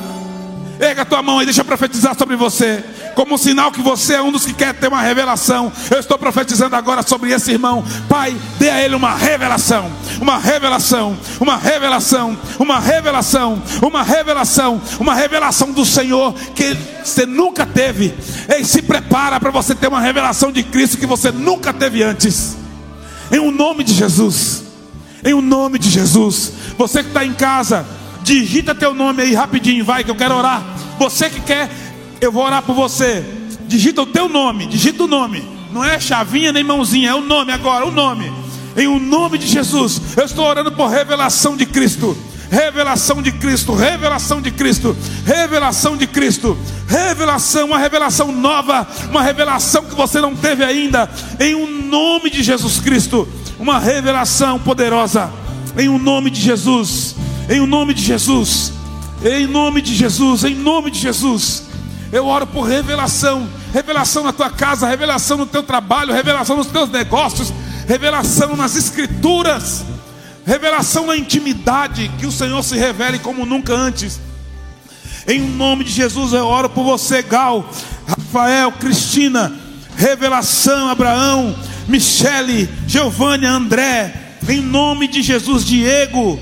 Erga 0.80 1.04
tua 1.04 1.22
mão 1.22 1.42
e 1.42 1.44
deixa 1.44 1.60
eu 1.60 1.64
profetizar 1.64 2.16
sobre 2.16 2.36
você. 2.36 2.82
Como 3.14 3.34
um 3.34 3.38
sinal 3.38 3.70
que 3.70 3.82
você 3.82 4.14
é 4.14 4.22
um 4.22 4.32
dos 4.32 4.46
que 4.46 4.54
quer 4.54 4.72
ter 4.72 4.88
uma 4.88 5.02
revelação. 5.02 5.70
Eu 5.90 6.00
estou 6.00 6.16
profetizando 6.16 6.74
agora 6.74 7.02
sobre 7.02 7.30
esse 7.32 7.50
irmão. 7.50 7.84
Pai, 8.08 8.34
dê 8.58 8.70
a 8.70 8.80
ele 8.80 8.94
uma 8.94 9.14
revelação. 9.14 9.92
Uma 10.18 10.38
revelação. 10.38 11.18
Uma 11.38 11.58
revelação. 11.58 12.38
Uma 12.58 12.80
revelação. 12.80 13.62
Uma 13.82 14.02
revelação. 14.02 14.80
Uma 14.98 15.14
revelação 15.14 15.70
do 15.70 15.84
Senhor 15.84 16.32
que 16.54 16.74
você 17.04 17.26
nunca 17.26 17.66
teve. 17.66 18.14
Ei, 18.48 18.64
se 18.64 18.80
prepara 18.80 19.38
para 19.38 19.50
você 19.50 19.74
ter 19.74 19.88
uma 19.88 20.00
revelação 20.00 20.50
de 20.50 20.62
Cristo 20.62 20.96
que 20.96 21.06
você 21.06 21.30
nunca 21.30 21.74
teve 21.74 22.02
antes. 22.02 22.56
Em 23.30 23.38
o 23.38 23.44
um 23.44 23.50
nome 23.50 23.84
de 23.84 23.92
Jesus. 23.92 24.64
Em 25.22 25.34
o 25.34 25.38
um 25.38 25.42
nome 25.42 25.78
de 25.78 25.90
Jesus. 25.90 26.52
Você 26.78 27.02
que 27.02 27.08
está 27.10 27.22
em 27.22 27.34
casa, 27.34 27.84
digita 28.38 28.74
teu 28.74 28.94
nome 28.94 29.22
aí 29.22 29.34
rapidinho, 29.34 29.84
vai 29.84 30.04
que 30.04 30.10
eu 30.10 30.14
quero 30.14 30.36
orar. 30.36 30.62
Você 30.98 31.28
que 31.28 31.40
quer, 31.40 31.68
eu 32.20 32.30
vou 32.30 32.44
orar 32.44 32.62
por 32.62 32.74
você. 32.74 33.24
Digita 33.66 34.02
o 34.02 34.06
teu 34.06 34.28
nome, 34.28 34.66
digita 34.66 35.02
o 35.02 35.08
nome. 35.08 35.42
Não 35.72 35.84
é 35.84 35.98
chavinha 35.98 36.52
nem 36.52 36.62
mãozinha, 36.62 37.10
é 37.10 37.14
o 37.14 37.20
nome 37.20 37.52
agora, 37.52 37.84
o 37.86 37.90
nome. 37.90 38.32
Em 38.76 38.86
o 38.86 39.00
nome 39.00 39.36
de 39.36 39.48
Jesus, 39.48 40.00
eu 40.16 40.24
estou 40.24 40.46
orando 40.46 40.70
por 40.70 40.88
revelação 40.88 41.56
de 41.56 41.66
Cristo. 41.66 42.16
Revelação 42.48 43.22
de 43.22 43.30
Cristo, 43.30 43.74
revelação 43.74 44.40
de 44.40 44.50
Cristo, 44.50 44.96
revelação 45.24 45.96
de 45.96 46.04
Cristo, 46.08 46.58
revelação, 46.88 47.66
uma 47.66 47.78
revelação 47.78 48.32
nova, 48.32 48.88
uma 49.08 49.22
revelação 49.22 49.84
que 49.84 49.94
você 49.94 50.20
não 50.20 50.34
teve 50.34 50.64
ainda, 50.64 51.08
em 51.38 51.54
o 51.54 51.64
nome 51.68 52.28
de 52.28 52.42
Jesus 52.42 52.80
Cristo, 52.80 53.28
uma 53.56 53.78
revelação 53.78 54.58
poderosa, 54.58 55.30
em 55.78 55.88
o 55.88 55.96
nome 55.96 56.28
de 56.28 56.40
Jesus, 56.40 57.09
em 57.50 57.66
nome 57.66 57.92
de 57.92 58.02
Jesus, 58.02 58.72
em 59.24 59.44
nome 59.44 59.82
de 59.82 59.92
Jesus, 59.92 60.44
em 60.44 60.54
nome 60.54 60.88
de 60.88 61.00
Jesus. 61.00 61.64
Eu 62.12 62.26
oro 62.26 62.46
por 62.46 62.62
revelação, 62.62 63.48
revelação 63.72 64.22
na 64.22 64.32
tua 64.32 64.50
casa, 64.50 64.86
revelação 64.86 65.36
no 65.36 65.46
teu 65.46 65.62
trabalho, 65.62 66.14
revelação 66.14 66.56
nos 66.56 66.68
teus 66.68 66.88
negócios, 66.88 67.52
revelação 67.88 68.56
nas 68.56 68.76
escrituras, 68.76 69.84
revelação 70.46 71.08
na 71.08 71.16
intimidade, 71.16 72.08
que 72.20 72.26
o 72.26 72.32
Senhor 72.32 72.62
se 72.62 72.76
revele 72.76 73.18
como 73.18 73.44
nunca 73.44 73.74
antes. 73.74 74.20
Em 75.26 75.40
nome 75.40 75.82
de 75.82 75.90
Jesus 75.90 76.32
eu 76.32 76.46
oro 76.46 76.70
por 76.70 76.84
você, 76.84 77.20
Gal, 77.20 77.68
Rafael, 78.06 78.70
Cristina, 78.72 79.52
revelação, 79.96 80.88
Abraão, 80.88 81.56
Michele, 81.88 82.68
Giovânia, 82.86 83.50
André, 83.50 84.14
em 84.48 84.60
nome 84.60 85.08
de 85.08 85.20
Jesus, 85.20 85.64
Diego, 85.64 86.38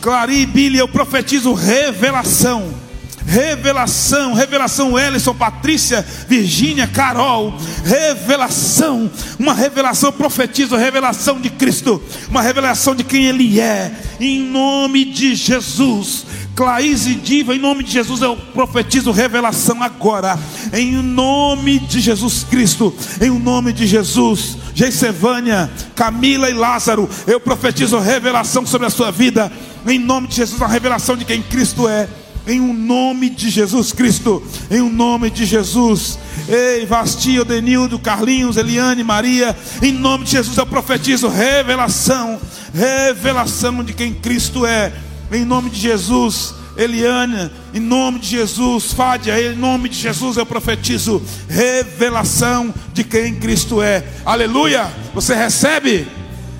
Clari, 0.00 0.46
Billy, 0.46 0.78
eu 0.78 0.88
profetizo 0.88 1.52
revelação. 1.52 2.90
Revelação, 3.26 4.32
revelação, 4.32 4.98
Ellison, 4.98 5.34
Patrícia, 5.34 6.04
Virgínia, 6.26 6.88
Carol, 6.88 7.54
revelação, 7.84 9.08
uma 9.38 9.54
revelação, 9.54 10.08
eu 10.08 10.12
profetizo, 10.12 10.74
revelação 10.74 11.38
de 11.38 11.48
Cristo, 11.50 12.02
uma 12.28 12.42
revelação 12.42 12.92
de 12.92 13.04
quem 13.04 13.26
Ele 13.26 13.60
é, 13.60 13.92
em 14.18 14.40
nome 14.40 15.04
de 15.04 15.34
Jesus. 15.34 16.26
Claís 16.56 17.06
e 17.06 17.14
Diva, 17.14 17.54
em 17.54 17.58
nome 17.58 17.84
de 17.84 17.92
Jesus, 17.92 18.20
eu 18.20 18.36
profetizo 18.36 19.12
revelação 19.12 19.82
agora, 19.82 20.38
em 20.72 20.92
nome 20.92 21.78
de 21.78 22.00
Jesus 22.00 22.44
Cristo, 22.50 22.92
em 23.20 23.30
nome 23.30 23.72
de 23.72 23.86
Jesus. 23.86 24.58
Geisevânia, 24.74 25.70
Camila 25.94 26.48
e 26.48 26.54
Lázaro, 26.54 27.08
eu 27.26 27.40
profetizo 27.40 27.98
revelação 27.98 28.64
sobre 28.66 28.86
a 28.86 28.90
sua 28.90 29.10
vida, 29.10 29.50
em 29.86 29.98
nome 29.98 30.28
de 30.28 30.36
Jesus, 30.36 30.60
a 30.60 30.66
revelação 30.66 31.16
de 31.16 31.24
quem 31.24 31.42
Cristo 31.42 31.88
é 31.88 32.08
em 32.46 32.60
um 32.60 32.72
nome 32.72 33.30
de 33.30 33.50
Jesus 33.50 33.92
Cristo, 33.92 34.42
em 34.70 34.80
um 34.80 34.90
nome 34.90 35.30
de 35.30 35.44
Jesus. 35.44 36.18
Ei, 36.48 36.86
Vastia, 36.86 37.44
Denildo, 37.44 37.98
Carlinhos, 37.98 38.56
Eliane, 38.56 39.04
Maria, 39.04 39.56
em 39.82 39.92
nome 39.92 40.24
de 40.24 40.32
Jesus 40.32 40.56
eu 40.56 40.66
profetizo 40.66 41.28
revelação, 41.28 42.40
revelação 42.74 43.84
de 43.84 43.92
quem 43.92 44.12
Cristo 44.12 44.66
é, 44.66 44.92
em 45.32 45.44
nome 45.44 45.70
de 45.70 45.78
Jesus. 45.78 46.54
Eliane, 46.76 47.50
em 47.74 47.80
nome 47.80 48.20
de 48.20 48.28
Jesus, 48.28 48.92
Fádia, 48.92 49.38
em 49.38 49.54
nome 49.54 49.88
de 49.88 49.98
Jesus 49.98 50.38
eu 50.38 50.46
profetizo 50.46 51.20
revelação 51.46 52.72
de 52.94 53.04
quem 53.04 53.34
Cristo 53.34 53.82
é. 53.82 54.02
Aleluia! 54.24 54.88
Você 55.12 55.34
recebe? 55.34 56.06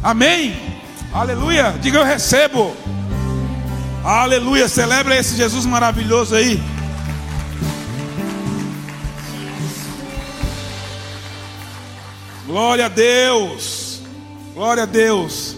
Amém? 0.03 0.55
Aleluia! 1.13 1.75
Diga 1.81 2.01
eu 2.01 2.05
recebo. 2.05 2.77
Aleluia, 4.03 4.67
celebra 4.67 5.15
esse 5.15 5.37
Jesus 5.37 5.67
maravilhoso 5.67 6.35
aí. 6.35 6.59
Glória 12.47 12.87
a 12.87 12.89
Deus. 12.89 14.01
Glória 14.55 14.85
a 14.85 14.87
Deus. 14.87 15.55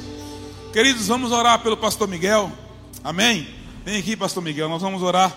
Queridos, 0.73 1.06
vamos 1.06 1.31
orar 1.31 1.60
pelo 1.60 1.77
pastor 1.77 2.09
Miguel. 2.09 2.51
Amém? 3.05 3.47
Vem 3.85 3.98
aqui, 3.98 4.16
pastor 4.16 4.43
Miguel, 4.43 4.69
nós 4.69 4.82
vamos 4.82 5.02
orar. 5.02 5.32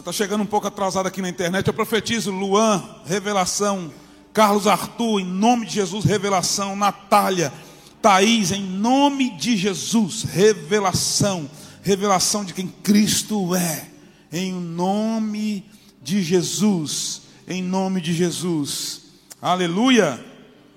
Está 0.00 0.10
chegando 0.10 0.42
um 0.42 0.46
pouco 0.46 0.66
atrasado 0.66 1.06
aqui 1.06 1.22
na 1.22 1.28
internet. 1.28 1.68
Eu 1.68 1.74
profetizo 1.74 2.32
Luan, 2.32 2.82
revelação. 3.06 3.92
Carlos 4.32 4.66
Arthur, 4.66 5.20
em 5.20 5.24
nome 5.24 5.66
de 5.66 5.74
Jesus, 5.74 6.04
revelação. 6.04 6.74
Natália, 6.74 7.52
Thaís, 8.02 8.50
em 8.50 8.62
nome 8.62 9.30
de 9.30 9.56
Jesus, 9.56 10.24
revelação, 10.24 11.48
revelação 11.84 12.44
de 12.44 12.52
quem 12.52 12.66
Cristo 12.66 13.54
é, 13.54 13.88
em 14.32 14.52
nome 14.52 15.64
de 16.02 16.20
Jesus, 16.20 17.22
em 17.46 17.62
nome 17.62 18.00
de 18.00 18.12
Jesus, 18.12 19.02
aleluia, 19.40 20.22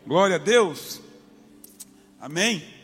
glória 0.05 0.35
a 0.35 0.39
Deus, 0.39 1.01
amém. 2.21 2.74